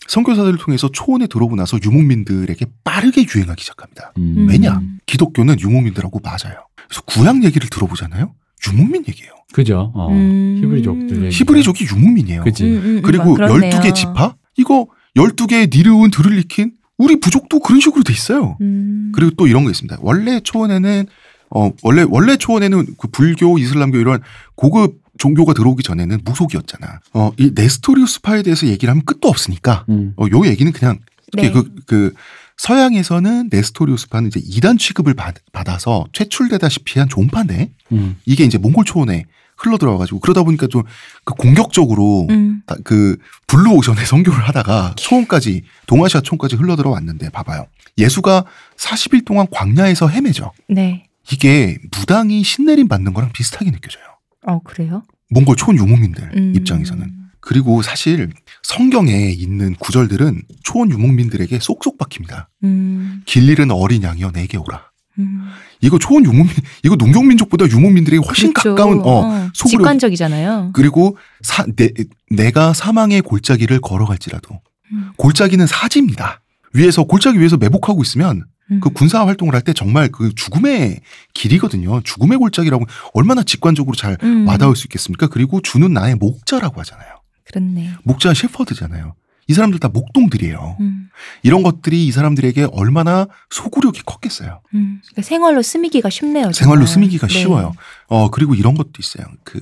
선교사들을 0.08 0.58
통해서 0.60 0.89
초원에 0.91 1.28
들어오고 1.28 1.56
나서 1.56 1.78
유목민들에게 1.84 2.66
빠르게 2.84 3.26
유행하기 3.34 3.62
시작합니다. 3.62 4.14
음. 4.18 4.47
왜냐? 4.49 4.82
기독교는 5.06 5.60
유목민들하고 5.60 6.20
맞아요. 6.24 6.66
그래서 6.88 7.01
구약 7.06 7.43
얘기를 7.43 7.70
들어보잖아요. 7.70 8.34
유목민 8.68 9.06
얘기예요. 9.08 9.32
그죠. 9.53 9.91
어. 9.95 10.10
음. 10.12 10.60
히브리족들. 10.62 11.30
히브리족이 11.32 11.86
유목민이에요. 11.91 12.43
그지. 12.43 12.64
음, 12.64 12.70
음, 12.70 12.86
음. 12.97 13.01
그리고 13.03 13.32
아, 13.34 13.47
그렇네요. 13.47 13.72
12개 13.72 13.93
지파? 13.93 14.36
이거 14.58 14.88
12개의 15.16 15.72
니르운 15.76 16.12
드를리킨? 16.12 16.74
우리 16.97 17.20
부족도 17.20 17.60
그런 17.60 17.80
식으로 17.82 18.03
돼 18.03 18.14
있어요. 18.14 18.58
음. 18.62 19.12
그리고 19.14 19.32
또 19.38 19.47
이런 19.47 19.64
거 19.64 19.70
있습니다. 19.70 19.97
원래 20.01 20.39
초원에는 20.39 21.06
어 21.51 21.72
원래 21.84 22.06
원래 22.08 22.38
초원에는 22.38 22.86
그 22.97 23.08
불교, 23.10 23.58
이슬람교 23.58 23.97
이런 23.97 24.22
고급 24.56 24.97
종교가 25.18 25.53
들어오기 25.53 25.84
전에는 25.84 26.20
무속이었잖아. 26.26 26.99
어 27.13 27.32
이 27.38 27.51
네스토리우스 27.53 28.22
파에 28.22 28.41
대해서 28.43 28.68
얘기를 28.68 28.89
하면 28.91 29.03
끝도 29.05 29.28
없으니까 29.30 29.86
음. 29.89 30.13
어 30.18 30.28
요 30.32 30.45
얘기는 30.45 30.72
그냥 30.72 30.99
네. 31.34 31.51
그, 31.51 31.70
그 31.88 32.13
서양에서는 32.57 33.49
네스토리우스파는 33.51 34.30
이제 34.30 34.41
이단 34.43 34.78
취급을 34.78 35.13
받, 35.13 35.36
받아서 35.51 36.05
퇴출되다시피 36.13 36.99
한 36.99 37.09
종파인데 37.09 37.70
음. 37.91 38.18
이게 38.26 38.43
이제 38.45 38.57
몽골 38.57 38.86
초원에 38.86 39.26
흘러 39.57 39.78
들어와가지고 39.78 40.20
그러다 40.20 40.43
보니까 40.43 40.68
좀 40.68 40.84
그 41.26 41.34
공격적으로 41.34 42.28
음. 42.30 42.61
다- 42.68 42.76
그 42.84 43.18
블루 43.47 43.72
오션에 43.74 43.95
선교를 44.05 44.47
하다가 44.47 44.93
초원까지 44.95 45.63
동아시아 45.88 46.22
초원까지 46.22 46.55
흘러 46.55 46.76
들어왔는데 46.76 47.30
봐봐요. 47.30 47.66
예수가 47.97 48.45
40일 48.78 49.26
동안 49.26 49.47
광야에서 49.51 50.07
헤매죠. 50.09 50.51
네. 50.70 51.05
이게 51.32 51.78
무당이 51.97 52.43
신내림 52.43 52.88
받는 52.88 53.13
거랑 53.13 53.32
비슷하게 53.32 53.72
느껴져요. 53.72 54.03
어 54.48 54.60
그래요? 54.64 55.04
몽골 55.32 55.56
초원 55.56 55.78
유목민들 55.78 56.32
음. 56.36 56.54
입장에서는. 56.56 57.12
그리고 57.39 57.82
사실 57.84 58.32
성경에 58.64 59.30
있는 59.30 59.76
구절들은 59.76 60.41
초원 60.64 60.89
유목민들에게 60.91 61.60
쏙쏙 61.60 61.98
박힙니다. 61.98 62.50
음. 62.64 63.22
길 63.26 63.48
잃은 63.50 63.70
어린 63.72 64.02
양이여 64.04 64.32
내게 64.32 64.58
오라. 64.58 64.84
음. 65.20 65.43
이거 65.82 66.00
초원 66.00 66.26
유목민, 66.26 66.48
이거 66.84 66.96
농경민족보다 66.96 67.68
유목민들에게 67.70 68.24
훨씬 68.26 68.52
그렇죠. 68.52 68.76
가까운, 68.76 69.00
어, 69.02 69.04
어, 69.22 69.50
소구력- 69.54 69.70
직관적이잖아요. 69.84 70.72
그리고 70.74 71.18
사, 71.41 71.66
내, 71.76 71.89
내가 72.32 72.74
사망의 72.74 73.22
골짜기를 73.22 73.80
걸어갈지라도 73.82 74.60
음. 74.91 75.12
골짜기는 75.18 75.66
사지입니다. 75.68 76.41
위에서 76.74 77.04
골짜기 77.04 77.39
위에서 77.39 77.58
매복하고 77.58 78.02
있으면 78.02 78.38
음. 78.38 78.43
그 78.82 78.89
군사 78.89 79.26
활동을 79.26 79.53
할 79.53 79.61
때 79.61 79.74
정말 79.74 80.09
그 80.09 80.34
죽음의 80.34 81.01
길이거든요. 81.34 82.01
죽음의 82.01 82.38
골짜기라고 82.39 82.86
얼마나 83.13 83.43
직관적으로 83.43 83.95
잘 83.95 84.18
음. 84.24 84.47
와닿을 84.47 84.76
수 84.76 84.86
있겠습니까? 84.88 85.28
그리고 85.28 85.61
주는 85.61 85.91
나의 85.93 86.16
목자라고 86.16 86.80
하잖아요. 86.82 87.22
그렇네. 87.45 87.91
목자 88.03 88.34
셰퍼드잖아요. 88.34 89.13
이 89.47 89.53
사람들 89.53 89.80
다 89.80 89.89
목동들이에요. 89.89 90.78
음. 90.80 91.09
이런 91.43 91.61
것들이 91.61 92.07
이 92.07 92.11
사람들에게 92.11 92.70
얼마나 92.72 93.28
소구력이 93.51 94.01
컸겠어요. 94.03 94.61
음. 94.74 94.99
그러니까 95.03 95.22
생활로 95.22 95.61
스미기가 95.61 96.09
쉽네요. 96.09 96.45
정말. 96.45 96.53
생활로 96.55 96.86
스미기가 96.88 97.28
네. 97.28 97.34
쉬워요. 97.34 97.74
어, 98.07 98.32
그리고 98.32 98.55
이런 98.55 98.74
것도 98.74 98.93
있어요. 98.97 99.28
그, 99.43 99.59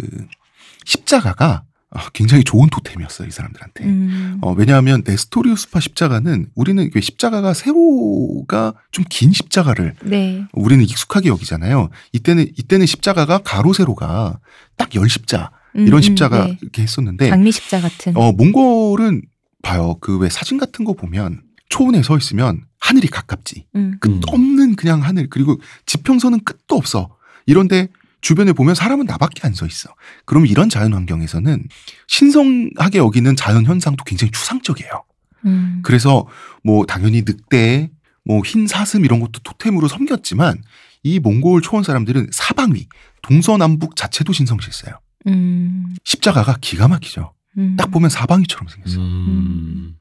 십자가가 0.85 1.63
어, 1.65 1.72
굉장히 2.13 2.43
좋은 2.43 2.69
토템이었어요, 2.69 3.27
이 3.27 3.31
사람들한테. 3.31 3.83
음. 3.85 4.37
어, 4.41 4.53
왜냐하면 4.53 5.03
네스토리우스파 5.05 5.79
십자가는 5.79 6.47
우리는 6.55 6.89
그 6.89 7.01
십자가가 7.01 7.53
세로가 7.53 8.73
좀 8.91 9.05
긴 9.09 9.31
십자가를 9.31 9.93
네. 10.03 10.45
우리는 10.53 10.83
익숙하게 10.83 11.29
여기잖아요. 11.29 11.89
이때는 12.13 12.47
이때는 12.57 12.85
십자가가 12.85 13.39
가로 13.39 13.73
세로가 13.73 14.39
딱 14.77 14.95
열 14.95 15.07
십자 15.09 15.51
음, 15.75 15.87
이런 15.87 15.99
음, 15.99 16.01
십자가 16.01 16.45
네. 16.45 16.57
이렇게 16.61 16.81
했었는데 16.81 17.29
장미 17.29 17.51
십자 17.51 17.79
같은. 17.81 18.15
어 18.17 18.31
몽골은 18.31 19.21
봐요. 19.61 19.95
그 20.01 20.17
왜 20.17 20.29
사진 20.29 20.57
같은 20.57 20.85
거 20.85 20.93
보면 20.93 21.41
초원에 21.69 22.01
서 22.03 22.17
있으면 22.17 22.63
하늘이 22.79 23.07
가깝지. 23.07 23.65
음. 23.75 23.97
끝도 23.99 24.19
없는 24.27 24.75
그냥 24.75 25.01
하늘 25.03 25.27
그리고 25.29 25.59
지평선은 25.85 26.43
끝도 26.43 26.75
없어. 26.75 27.15
이런데 27.45 27.89
주변에 28.24 28.53
보면 28.53 28.74
사람은 28.74 29.05
나밖에 29.05 29.41
안 29.43 29.53
서 29.53 29.67
있어. 29.67 29.93
그럼 30.26 30.45
이런 30.47 30.69
자연 30.69 30.93
환경에서는 30.93 31.67
신성하게 32.07 32.97
여기는 32.97 33.36
자연 33.36 33.65
현상도 33.65 34.03
굉장히 34.05 34.32
추상적이에요. 34.32 35.03
음. 35.45 35.82
그래서 35.84 36.26
뭐 36.63 36.86
당연히 36.86 37.24
늑대, 37.24 37.91
뭐 38.26 38.41
흰 38.43 38.65
사슴 38.65 39.03
이런 39.05 39.19
것도 39.19 39.41
토템으로 39.43 39.88
섬겼지만 39.88 40.61
이 41.03 41.19
몽골 41.19 41.61
초원 41.61 41.84
사람들은 41.84 42.30
사방위, 42.32 42.88
동서남북 43.21 43.95
자체도 43.97 44.32
신성실세요. 44.32 44.99
음. 45.28 45.93
십자가가 46.05 46.57
기가 46.61 46.88
막히죠. 46.88 47.34
음. 47.57 47.76
딱 47.78 47.91
보면 47.91 48.09
사방위처럼 48.09 48.67
생겼어요. 48.69 49.01
음. 49.01 49.95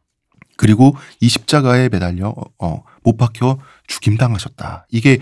그리고 0.56 0.96
이 1.20 1.28
십자가에 1.28 1.88
매달려 1.88 2.34
어, 2.58 2.84
못 3.02 3.16
박혀 3.16 3.58
죽임당하셨다. 3.88 4.86
이게 4.90 5.18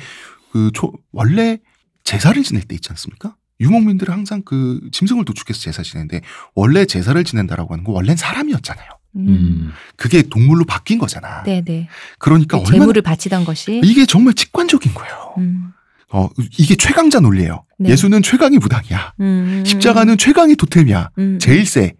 그 0.53 0.71
초, 0.75 0.93
원래 1.13 1.59
제사를 2.05 2.41
지낼 2.43 2.63
때 2.63 2.75
있지 2.75 2.89
않습니까? 2.91 3.37
유목민들은 3.61 4.13
항상 4.13 4.43
그 4.43 4.81
짐승을 4.93 5.25
도축해서 5.25 5.61
제사 5.61 5.83
지내는데 5.83 6.23
원래 6.55 6.87
제사를 6.87 7.23
지낸다라고 7.23 7.75
하는 7.75 7.85
건 7.85 7.95
원래는 7.95 8.17
사람이었잖아요. 8.17 8.89
음. 9.17 9.29
음. 9.29 9.73
그게 9.97 10.23
동물로 10.23 10.65
바뀐 10.65 10.99
거잖아. 10.99 11.43
네네. 11.43 11.89
그러니까 12.19 12.57
얼마나 12.59 12.73
재물을 12.79 13.03
바치던 13.03 13.45
것이. 13.45 13.81
이게 13.85 14.07
정말 14.07 14.35
직관적인 14.35 14.95
거예요. 14.95 15.35
음. 15.39 15.73
어, 16.13 16.29
이게 16.59 16.75
최강자 16.75 17.21
논리예요. 17.21 17.65
네. 17.79 17.91
예수는 17.91 18.23
최강의 18.23 18.59
무당이야. 18.59 19.15
음. 19.21 19.63
십자가는 19.67 20.17
최강의 20.17 20.57
토템이야. 20.57 21.11
음. 21.19 21.39
제일 21.41 21.67
세. 21.67 21.95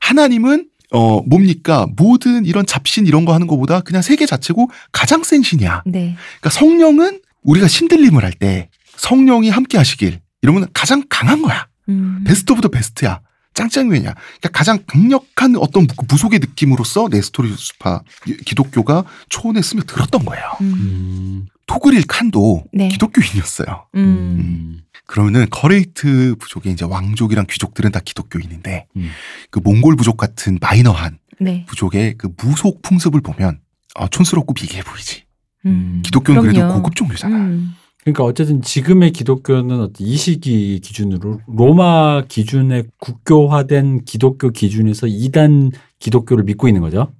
하나님은 0.00 0.68
어 0.92 1.22
뭡니까? 1.22 1.86
모든 1.96 2.44
이런 2.46 2.66
잡신 2.66 3.06
이런 3.06 3.24
거 3.24 3.32
하는 3.34 3.46
것보다 3.46 3.80
그냥 3.80 4.02
세계 4.02 4.26
자체고 4.26 4.70
가장 4.92 5.22
센 5.22 5.42
신이야. 5.42 5.82
네. 5.86 6.16
그러니까 6.40 6.50
성령은 6.50 7.20
우리가 7.42 7.68
신들림을 7.68 8.24
할 8.24 8.32
때 8.32 8.68
성령이 9.04 9.48
함께 9.50 9.78
하시길 9.78 10.20
이러면 10.42 10.66
가장 10.74 11.02
강한 11.08 11.40
거야. 11.42 11.66
음. 11.88 12.22
best 12.26 12.52
of 12.52 12.60
the 12.60 12.68
best야. 12.68 13.20
짱짱맨이야. 13.54 14.14
그러니까 14.14 14.48
가장 14.52 14.78
강력한 14.86 15.56
어떤 15.56 15.86
무- 15.86 16.04
무속의 16.08 16.38
느낌으로서 16.38 17.08
네스토리우스파 17.10 18.02
기독교가 18.46 19.04
초원에 19.28 19.60
스며 19.62 19.82
들었던 19.82 20.24
거예요. 20.24 20.44
음. 20.60 20.72
음. 20.72 21.46
토그릴 21.66 22.06
칸도 22.06 22.64
네. 22.72 22.88
기독교인이었어요. 22.88 23.86
음. 23.96 24.00
음. 24.00 24.80
그러면은 25.06 25.46
커레이트 25.50 26.36
부족의 26.38 26.72
이제 26.72 26.84
왕족이랑 26.84 27.46
귀족들은 27.50 27.90
다 27.90 28.00
기독교인인데 28.04 28.86
음. 28.96 29.10
그 29.50 29.58
몽골 29.60 29.96
부족 29.96 30.16
같은 30.16 30.58
마이너한 30.60 31.18
네. 31.40 31.64
부족의 31.68 32.14
그 32.18 32.28
무속 32.36 32.82
풍습을 32.82 33.20
보면 33.20 33.60
어, 33.96 34.06
촌스럽고 34.08 34.52
미개해 34.52 34.82
보이지. 34.84 35.24
음. 35.66 36.02
기독교는 36.04 36.42
그래도 36.42 36.58
그럼요. 36.60 36.74
고급 36.76 36.94
종교잖아. 36.94 37.36
음. 37.36 37.74
그러니까 38.02 38.24
어쨌든 38.24 38.62
지금의 38.62 39.12
기독교는 39.12 39.80
어떤 39.80 40.06
이 40.06 40.16
시기 40.16 40.80
기준으로 40.80 41.40
로마 41.46 42.22
기준의 42.26 42.84
국교화된 42.98 44.04
기독교 44.04 44.50
기준에서 44.50 45.06
이단 45.06 45.70
기독교를 45.98 46.44
믿고 46.44 46.66
있는 46.68 46.80
거죠. 46.80 47.12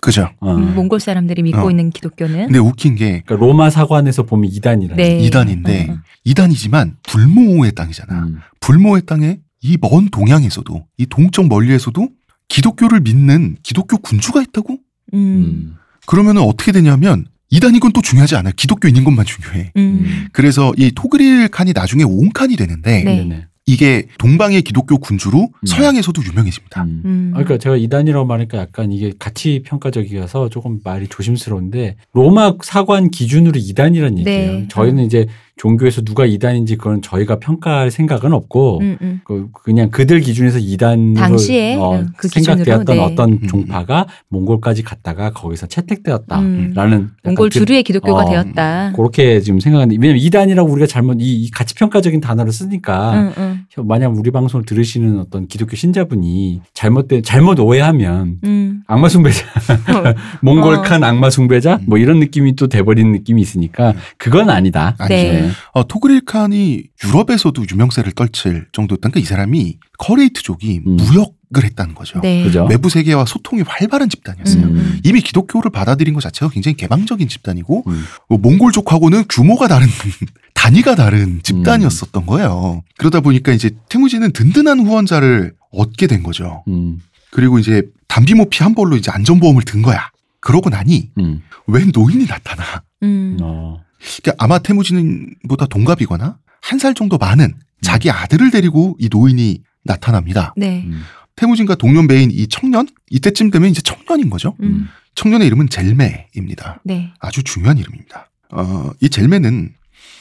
그죠? 0.00 0.28
어. 0.40 0.54
음, 0.54 0.74
몽골 0.74 1.00
사람들이 1.00 1.42
믿고 1.42 1.66
어. 1.66 1.70
있는 1.70 1.90
기독교는 1.90 2.46
근데 2.46 2.58
웃긴 2.58 2.96
게 2.96 3.22
그러니까 3.24 3.36
로마 3.36 3.70
사관에서 3.70 4.24
보면 4.24 4.50
이단이라는. 4.52 4.96
네. 5.02 5.18
이단인데 5.20 5.86
어, 5.88 5.92
어. 5.94 5.96
이단이지만 6.24 6.96
불모의 7.08 7.72
땅이잖아. 7.72 8.24
음. 8.24 8.38
불모의 8.60 9.02
땅에 9.06 9.38
이 9.62 9.78
먼 9.80 10.08
동양에서도 10.10 10.86
이 10.98 11.06
동쪽 11.06 11.48
멀리에서도 11.48 12.08
기독교를 12.48 13.00
믿는 13.00 13.56
기독교 13.62 13.96
군주가 13.96 14.42
있다고? 14.42 14.74
음. 15.14 15.18
음. 15.18 15.76
그러면은 16.06 16.42
어떻게 16.42 16.72
되냐면 16.72 17.24
이단이건 17.50 17.92
또 17.92 18.00
중요하지 18.02 18.36
않아요. 18.36 18.52
기독교인인 18.56 19.04
것만 19.04 19.24
중요해. 19.24 19.72
음. 19.76 20.26
그래서 20.32 20.72
이 20.76 20.90
토그릴 20.92 21.48
칸이 21.48 21.72
나중에 21.72 22.02
온 22.02 22.30
칸이 22.32 22.56
되는데 22.56 23.04
네. 23.04 23.16
네네. 23.16 23.46
이게 23.68 24.06
동방의 24.18 24.62
기독교 24.62 24.98
군주로 24.98 25.50
음. 25.52 25.66
서양에서도 25.66 26.22
유명해집니다. 26.24 26.84
음. 26.84 27.02
음. 27.04 27.30
아, 27.34 27.38
그러니까 27.38 27.58
제가 27.58 27.76
이단이라고 27.76 28.24
말하니까 28.24 28.58
약간 28.58 28.92
이게 28.92 29.12
가치 29.18 29.62
평가적이어서 29.64 30.48
조금 30.50 30.80
말이 30.84 31.08
조심스러운데 31.08 31.96
로마 32.12 32.54
사관 32.62 33.10
기준으로 33.10 33.58
이단이라는 33.58 34.22
네. 34.22 34.42
얘기예요. 34.42 34.68
저희는 34.68 35.04
이제 35.04 35.26
종교에서 35.56 36.02
누가 36.02 36.26
이단인지 36.26 36.76
그건 36.76 37.00
저희가 37.00 37.38
평가할 37.38 37.90
생각은 37.90 38.34
없고 38.34 38.80
음, 38.82 38.98
음. 39.00 39.20
그 39.24 39.48
그냥 39.64 39.90
그들 39.90 40.20
기준에서 40.20 40.58
이단으로 40.58 41.14
당시에 41.18 41.76
어, 41.76 41.96
음, 42.00 42.08
그 42.18 42.28
생각되었던 42.28 42.84
네. 42.96 43.02
어떤 43.02 43.32
음. 43.32 43.46
종파가 43.46 44.06
몽골까지 44.28 44.82
갔다가 44.82 45.30
거기서 45.30 45.66
채택되었다라는 45.66 46.98
음. 46.98 47.10
몽골 47.24 47.48
그- 47.48 47.58
주류의 47.58 47.82
기독교가 47.84 48.24
어, 48.24 48.28
되었다. 48.30 48.92
그렇게 48.94 49.40
지금 49.40 49.58
생각하는데 49.58 49.96
왜냐면 49.98 50.20
이단이라고 50.22 50.70
우리가 50.70 50.86
잘못 50.86 51.16
이, 51.20 51.44
이 51.44 51.50
가치 51.50 51.74
평가적인 51.74 52.20
단어를 52.20 52.52
쓰니까. 52.52 53.32
만약 53.78 54.08
우리 54.16 54.30
방송을 54.30 54.64
들으시는 54.64 55.20
어떤 55.20 55.46
기독교 55.48 55.76
신자분이 55.76 56.62
잘못된 56.72 57.22
잘못 57.22 57.58
오해하면 57.60 58.38
음. 58.44 58.82
악마 58.86 59.08
숭배자, 59.08 59.44
몽골칸 60.40 61.04
악마 61.04 61.28
숭배자 61.28 61.74
음. 61.76 61.84
뭐 61.86 61.98
이런 61.98 62.18
느낌이 62.18 62.56
또 62.56 62.68
돼버리는 62.68 63.10
느낌이 63.12 63.40
있으니까 63.42 63.92
그건 64.16 64.48
아니다. 64.48 64.94
아니죠. 64.98 65.45
네. 65.46 65.52
어, 65.72 65.86
토그릴 65.86 66.24
칸이 66.24 66.84
유럽에서도 67.04 67.62
유명세를 67.70 68.12
떨칠 68.12 68.66
정도였던 68.72 69.12
그이 69.12 69.24
사람이 69.24 69.78
커레이트족이 69.98 70.82
음. 70.86 70.96
무역 70.96 71.36
을 71.56 71.62
했다는 71.62 71.94
거죠. 71.94 72.20
네. 72.20 72.42
그죠? 72.42 72.66
외부 72.68 72.88
세계와 72.88 73.24
소통이 73.24 73.62
활발한 73.62 74.08
집단이었어요. 74.08 74.64
음. 74.64 74.98
이미 75.04 75.20
기독교를 75.20 75.70
받아들인 75.70 76.12
것 76.12 76.20
자체가 76.20 76.50
굉장히 76.50 76.74
개방적인 76.74 77.28
집단이고 77.28 77.84
음. 77.86 78.04
뭐 78.28 78.38
몽골족하고는 78.38 79.26
규모가 79.28 79.68
다른 79.68 79.86
단위가 80.54 80.96
다른 80.96 81.40
집단이었었던 81.44 82.26
거예요. 82.26 82.82
그러다 82.98 83.20
보니까 83.20 83.52
이제 83.52 83.70
태무지는 83.88 84.32
든든한 84.32 84.80
후원자를 84.80 85.54
얻게 85.70 86.08
된 86.08 86.24
거죠. 86.24 86.64
음. 86.66 87.00
그리고 87.30 87.60
이제 87.60 87.84
담비모피 88.08 88.64
한 88.64 88.74
벌로 88.74 88.96
이제 88.96 89.12
안전보험을 89.12 89.62
든 89.62 89.82
거야. 89.82 90.10
그러고 90.40 90.68
나니 90.68 91.10
음. 91.18 91.42
웬 91.68 91.92
노인이 91.94 92.26
나타나. 92.26 92.82
음. 93.04 93.36
어. 93.40 93.80
그러니까 94.22 94.44
아마 94.44 94.58
태무지는보다 94.58 95.66
동갑이거나 95.66 96.38
한 96.62 96.78
살 96.78 96.94
정도 96.94 97.16
많은 97.18 97.54
자기 97.80 98.10
아들을 98.10 98.50
데리고 98.50 98.96
이 98.98 99.08
노인이 99.10 99.62
나타납니다. 99.84 100.52
네. 100.56 100.84
음. 100.86 101.02
태무진과 101.36 101.76
동년배인 101.76 102.30
이 102.32 102.48
청년 102.48 102.88
이때쯤 103.10 103.50
되면 103.50 103.70
이제 103.70 103.82
청년인 103.82 104.30
거죠. 104.30 104.56
음. 104.62 104.88
청년의 105.14 105.46
이름은 105.46 105.68
젤메입니다. 105.68 106.80
네. 106.84 107.12
아주 107.20 107.42
중요한 107.44 107.78
이름입니다. 107.78 108.30
어, 108.52 108.90
이 109.00 109.08
젤메는 109.08 109.74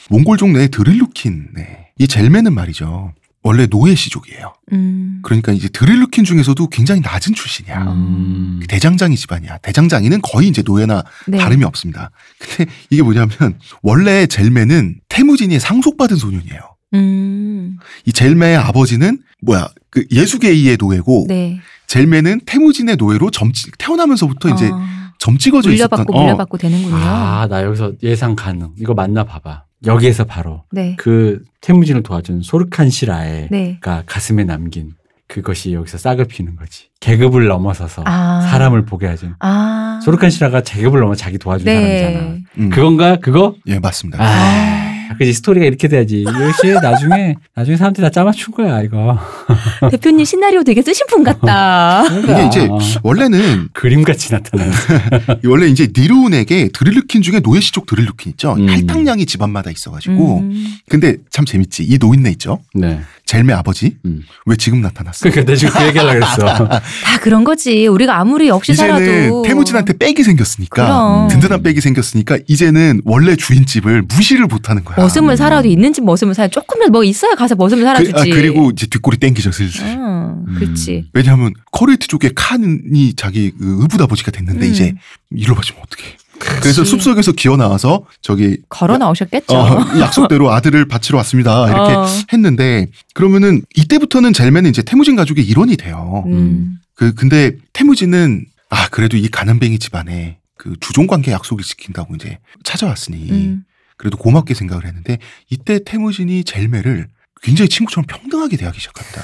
몽골족 0.09 0.51
내의 0.51 0.69
드릴루킨. 0.69 1.49
네. 1.55 1.87
이 1.97 2.07
젤메는 2.07 2.53
말이죠. 2.53 3.13
원래 3.45 3.67
노예 3.67 3.93
시족이에요. 3.93 4.55
음. 4.73 5.19
그러니까 5.21 5.51
이제 5.51 5.69
드릴루킨 5.69 6.25
중에서도 6.25 6.67
굉장히 6.69 7.01
낮은 7.01 7.35
출신이야. 7.35 7.83
음. 7.83 8.59
대장장이 8.67 9.15
집안이야. 9.15 9.59
대장장이는 9.59 10.21
거의 10.23 10.47
이제 10.47 10.63
노예나 10.65 11.03
네. 11.27 11.37
다름이 11.37 11.63
없습니다. 11.63 12.09
근데 12.39 12.71
이게 12.89 13.03
뭐냐면 13.03 13.59
원래 13.83 14.25
젤메는 14.25 14.95
태무진이 15.09 15.59
상속받은 15.59 16.17
소년이에요. 16.17 16.59
음. 16.95 17.77
이 18.05 18.11
젤메의 18.11 18.57
아버지는 18.57 19.19
뭐야 19.43 19.67
그 19.91 20.03
예수계이의 20.09 20.77
노예고 20.79 21.25
네. 21.29 21.59
젤메는 21.85 22.41
태무진의 22.47 22.95
노예로 22.95 23.29
점 23.29 23.51
태어나면서부터 23.77 24.49
이제 24.55 24.69
어. 24.69 24.81
점 25.19 25.37
찍어져 25.37 25.71
있었던 25.71 25.99
물려받고 25.99 26.17
어, 26.17 26.23
물려받고 26.23 26.57
되는군요. 26.57 26.95
아, 26.95 27.45
나 27.47 27.61
여기서 27.63 27.93
예상 28.01 28.35
가능. 28.35 28.71
이거 28.79 28.95
맞나 28.95 29.23
봐봐. 29.23 29.64
여기에서 29.85 30.23
바로 30.23 30.63
네. 30.71 30.95
그 30.97 31.43
태무진을 31.61 32.03
도와준 32.03 32.41
소르칸 32.41 32.89
시라의 32.89 33.47
네. 33.51 33.77
가 33.81 34.03
가슴에 34.05 34.43
남긴 34.43 34.93
그것이 35.27 35.73
여기서 35.73 35.97
싹을 35.97 36.25
피는 36.25 36.55
거지. 36.55 36.85
계급을 36.99 37.47
넘어서서 37.47 38.03
아. 38.05 38.41
사람을 38.41 38.85
보게 38.85 39.07
하죠. 39.07 39.33
아. 39.39 39.99
소르칸 40.03 40.29
시라가 40.29 40.61
계급을 40.61 40.99
넘어 40.99 41.15
자기 41.15 41.37
도와준 41.37 41.65
사람이잖아. 41.65 42.19
네. 42.19 42.43
음, 42.59 42.69
그건가? 42.69 43.17
그거? 43.17 43.55
예 43.67 43.79
맞습니다. 43.79 44.23
아, 44.23 44.84
그지 45.17 45.33
스토리가 45.33 45.65
이렇게 45.65 45.87
돼야지. 45.87 46.23
역시 46.25 46.67
나중에 46.81 47.35
나중에 47.53 47.77
사람들이 47.77 48.03
다 48.03 48.09
짜맞춘 48.09 48.53
거야 48.53 48.81
이거. 48.81 49.17
대표님 49.91 50.25
시나리오 50.25 50.63
되게 50.63 50.81
쓰신 50.81 51.07
분 51.07 51.23
같다. 51.23 52.03
이게 52.07 52.45
이제 52.47 52.67
어, 52.69 52.79
원래는 53.03 53.69
그림같이 53.73 54.33
나타나는. 54.33 54.71
원래 55.45 55.67
이제 55.67 55.87
니룬에게 55.95 56.69
드릴루킨 56.73 57.21
중에 57.21 57.39
노예시족 57.39 57.85
드릴루킨 57.85 58.31
있죠. 58.31 58.53
음. 58.53 58.67
할당량이 58.69 59.25
집안마다 59.25 59.71
있어가지고 59.71 60.39
음. 60.39 60.75
근데 60.89 61.17
참 61.29 61.45
재밌지 61.45 61.83
이 61.83 61.97
노인네 61.99 62.31
있죠. 62.31 62.59
네. 62.73 62.99
젤메 63.25 63.53
아버지 63.53 63.97
음. 64.05 64.21
왜 64.45 64.55
지금 64.55 64.81
나타났어? 64.81 65.27
그러니까 65.29 65.45
내가 65.45 65.55
지금 65.57 65.73
그 65.73 65.87
얘기하려고 65.87 66.19
그랬어. 66.19 66.67
다 66.67 67.19
그런 67.21 67.43
거지. 67.43 67.87
우리가 67.87 68.19
아무리 68.19 68.47
역시 68.47 68.73
이제는 68.73 69.25
살아도 69.25 69.41
태무진한테 69.41 69.97
백이 69.97 70.23
생겼으니까 70.23 70.85
그럼. 70.85 71.27
든든한 71.29 71.63
백이 71.63 71.81
생겼으니까 71.81 72.37
이제는 72.47 73.01
원래 73.03 73.35
주인집을 73.35 74.03
무시를 74.03 74.45
못하는 74.45 74.83
거야. 74.83 74.97
머슴을 74.97 75.37
살아도 75.37 75.67
있는 75.67 75.91
집 75.91 76.03
머슴을 76.05 76.35
살 76.35 76.49
조금이라도 76.49 76.91
뭐 76.91 77.03
있어야 77.03 77.33
가서 77.33 77.55
머슴을 77.55 77.81
그, 77.81 77.85
살아주지. 77.85 78.13
아, 78.15 78.35
그리고 78.35 78.69
이제 78.69 78.85
뒷골이 78.85 79.17
땡기죠 79.17 79.51
슬슬. 79.51 79.85
응, 79.85 80.43
음. 80.47 80.55
그렇지. 80.59 81.09
왜냐하면 81.13 81.53
커레이트족의 81.71 82.31
칸이 82.35 83.13
자기 83.15 83.51
그 83.57 83.77
의붓 83.81 84.01
아버지가 84.01 84.31
됐는데 84.31 84.67
음. 84.67 84.71
이제 84.71 84.93
이로 85.31 85.55
봐주면 85.55 85.81
어떡해. 85.83 86.17
그래서 86.61 86.83
숲속에서 86.83 87.31
기어 87.33 87.57
나와서 87.57 88.05
저기 88.21 88.57
걸어 88.69 88.97
나오셨겠죠. 88.97 89.55
어, 89.55 89.99
약속대로 89.99 90.51
아들을 90.51 90.87
바치러 90.87 91.17
왔습니다. 91.17 91.67
이렇게 91.67 91.93
어. 91.93 92.05
했는데 92.31 92.87
그러면은 93.13 93.61
이때부터는 93.75 94.33
젤메는 94.33 94.69
이제 94.69 94.81
태무진 94.81 95.15
가족의 95.15 95.45
일원이 95.45 95.77
돼요. 95.77 96.23
음. 96.27 96.79
그 96.95 97.13
근데 97.13 97.51
태무진은 97.73 98.45
아 98.69 98.87
그래도 98.89 99.17
이 99.17 99.27
가난뱅이 99.27 99.79
집안에 99.79 100.39
그 100.57 100.75
주종 100.79 101.07
관계 101.07 101.31
약속을 101.31 101.63
지킨다고 101.63 102.15
이제 102.15 102.39
찾아왔으니 102.63 103.31
음. 103.31 103.63
그래도 103.97 104.17
고맙게 104.17 104.53
생각을 104.53 104.85
했는데 104.85 105.19
이때 105.49 105.79
태무진이 105.83 106.43
젤메를 106.43 107.07
굉장히 107.41 107.69
친구처럼 107.69 108.05
평등하게 108.07 108.57
대하기 108.57 108.79
시작합니다. 108.79 109.21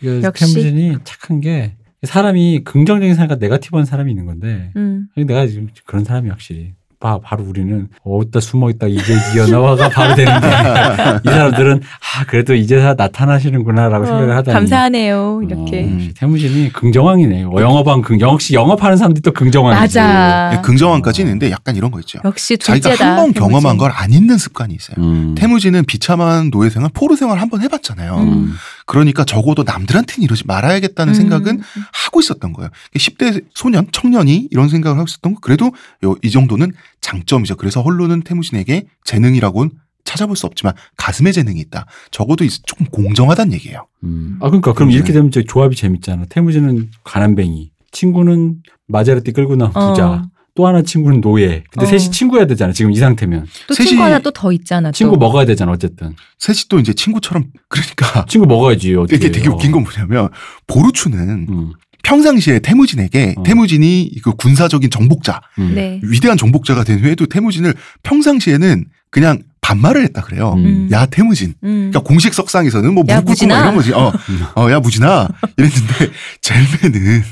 그 0.00 0.22
역시. 0.22 0.44
태무진이 0.44 0.98
착한 1.04 1.40
게 1.40 1.74
사람이 2.02 2.62
긍정적인 2.64 3.14
사람과 3.14 3.36
네거티브한 3.36 3.84
사람이 3.86 4.10
있는 4.10 4.26
건데 4.26 4.70
음. 4.76 5.08
내가 5.16 5.46
지금 5.46 5.68
그런 5.86 6.04
사람이 6.04 6.28
확실히 6.28 6.72
바, 6.98 7.18
바로 7.20 7.44
우리는 7.44 7.88
어디다 8.04 8.40
숨어 8.40 8.70
있다 8.70 8.86
이제 8.86 9.02
기어 9.32 9.46
나와가 9.46 9.90
바로 9.90 10.14
되는데 10.14 10.46
이 10.46 11.28
사람들은 11.28 11.80
아 11.82 12.24
그래도 12.26 12.54
이제서 12.54 12.94
나타나시는구나라고 12.94 14.06
생각을 14.06 14.30
어, 14.30 14.36
하다니 14.36 14.54
감사하네요. 14.54 15.42
이렇게. 15.46 15.82
어, 15.84 16.08
태무진이 16.16 16.72
긍정왕이네. 16.72 17.42
요 17.42 17.52
영업왕 17.54 18.00
긍 18.00 18.18
역시 18.20 18.54
영업하는 18.54 18.96
사람들이 18.96 19.20
또 19.20 19.32
긍정왕이지. 19.32 19.78
맞아. 19.98 20.52
예, 20.54 20.60
긍정한까지 20.62 21.20
있는데 21.20 21.50
약간 21.50 21.76
이런 21.76 21.90
거 21.90 22.00
있죠. 22.00 22.18
역시 22.24 22.56
자기가 22.56 22.88
둘째다. 22.88 23.10
한 23.10 23.16
번. 23.16 23.32
경험한 23.34 23.76
걸 23.76 23.90
안 23.92 24.12
잊는 24.12 24.38
습관이 24.38 24.74
있어요. 24.74 24.96
음. 24.98 25.34
태무진은 25.36 25.84
비참한 25.84 26.50
노예 26.50 26.70
생활, 26.70 26.90
포로 26.94 27.14
생활 27.14 27.38
한 27.40 27.50
번 27.50 27.60
해봤잖아요. 27.60 28.16
음. 28.16 28.54
그러니까 28.86 29.24
적어도 29.24 29.64
남들한테는 29.64 30.24
이러지 30.24 30.44
말아야겠다는 30.46 31.12
음. 31.12 31.14
생각은 31.14 31.60
하고 31.92 32.20
있었던 32.20 32.52
거예요. 32.52 32.70
10대 32.94 33.44
소년, 33.52 33.86
청년이 33.92 34.48
이런 34.50 34.68
생각을 34.68 34.96
하고 34.96 35.06
있었던 35.08 35.34
거. 35.34 35.40
그래도 35.40 35.72
요- 36.04 36.16
이 36.22 36.30
정도는 36.30 36.72
장점이죠. 37.00 37.56
그래서 37.56 37.82
홀로는 37.82 38.22
태무진에게 38.22 38.86
재능이라고는 39.04 39.70
찾아볼 40.04 40.36
수 40.36 40.46
없지만 40.46 40.74
가슴에 40.96 41.32
재능이 41.32 41.58
있다. 41.60 41.86
적어도 42.12 42.44
이- 42.44 42.48
조금 42.48 42.86
공정하다는 42.86 43.52
얘기예요. 43.54 43.86
음. 44.04 44.38
아 44.40 44.46
그러니까 44.46 44.72
그럼 44.72 44.90
네. 44.90 44.94
이렇게 44.94 45.12
되면 45.12 45.32
저 45.32 45.42
조합이 45.42 45.74
재밌잖아. 45.74 46.26
태무진은 46.28 46.90
가난뱅이, 47.02 47.72
친구는 47.90 48.62
마제라티 48.86 49.32
끌고 49.32 49.56
나온 49.56 49.72
부자, 49.72 50.08
어. 50.10 50.22
또 50.56 50.66
하나 50.66 50.82
친구는 50.82 51.20
노예. 51.20 51.62
근데 51.70 51.86
어. 51.86 51.86
셋이 51.86 52.10
친구여야 52.10 52.46
되잖아. 52.46 52.72
지금 52.72 52.90
이 52.90 52.96
상태면 52.96 53.46
또 53.68 53.74
셋이- 53.74 53.86
친구 53.88 54.02
하나 54.04 54.18
또 54.18 54.30
더 54.32 54.50
있잖아. 54.52 54.88
또. 54.90 54.92
친구 54.92 55.16
먹어야 55.16 55.44
되잖아. 55.44 55.70
어쨌든 55.72 56.14
셋이 56.38 56.60
또 56.68 56.78
이제 56.80 56.92
친구처럼 56.92 57.44
그러니까 57.68 58.24
친구 58.28 58.46
먹어야지. 58.46 58.94
어떻게 58.94 59.16
이게 59.16 59.30
되게 59.30 59.48
웃긴 59.48 59.70
건 59.72 59.84
뭐냐면 59.84 60.30
보루추는 60.66 61.46
음. 61.48 61.72
평상시에 62.02 62.60
태무진에게 62.60 63.34
어. 63.36 63.42
태무진이 63.42 64.12
그 64.22 64.32
군사적인 64.32 64.90
정복자, 64.90 65.40
음. 65.58 65.72
네. 65.74 66.00
위대한 66.02 66.36
정복자가 66.38 66.84
된 66.84 67.00
후에도 67.00 67.26
태무진을 67.26 67.74
평상시에는 68.02 68.84
그냥 69.10 69.40
반말을 69.60 70.04
했다 70.04 70.22
그래요. 70.22 70.54
음. 70.56 70.88
야 70.92 71.06
태무진. 71.06 71.54
음. 71.64 71.90
그러니까 71.90 72.00
공식 72.00 72.32
석상에서는 72.32 72.94
뭐 72.94 73.02
야, 73.08 73.20
무릎 73.20 73.36
꿇고 73.38 73.44
이런 73.52 73.74
거지. 73.74 73.92
어, 73.92 74.12
어, 74.54 74.70
야 74.70 74.78
무진아 74.78 75.28
이랬는데 75.56 76.10
젤메는 76.40 77.22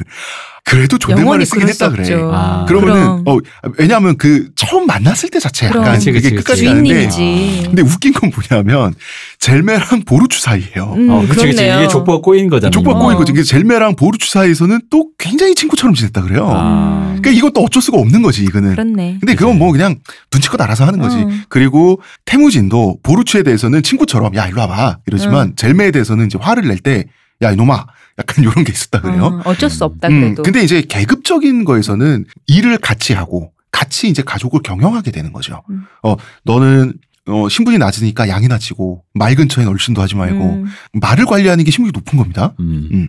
그래도 0.66 0.96
존댓말을 0.96 1.24
영원히 1.26 1.44
쓰긴 1.44 1.68
했다 1.68 1.90
수 1.90 1.96
그래. 1.96 2.20
아. 2.32 2.64
그러면은 2.66 3.22
그럼. 3.22 3.22
어 3.26 3.38
왜냐하면 3.78 4.16
그 4.16 4.48
처음 4.54 4.86
만났을 4.86 5.28
때 5.28 5.38
자체 5.38 5.68
그럼. 5.68 5.82
약간 5.82 5.94
그치, 5.96 6.10
그게 6.10 6.22
그치, 6.30 6.34
끝까지 6.36 6.62
그치. 6.62 6.64
가는데 6.66 7.08
주인님이지. 7.10 7.62
근데 7.66 7.82
웃긴 7.82 8.12
건 8.14 8.32
뭐냐면 8.34 8.94
젤메랑 9.40 10.04
보루추 10.06 10.40
사이예요. 10.40 10.94
음, 10.96 11.10
어, 11.10 11.20
그치, 11.28 11.46
그치. 11.46 11.64
이게 11.64 11.86
족보가 11.88 12.22
꼬인 12.22 12.48
거잖아. 12.48 12.70
족보 12.70 12.92
어. 12.92 12.98
꼬인 12.98 13.18
거지. 13.18 13.32
그래서 13.32 13.48
젤메랑 13.50 13.96
보루추 13.96 14.30
사이에서는 14.30 14.80
또 14.90 15.08
굉장히 15.18 15.54
친구처럼 15.54 15.94
지냈다 15.94 16.22
그래요. 16.22 16.48
아. 16.50 17.10
음. 17.14 17.20
그러니까 17.20 17.30
이것도 17.30 17.60
어쩔 17.62 17.82
수가 17.82 17.98
없는 17.98 18.22
거지 18.22 18.42
이거는. 18.42 18.70
그렇네. 18.70 19.18
근데 19.20 19.34
그건 19.34 19.58
뭐 19.58 19.70
그냥 19.70 19.96
눈치껏 20.32 20.58
알아서 20.60 20.86
하는 20.86 20.98
거지. 20.98 21.16
어. 21.18 21.28
그리고 21.50 22.00
태무진도 22.24 22.98
보루추에 23.02 23.42
대해서는 23.42 23.82
친구처럼 23.82 24.34
야 24.34 24.46
일로 24.48 24.62
와봐 24.62 24.98
이러지만 25.06 25.52
젤메에 25.56 25.90
대해서는 25.90 26.26
이제 26.26 26.38
화를 26.40 26.66
낼 26.68 26.78
때 26.78 27.04
야 27.42 27.50
이놈아 27.50 27.86
약간 28.18 28.44
이런 28.44 28.64
게 28.64 28.72
있었다 28.72 29.00
그래요. 29.00 29.40
어, 29.44 29.50
어쩔 29.50 29.68
수 29.70 29.84
없다 29.84 30.08
음, 30.08 30.20
그래도. 30.20 30.42
근데 30.42 30.62
이제 30.62 30.82
계급적인 30.82 31.64
거에서는 31.64 32.24
일을 32.46 32.78
같이 32.78 33.12
하고 33.12 33.52
같이 33.72 34.08
이제 34.08 34.22
가족을 34.22 34.60
경영하게 34.62 35.10
되는 35.10 35.32
거죠. 35.32 35.62
음. 35.70 35.84
어 36.02 36.16
너는 36.44 36.94
어, 37.26 37.48
신분이 37.48 37.78
낮으니까 37.78 38.28
양이나 38.28 38.58
치고 38.58 39.04
말 39.14 39.34
근처엔 39.34 39.66
얼씬도 39.66 40.00
하지 40.00 40.14
말고 40.14 40.44
음. 40.44 40.66
말을 40.92 41.26
관리하는 41.26 41.64
게 41.64 41.70
신분이 41.70 41.92
높은 41.92 42.18
겁니다. 42.18 42.54
음. 42.60 43.08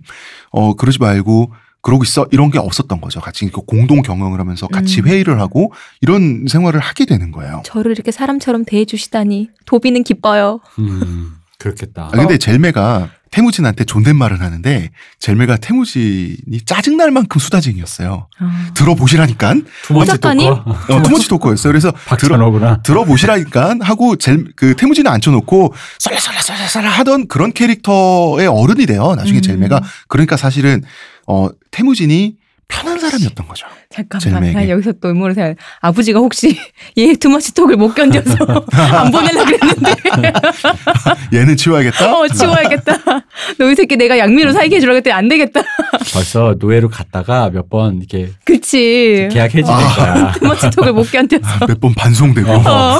어 0.51 0.73
그러지 0.73 0.99
말고 0.99 1.53
그러고 1.81 2.03
있어 2.03 2.25
이런 2.31 2.49
게 2.49 2.57
없었던 2.57 2.99
거죠. 2.99 3.21
같이 3.21 3.47
그 3.51 3.61
공동 3.61 4.01
경영을 4.01 4.39
하면서 4.39 4.67
같이 4.67 5.01
음. 5.01 5.07
회의를 5.07 5.39
하고 5.39 5.71
이런 6.01 6.45
생활을 6.47 6.79
하게 6.79 7.05
되는 7.05 7.31
거예요. 7.31 7.61
저를 7.63 7.91
이렇게 7.91 8.11
사람처럼 8.11 8.65
대해주시다니 8.65 9.49
도비는 9.67 10.03
기뻐요. 10.03 10.61
음. 10.79 11.33
그렇겠다. 11.59 12.07
아, 12.07 12.09
근데 12.09 12.39
젤메가 12.39 13.09
태무진한테 13.35 13.83
존댓말을 13.83 14.39
하는데 14.39 14.91
젤메가 15.19 15.57
태무진이 15.57 16.61
짜증날 16.65 17.11
만큼 17.11 17.37
수다쟁이였어요. 17.41 18.29
아. 18.39 18.71
들어보시라니까 18.75 19.55
투머치 19.83 20.11
작가님? 20.11 20.53
토커. 20.53 20.95
어, 20.95 21.03
투머치 21.03 21.27
토커였어요. 21.27 21.69
그래서 21.73 21.91
들어, 22.17 22.37
박찬호구나. 22.37 22.81
들어보시라니까 22.83 23.75
하고 23.81 24.15
젤, 24.15 24.45
그 24.55 24.75
태무진을 24.77 25.11
앉혀놓고 25.11 25.73
썰라썰라썰라썰라 25.99 26.89
하던 26.89 27.27
그런 27.27 27.51
캐릭터의 27.51 28.47
어른이 28.47 28.85
돼요. 28.85 29.15
나중에 29.17 29.39
음. 29.39 29.41
젤메가 29.41 29.81
그러니까 30.07 30.37
사실은 30.37 30.81
어 31.27 31.49
태무진이 31.71 32.37
편한 32.67 32.99
사람이었던 32.99 33.47
거죠. 33.47 33.67
잠깐만. 33.91 34.53
난 34.53 34.67
여기서 34.69 34.93
또 34.93 35.09
의문을 35.09 35.35
생 35.35 35.55
아버지가 35.81 36.19
혹시 36.19 36.57
얘 36.97 37.13
투머치 37.13 37.53
톡을 37.53 37.75
못 37.77 37.93
견뎌서 37.93 38.35
안 38.73 39.11
보내려 39.11 39.45
그랬는데 39.45 39.93
얘는 41.33 41.55
치워야겠다. 41.57 42.13
어 42.13 42.27
치워야겠다. 42.27 42.93
너 43.59 43.69
이 43.71 43.75
새끼 43.75 43.95
내가 43.97 44.17
양미로 44.17 44.51
살게 44.51 44.77
해주려고 44.77 44.97
했더니 44.97 45.13
안 45.13 45.27
되겠다. 45.29 45.61
벌써 46.13 46.55
노예로 46.59 46.89
갔다가 46.89 47.49
몇 47.51 47.69
번 47.69 47.97
이렇게 47.97 48.29
그치. 48.45 49.27
계약해지는 49.31 49.69
아. 49.69 49.95
거야. 49.95 50.31
투머치 50.33 50.69
톡을 50.71 50.93
못 50.93 51.11
견뎌서. 51.11 51.65
몇 51.67 51.79
번 51.79 51.93
반송되고 51.93 52.51
어. 52.51 52.99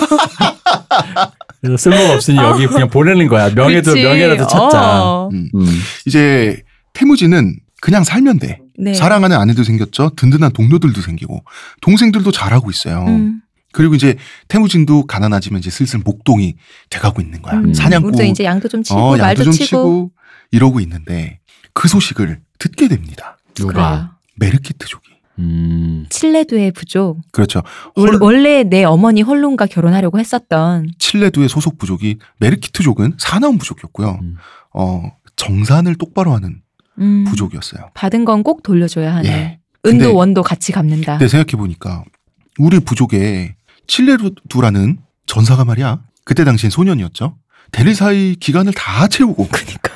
그래서 1.61 1.77
쓸모가 1.77 2.13
없으니 2.13 2.37
여기 2.37 2.67
그냥 2.67 2.89
보내는 2.89 3.27
거야. 3.27 3.49
명예도 3.49 3.93
그치. 3.93 4.03
명예라도 4.03 4.47
찾자. 4.47 5.03
어. 5.03 5.29
음. 5.33 5.49
음. 5.55 5.81
이제 6.05 6.61
태무진은 6.93 7.55
그냥 7.81 8.03
살면 8.03 8.39
돼. 8.39 8.59
네. 8.77 8.93
사랑하는 8.93 9.37
아내도 9.37 9.63
생겼죠. 9.63 10.11
든든한 10.15 10.51
동료들도 10.53 11.01
생기고 11.01 11.43
동생들도 11.81 12.31
잘하고 12.31 12.69
있어요. 12.71 13.05
음. 13.07 13.41
그리고 13.71 13.95
이제 13.95 14.15
태무진도 14.47 15.05
가난하지만 15.05 15.59
이제 15.59 15.69
슬슬 15.69 15.99
목동이 15.99 16.55
돼가고 16.89 17.21
있는 17.21 17.41
거야. 17.41 17.55
음. 17.59 17.73
사냥꾼 17.73 18.09
우리도 18.09 18.23
이제 18.23 18.43
양도 18.45 18.67
좀 18.69 18.83
치고 18.83 18.97
어, 18.99 19.11
양도 19.13 19.23
말도 19.23 19.43
좀 19.43 19.53
치고. 19.53 19.65
치고 19.65 20.11
이러고 20.51 20.79
있는데 20.81 21.39
그 21.73 21.87
소식을 21.87 22.39
듣게 22.59 22.87
됩니다. 22.87 23.37
누가? 23.53 24.15
메르키트족이. 24.37 25.03
음. 25.39 26.05
칠레두의 26.09 26.71
부족. 26.71 27.19
그렇죠. 27.33 27.61
월- 27.95 28.13
헐- 28.13 28.23
원래 28.23 28.63
내 28.63 28.85
어머니 28.85 29.21
헐론과 29.21 29.65
결혼하려고 29.65 30.19
했었던 30.19 30.87
칠레두의 30.97 31.49
소속 31.49 31.77
부족이 31.77 32.19
메르키트족은 32.39 33.15
사나운 33.17 33.57
부족이었고요. 33.57 34.19
음. 34.21 34.35
어, 34.73 35.03
정산을 35.35 35.95
똑바로 35.95 36.33
하는 36.33 36.61
음, 36.99 37.23
부족이었어요. 37.27 37.89
받은 37.93 38.25
건 38.25 38.43
꼭 38.43 38.63
돌려줘야 38.63 39.15
하는. 39.15 39.29
예. 39.29 39.59
은도 39.85 40.15
원도 40.15 40.41
같이 40.43 40.71
갚는다. 40.71 41.13
근데 41.17 41.27
생각해 41.27 41.57
보니까 41.59 42.03
우리 42.57 42.79
부족에 42.79 43.55
칠레두라는 43.87 44.97
전사가 45.27 45.65
말이야. 45.65 46.01
그때 46.23 46.43
당시엔 46.43 46.69
소년이었죠. 46.71 47.37
데리사이 47.71 48.35
기간을 48.39 48.73
다 48.73 49.07
채우고 49.07 49.47
그러니까 49.47 49.91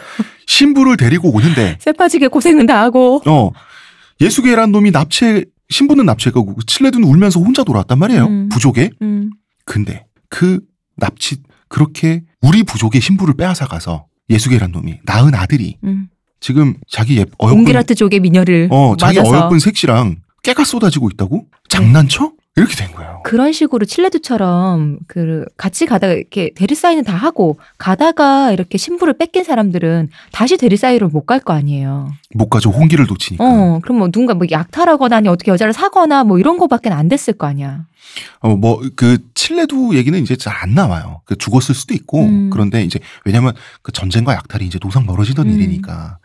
신부를 0.47 0.97
데리고 0.97 1.31
오는데 1.31 1.77
쇠빠지게 1.79 2.27
고생은 2.27 2.65
다 2.65 2.81
하고. 2.81 3.21
어 3.25 3.51
예수계란 4.21 4.71
놈이 4.71 4.91
납치 4.91 5.45
신부는 5.69 6.05
납치하고 6.05 6.57
칠레두는 6.65 7.07
울면서 7.07 7.39
혼자 7.39 7.63
돌아왔단 7.63 7.97
말이에요. 7.99 8.25
음. 8.25 8.49
부족에. 8.49 8.89
음. 9.01 9.31
근데 9.65 10.05
그 10.29 10.59
납치 10.97 11.37
그렇게 11.67 12.23
우리 12.41 12.63
부족의 12.63 12.99
신부를 13.01 13.35
빼앗아 13.35 13.67
가서 13.67 14.07
예수계란 14.29 14.71
놈이 14.71 14.99
낳은 15.05 15.33
아들이 15.35 15.77
음. 15.83 16.09
지금 16.39 16.75
자기 16.89 17.17
예, 17.17 17.25
어여쁜 17.41 17.59
옹기라트족의 17.59 18.19
미녀를 18.21 18.69
어 18.71 18.95
자기 18.97 19.19
맞아서. 19.19 19.35
어여쁜 19.35 19.59
색시랑 19.59 20.17
깨가 20.43 20.63
쏟아지고 20.63 21.09
있다고 21.09 21.45
장난쳐? 21.67 22.31
이렇게 22.59 22.75
된 22.75 22.91
거예요. 22.93 23.21
그런 23.23 23.51
식으로 23.53 23.85
칠레드처럼 23.85 24.99
그 25.07 25.45
같이 25.57 25.85
가다가 25.85 26.13
이렇게 26.13 26.51
대리 26.55 26.75
사인은 26.75 27.03
다 27.03 27.15
하고 27.15 27.59
가다가 27.77 28.51
이렇게 28.51 28.77
신부를 28.77 29.17
뺏긴 29.17 29.43
사람들은 29.43 30.09
다시 30.31 30.57
대리 30.57 30.77
사이로 30.77 31.09
못 31.09 31.25
갈 31.25 31.39
거 31.39 31.53
아니에요. 31.53 32.09
못 32.35 32.49
가죠. 32.49 32.69
홍기를 32.71 33.05
놓치니까. 33.07 33.43
어, 33.43 33.79
그럼 33.81 33.99
뭐 33.99 34.07
누군가 34.11 34.33
뭐 34.33 34.47
약탈하거나 34.49 35.17
아니 35.17 35.27
어떻게 35.29 35.51
여자를 35.51 35.73
사거나 35.73 36.23
뭐 36.23 36.39
이런 36.39 36.57
거밖에 36.57 36.89
안 36.89 37.07
됐을 37.07 37.33
거 37.33 37.47
아니야. 37.47 37.85
어, 38.39 38.55
뭐, 38.55 38.81
그, 38.95 39.19
칠레두 39.35 39.95
얘기는 39.95 40.19
이제 40.19 40.35
잘 40.35 40.55
안 40.63 40.73
나와요. 40.73 41.21
그 41.25 41.37
죽었을 41.37 41.75
수도 41.75 41.93
있고, 41.93 42.23
음. 42.23 42.49
그런데 42.49 42.81
이제, 42.81 42.99
왜냐면 43.23 43.53
그 43.83 43.91
전쟁과 43.91 44.33
약탈이 44.33 44.65
이제 44.65 44.79
노상 44.81 45.05
멀어지던 45.05 45.47
음. 45.47 45.53
일이니까. 45.53 46.17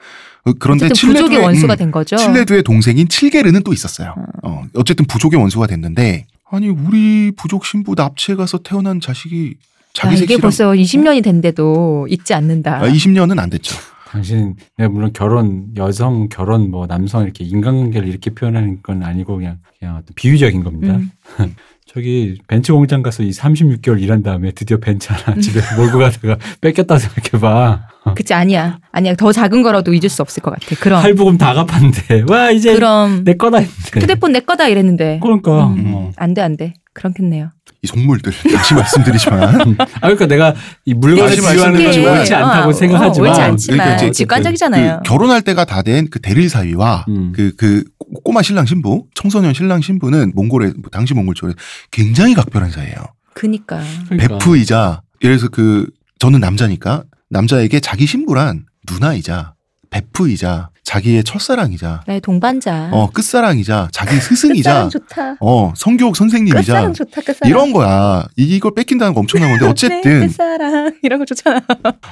어, 0.45 0.53
그런데 0.59 0.91
칠레두의, 0.91 1.39
원수가 1.39 1.75
음, 1.75 1.77
된 1.77 1.91
거죠. 1.91 2.17
칠레두의 2.17 2.63
동생인 2.63 3.09
칠게르는 3.09 3.63
또 3.63 3.73
있었어요. 3.73 4.15
어, 4.43 4.63
어쨌든 4.75 5.07
부족의 5.07 5.41
원수가 5.41 5.67
됐는데, 5.67 6.27
아니, 6.51 6.69
우리 6.69 7.33
부족 7.37 7.65
신부 7.65 7.95
납치해 7.95 8.37
가서 8.37 8.59
태어난 8.59 9.01
자식이 9.01 9.55
아, 9.57 9.65
자기 9.95 10.15
이게 10.15 10.21
색이랑 10.21 10.41
벌써 10.41 10.73
20년이 10.73 11.23
된데도 11.23 12.07
잊지 12.11 12.35
않는다. 12.35 12.83
아, 12.83 12.89
20년은 12.89 13.39
안 13.39 13.49
됐죠. 13.49 13.75
당신 14.09 14.55
내가 14.77 14.91
물론 14.91 15.13
결혼 15.13 15.73
여성 15.77 16.29
결혼 16.29 16.71
뭐 16.71 16.87
남성 16.87 17.25
이렇게 17.25 17.45
인간관계를 17.45 18.07
이렇게 18.07 18.31
표현하는 18.31 18.81
건 18.81 19.03
아니고 19.03 19.37
그냥 19.37 19.59
그냥 19.79 19.97
어떤 19.97 20.15
비유적인 20.15 20.63
겁니다. 20.63 20.95
음. 20.95 21.11
저기 21.95 22.39
벤츠 22.49 22.73
공장 22.73 23.03
가서 23.05 23.23
이 23.23 23.31
36개월 23.31 24.03
일한 24.03 24.25
다음에 24.25 24.51
드디어 24.51 24.79
벤츠 24.79 25.13
음. 25.13 25.17
하나 25.17 25.41
집에 25.41 25.61
몰고 25.79 25.99
가다가 26.01 26.37
뺏겼다 26.61 26.99
생각해봐. 26.99 27.87
그치 28.17 28.35
아니야 28.35 28.79
아니야 28.91 29.15
더 29.15 29.31
작은 29.31 29.63
거라도 29.63 29.95
잊을 29.95 30.09
수 30.09 30.21
없을 30.21 30.43
것 30.43 30.51
같아. 30.51 30.75
그럼 30.81 31.01
할부금 31.01 31.39
다 31.39 31.55
갚았는데 31.55 32.25
와 32.29 32.51
이제 32.51 32.75
그럼 32.75 33.23
내 33.23 33.35
거다 33.35 33.59
했는데. 33.59 34.01
휴대폰 34.01 34.33
내 34.33 34.41
거다 34.41 34.67
이랬는데 34.67 35.21
그러니까. 35.23 35.69
음. 35.69 35.93
어. 35.95 36.11
안돼 36.17 36.43
안돼 36.43 36.75
그렇겠네요. 36.95 37.51
이 37.83 37.87
속물들. 37.87 38.33
다시 38.55 38.73
말씀드리지만. 38.75 39.77
아 39.79 39.87
그러니까 40.01 40.27
내가 40.27 40.55
이 40.85 40.95
물건을 40.95 41.37
비유하는 41.37 41.85
것이 41.85 42.01
옳지 42.01 42.35
않다고 42.35 42.71
어, 42.71 42.73
생각하지만 42.73 43.29
어, 43.29 43.31
옳지 43.31 43.41
않지만 43.43 43.79
그러니까 43.79 43.97
이제 43.97 44.11
직관적이잖아요. 44.13 45.01
그 45.05 45.09
결혼할 45.09 45.43
때가 45.43 45.65
다 45.65 45.83
된 45.83 46.07
그 46.11 46.21
대릴 46.21 46.49
사위와 46.49 47.05
음. 47.09 47.33
그, 47.35 47.55
그 47.57 47.85
꼬마 48.23 48.43
신랑 48.43 48.65
신부, 48.67 49.07
청소년 49.15 49.53
신랑 49.55 49.81
신부는 49.81 50.33
몽골에, 50.35 50.73
뭐 50.77 50.85
당시 50.93 51.15
몽골 51.15 51.35
쪽에 51.35 51.53
굉장히 51.91 52.35
각별한 52.35 52.71
사이예요. 52.71 52.97
그니까 53.35 53.83
그러니까. 54.09 54.39
베프이자, 54.39 55.03
예를 55.23 55.37
들어서 55.39 55.49
그, 55.51 55.89
저는 56.21 56.39
남자니까 56.41 57.05
남자에게 57.31 57.81
자기 57.81 58.07
신부란 58.07 58.67
누나이자, 58.91 59.54
베프이자, 59.95 60.71
자기의 60.83 61.23
첫사랑이자, 61.23 62.03
나의 62.07 62.21
동반자. 62.21 62.91
어, 62.93 63.11
끝사랑이자, 63.11 63.91
자기 63.93 64.17
끝사랑 64.17 64.37
스승이자, 64.37 64.89
좋다. 64.89 65.37
어, 65.41 65.73
성교육 65.77 66.17
선생님이자, 66.17 66.59
끝사랑 66.61 66.93
좋다. 66.95 67.21
끝사랑. 67.21 67.49
이런 67.49 67.73
거야. 67.73 68.27
이걸 68.37 68.75
뺏긴다는 68.75 69.15
거 69.15 69.21
엄청난 69.21 69.51
건데, 69.51 69.65
네, 69.67 69.71
어쨌든, 69.71 70.27
끝사랑 70.27 70.95
이런 71.03 71.21
거 71.21 71.25
좋잖아. 71.25 71.61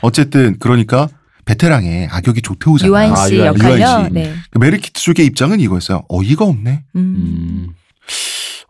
어쨌든, 0.01 0.59
그러니까, 0.61 1.09
베테랑의 1.45 2.07
악역이 2.13 2.43
조태오잖아. 2.43 2.89
유아인 2.89 3.13
씨, 3.13 3.35
씨. 3.35 3.41
역할요. 3.41 3.79
유아인 3.79 4.05
씨. 4.07 4.13
네. 4.13 4.33
메르키트 4.57 5.03
쪽의 5.03 5.27
입장은 5.27 5.59
이거였어요. 5.59 6.05
어이가 6.09 6.45
없네. 6.45 6.85
음. 6.95 7.01
음. 7.01 7.69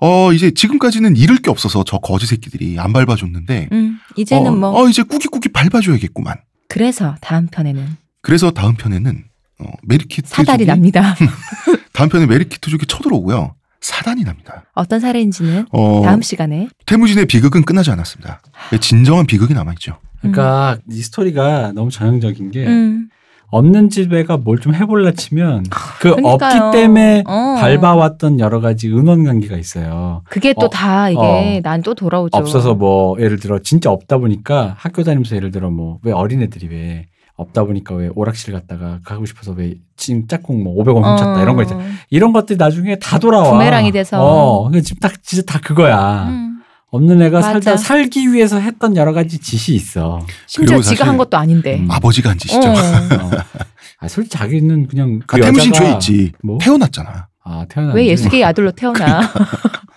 어, 0.00 0.32
이제 0.32 0.52
지금까지는 0.52 1.16
잃을 1.16 1.36
게 1.42 1.50
없어서 1.50 1.84
저 1.86 1.98
거지 1.98 2.26
새끼들이 2.26 2.78
안 2.78 2.94
밟아줬는데, 2.94 3.68
음. 3.72 3.98
이제는 4.16 4.52
어, 4.52 4.56
뭐 4.56 4.82
어, 4.82 4.88
이제 4.88 5.02
꾸깃꾸깃 5.02 5.52
밟아줘야겠구만. 5.52 6.36
그래서 6.68 7.14
다음 7.20 7.46
편에는 7.48 8.01
그래서 8.22 8.50
다음 8.52 8.74
편에는, 8.76 9.24
어, 9.60 9.64
메르키트. 9.82 10.28
사달이 10.28 10.64
쪽이- 10.64 10.66
납니다. 10.68 11.14
다음 11.92 12.08
편에 12.08 12.26
메르키트 12.26 12.70
쪽이 12.70 12.86
쳐들어오고요. 12.86 13.54
사단이 13.80 14.22
납니다. 14.22 14.62
어떤 14.74 15.00
사례인지는 15.00 15.66
어, 15.72 16.02
다음 16.04 16.22
시간에 16.22 16.68
테무진의 16.86 17.26
비극은 17.26 17.64
끝나지 17.64 17.90
않았습니다. 17.90 18.40
진정한 18.80 19.26
비극이 19.26 19.54
남아있죠. 19.54 19.98
그러니까 20.20 20.78
이 20.88 21.02
스토리가 21.02 21.72
너무 21.74 21.90
전형적인 21.90 22.52
게 22.52 22.64
음. 22.64 23.08
없는 23.50 23.90
집애가 23.90 24.36
뭘 24.38 24.58
좀 24.60 24.72
해볼라 24.74 25.10
치면 25.10 25.64
그 26.00 26.14
그러니까요. 26.14 26.62
없기 26.68 26.78
때문에 26.78 27.24
어. 27.26 27.56
밟아왔던 27.60 28.38
여러 28.38 28.60
가지 28.60 28.88
은원 28.88 29.24
관계가 29.24 29.56
있어요. 29.56 30.22
그게 30.30 30.54
또 30.54 30.66
어, 30.66 30.70
다 30.70 31.10
이게 31.10 31.18
어. 31.20 31.60
난또 31.62 31.94
돌아오죠. 31.96 32.38
없어서 32.38 32.74
뭐 32.74 33.20
예를 33.20 33.38
들어 33.40 33.58
진짜 33.58 33.90
없다 33.90 34.18
보니까 34.18 34.76
학교 34.78 35.02
다니면서 35.02 35.34
예를 35.34 35.50
들어 35.50 35.70
뭐 35.70 35.98
왜 36.04 36.12
어린애들이 36.12 36.68
왜 36.68 37.06
없다 37.36 37.64
보니까 37.64 37.94
왜 37.94 38.10
오락실 38.14 38.52
갔다가 38.52 39.00
가고 39.04 39.24
싶어서 39.26 39.52
왜찐 39.52 40.28
짝꿍 40.28 40.62
뭐 40.62 40.74
500원 40.82 40.96
훔쳤다 40.96 41.38
어. 41.38 41.42
이런 41.42 41.56
거 41.56 41.62
있잖아. 41.62 41.82
이런 42.10 42.32
것들이 42.32 42.56
나중에 42.56 42.98
다 42.98 43.18
돌아와. 43.18 43.50
부메랑이 43.50 43.90
돼서. 43.92 44.18
어, 44.22 44.70
지금 44.80 45.00
딱 45.00 45.22
진짜 45.22 45.44
다 45.50 45.58
그거야. 45.60 46.28
음. 46.28 46.60
없는 46.90 47.22
애가 47.22 47.38
맞아. 47.38 47.52
살다 47.52 47.76
살기 47.78 48.32
위해서 48.32 48.58
했던 48.60 48.96
여러 48.96 49.14
가지 49.14 49.38
짓이 49.38 49.74
있어. 49.74 50.20
심지어 50.46 50.76
그리고 50.76 50.82
지가 50.82 51.06
한 51.06 51.16
것도 51.16 51.38
아닌데. 51.38 51.78
음. 51.78 51.90
아버지가 51.90 52.30
한 52.30 52.38
짓이죠. 52.38 52.68
어. 52.68 52.72
어. 52.72 53.30
아, 53.98 54.08
솔직히 54.08 54.36
자기는 54.36 54.88
그냥 54.88 55.20
그 55.26 55.36
아, 55.36 55.52
죄 55.52 55.92
있지. 55.94 56.32
뭐? 56.42 56.58
태어났잖아. 56.58 57.28
아, 57.44 57.66
태어났 57.68 57.94
왜 57.94 58.06
예수계의 58.08 58.44
아들로 58.44 58.72
태어나? 58.72 59.20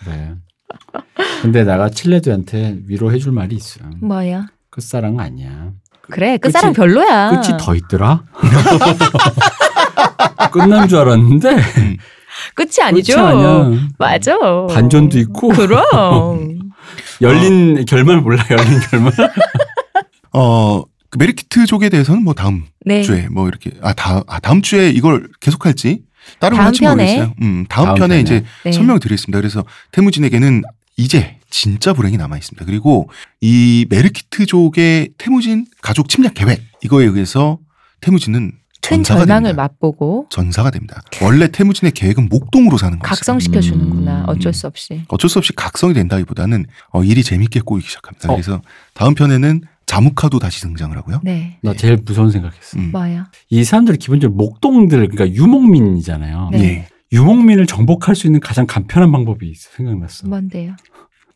그래. 0.03 0.35
근데 1.41 1.63
내가 1.63 1.89
칠레드한테 1.89 2.77
위로해줄 2.87 3.31
말이 3.31 3.55
있어. 3.55 3.81
뭐야? 4.01 4.47
끝사랑 4.69 5.19
아니야. 5.19 5.71
그래 6.11 6.37
끝사랑 6.37 6.73
끝이- 6.73 6.75
별로야. 6.75 7.29
끝이 7.31 7.57
더 7.59 7.75
있더라. 7.75 8.23
끝난 10.51 10.87
줄 10.87 10.99
알았는데 10.99 11.55
끝이 12.53 12.71
아니죠. 12.81 13.15
끝이 13.15 13.25
아니야. 13.25 13.71
맞아. 13.97 14.37
반전도 14.69 15.17
있고 15.19 15.49
그럼. 15.49 16.59
열린 17.21 17.85
결말 17.85 18.17
몰라 18.17 18.43
열린 18.49 18.79
결말. 18.89 19.11
어, 20.33 20.83
그 21.09 21.17
메리키트족에 21.17 21.89
대해서는 21.89 22.23
뭐 22.23 22.33
다음 22.33 22.65
네. 22.85 23.01
주에 23.03 23.27
뭐 23.31 23.47
이렇게, 23.47 23.71
아, 23.81 23.93
다, 23.93 24.21
아, 24.27 24.39
다음 24.39 24.61
주에 24.61 24.89
이걸 24.89 25.27
계속할지 25.39 26.01
다른 26.39 26.57
할지 26.57 26.81
편에. 26.81 27.03
모르겠어요. 27.03 27.33
음, 27.41 27.65
다음, 27.69 27.85
다음 27.85 27.95
편에 27.95 28.07
편에. 28.15 28.19
이제 28.21 28.43
네. 28.63 28.71
설명을 28.71 28.99
드리겠습니다. 28.99 29.39
그래서 29.39 29.63
태무진에게는 29.91 30.63
이제 30.97 31.37
진짜 31.55 31.93
불행이 31.93 32.17
남아 32.17 32.35
있습니다. 32.35 32.65
그리고 32.65 33.09
이 33.39 33.85
메르키트족의 33.89 35.11
태무진 35.17 35.65
가족 35.81 36.09
침략 36.09 36.33
계획 36.33 36.61
이거에 36.83 37.05
의해서 37.05 37.59
태무진은 38.01 38.51
큰 38.81 39.03
됩니다. 39.03 39.53
맛보고 39.53 40.27
전사가 40.29 40.69
됩니다. 40.69 41.01
원래 41.23 41.47
태무진의 41.47 41.93
계획은 41.93 42.27
목동으로 42.29 42.77
사는 42.77 42.99
거였어요. 42.99 43.07
각성시켜 43.07 43.61
주는구나. 43.61 44.19
음. 44.19 44.23
어쩔 44.27 44.51
수 44.51 44.67
없이. 44.67 45.05
어쩔 45.07 45.29
수 45.29 45.39
없이 45.39 45.53
각성이 45.53 45.93
된다기보다는 45.93 46.65
어, 46.91 47.03
일이 47.05 47.23
재밌게 47.23 47.61
꼬이기 47.61 47.87
시작합니다. 47.87 48.33
어. 48.33 48.35
그래서 48.35 48.61
다음 48.93 49.15
편에는 49.15 49.61
자무카도 49.85 50.39
다시 50.39 50.59
등장을 50.61 50.95
하고요. 50.97 51.21
네. 51.23 51.57
나 51.63 51.73
제일 51.73 51.97
무서운 52.05 52.31
생각했어. 52.31 52.77
음. 52.77 52.91
뭐야? 52.91 53.31
이 53.49 53.63
사람들이 53.63 53.97
기본적으로 53.97 54.35
목동들 54.35 55.07
그러니까 55.07 55.33
유목민이잖아요. 55.33 56.49
네. 56.51 56.59
예. 56.59 56.87
유목민을 57.13 57.65
정복할 57.65 58.13
수 58.15 58.27
있는 58.27 58.41
가장 58.41 58.67
간편한 58.67 59.11
방법이 59.11 59.53
생각났어. 59.55 60.27
뭔데요? 60.27 60.75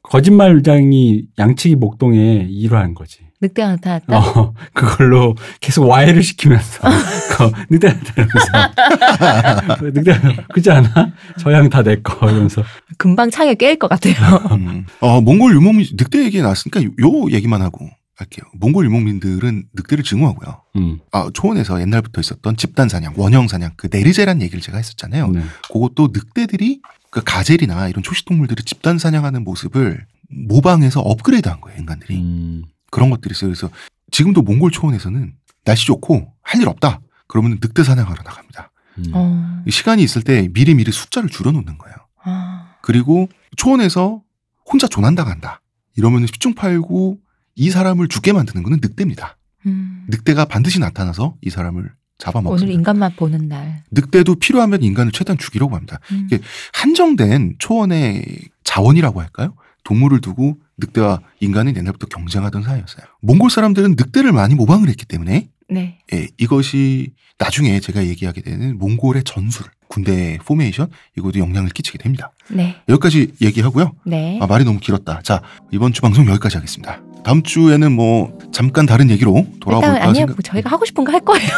거짓말장이 0.09 1.23
양치기 1.37 1.75
목동에 1.75 2.47
일화한 2.49 2.93
거지. 2.93 3.19
늑대가 3.41 3.69
나타났다. 3.69 4.17
어, 4.17 4.53
그걸로 4.73 5.33
계속 5.61 5.87
와해를 5.87 6.21
시키면서 6.23 6.81
그 7.37 7.51
늑대 7.69 7.87
나타나면서 7.87 9.79
늑대 9.93 10.45
그지 10.53 10.69
않아? 10.71 11.13
저양 11.39 11.69
다 11.69 11.81
내 11.81 11.95
거 12.03 12.29
이러면서 12.29 12.63
금방 12.97 13.29
창에 13.29 13.53
깰 13.53 13.79
것 13.79 13.87
같아요. 13.87 14.15
음. 14.51 14.85
어, 14.99 15.21
몽골 15.21 15.55
유목민 15.55 15.87
늑대 15.93 16.25
얘기 16.25 16.41
나왔으니까 16.41 16.83
요, 16.83 16.87
요 17.01 17.31
얘기만 17.31 17.61
하고 17.61 17.87
할게요. 18.17 18.45
몽골 18.59 18.83
유목민들은 18.87 19.63
늑대를 19.73 20.03
증오하고요. 20.03 20.61
음, 20.75 20.99
아, 21.13 21.29
초원에서 21.33 21.79
옛날부터 21.79 22.19
있었던 22.19 22.57
집단 22.57 22.89
사냥, 22.89 23.13
원형 23.15 23.47
사냥, 23.47 23.71
그 23.77 23.87
네르제란 23.89 24.41
얘기를 24.41 24.59
제가 24.59 24.77
했었잖아요. 24.77 25.29
네. 25.29 25.41
그것도 25.71 26.09
늑대들이 26.13 26.81
그 27.11 27.21
가젤이나 27.23 27.87
이런 27.89 28.03
초식 28.03 28.25
동물들을 28.25 28.63
집단 28.65 28.97
사냥하는 28.97 29.43
모습을 29.43 30.05
모방해서 30.29 31.01
업그레이드한 31.01 31.59
거예요, 31.61 31.79
인간들이. 31.79 32.17
음, 32.17 32.63
그런 32.91 33.09
것들이 33.09 33.31
있어요. 33.33 33.49
그래서 33.49 33.69
지금도 34.11 34.41
몽골 34.43 34.71
초원에서는 34.71 35.33
날씨 35.65 35.85
좋고 35.87 36.33
할 36.41 36.61
일 36.61 36.67
없다. 36.67 36.99
그러면 37.27 37.59
늑대 37.61 37.83
사냥하러 37.83 38.23
나갑니다. 38.23 38.71
음. 38.99 39.03
어. 39.13 39.63
시간이 39.69 40.01
있을 40.03 40.21
때 40.23 40.49
미리 40.53 40.73
미리 40.73 40.91
숫자를 40.91 41.29
줄여놓는 41.29 41.77
거예요. 41.77 41.95
아. 42.23 42.75
그리고 42.81 43.29
초원에서 43.55 44.21
혼자 44.65 44.87
조난당한다. 44.87 45.61
이러면 45.95 46.25
십중 46.27 46.55
팔구 46.55 47.17
이 47.55 47.69
사람을 47.69 48.07
죽게 48.07 48.33
만드는 48.33 48.63
거는 48.63 48.79
늑대입니다. 48.81 49.37
음. 49.67 50.05
늑대가 50.09 50.45
반드시 50.45 50.79
나타나서 50.79 51.35
이 51.41 51.49
사람을 51.49 51.91
잡아먹습니다. 52.19 52.71
인간만 52.77 53.15
보는 53.15 53.47
날. 53.47 53.83
늑대도 53.91 54.35
필요하면 54.35 54.83
인간을 54.83 55.11
최대한 55.11 55.37
죽이려고 55.37 55.75
합니다. 55.75 55.99
음. 56.11 56.27
이게 56.27 56.39
한정된 56.73 57.55
초원의 57.57 58.23
자원이라고 58.63 59.21
할까요? 59.21 59.55
동물을 59.83 60.21
두고 60.21 60.57
늑대와 60.77 61.21
인간은 61.39 61.75
옛날부터 61.75 62.07
경쟁하던 62.07 62.63
사이였어요. 62.63 63.05
몽골 63.21 63.49
사람들은 63.49 63.95
늑대를 63.97 64.31
많이 64.31 64.53
모방을 64.53 64.89
했기 64.89 65.05
때문에 65.05 65.49
네. 65.69 65.99
예, 66.13 66.27
이것이 66.37 67.11
나중에 67.37 67.79
제가 67.79 68.05
얘기하게 68.05 68.41
되는 68.41 68.77
몽골의 68.77 69.23
전술, 69.23 69.67
군대 69.87 70.37
포메이션 70.45 70.89
이것도 71.17 71.39
영향을 71.39 71.69
끼치게 71.69 71.97
됩니다. 71.99 72.31
네. 72.49 72.75
여기까지 72.89 73.33
얘기하고요. 73.41 73.93
네. 74.05 74.37
아, 74.41 74.47
말이 74.47 74.65
너무 74.65 74.79
길었다. 74.79 75.21
자, 75.23 75.41
이번 75.71 75.93
주 75.93 76.01
방송 76.01 76.27
여기까지 76.27 76.57
하겠습니다. 76.57 77.01
다음 77.23 77.43
주에는 77.43 77.91
뭐 77.91 78.37
잠깐 78.51 78.85
다른 78.85 79.09
얘기로 79.09 79.35
일단 79.37 79.59
돌아볼까 79.59 80.01
아니요. 80.03 80.13
생각. 80.15 80.33
뭐 80.33 80.41
저희가 80.43 80.69
하고 80.69 80.85
싶은 80.85 81.03
거 81.03 81.11
할 81.11 81.19
거예요. 81.21 81.49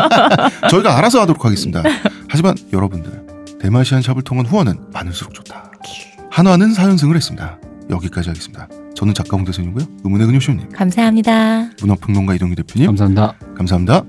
저희가 0.70 0.96
알아서 0.98 1.20
하도록 1.22 1.44
하겠습니다. 1.44 1.82
하지만 2.28 2.54
여러분들 2.72 3.26
대마시안 3.60 4.02
샵을 4.02 4.22
통한 4.22 4.46
후원은 4.46 4.76
많을수록 4.92 5.34
좋다. 5.34 5.70
한화는 6.30 6.72
4연승을 6.72 7.16
했습니다. 7.16 7.58
여기까지 7.90 8.28
하겠습니다. 8.30 8.68
저는 8.94 9.14
작가 9.14 9.36
홍대선이고요. 9.36 9.84
의문의 10.04 10.26
근효쇼님, 10.26 10.68
감사합니다. 10.70 11.70
문화평론가 11.80 12.34
이동규 12.34 12.54
대표님, 12.56 12.86
감사합니다. 12.86 13.34
감사합니다. 13.56 14.04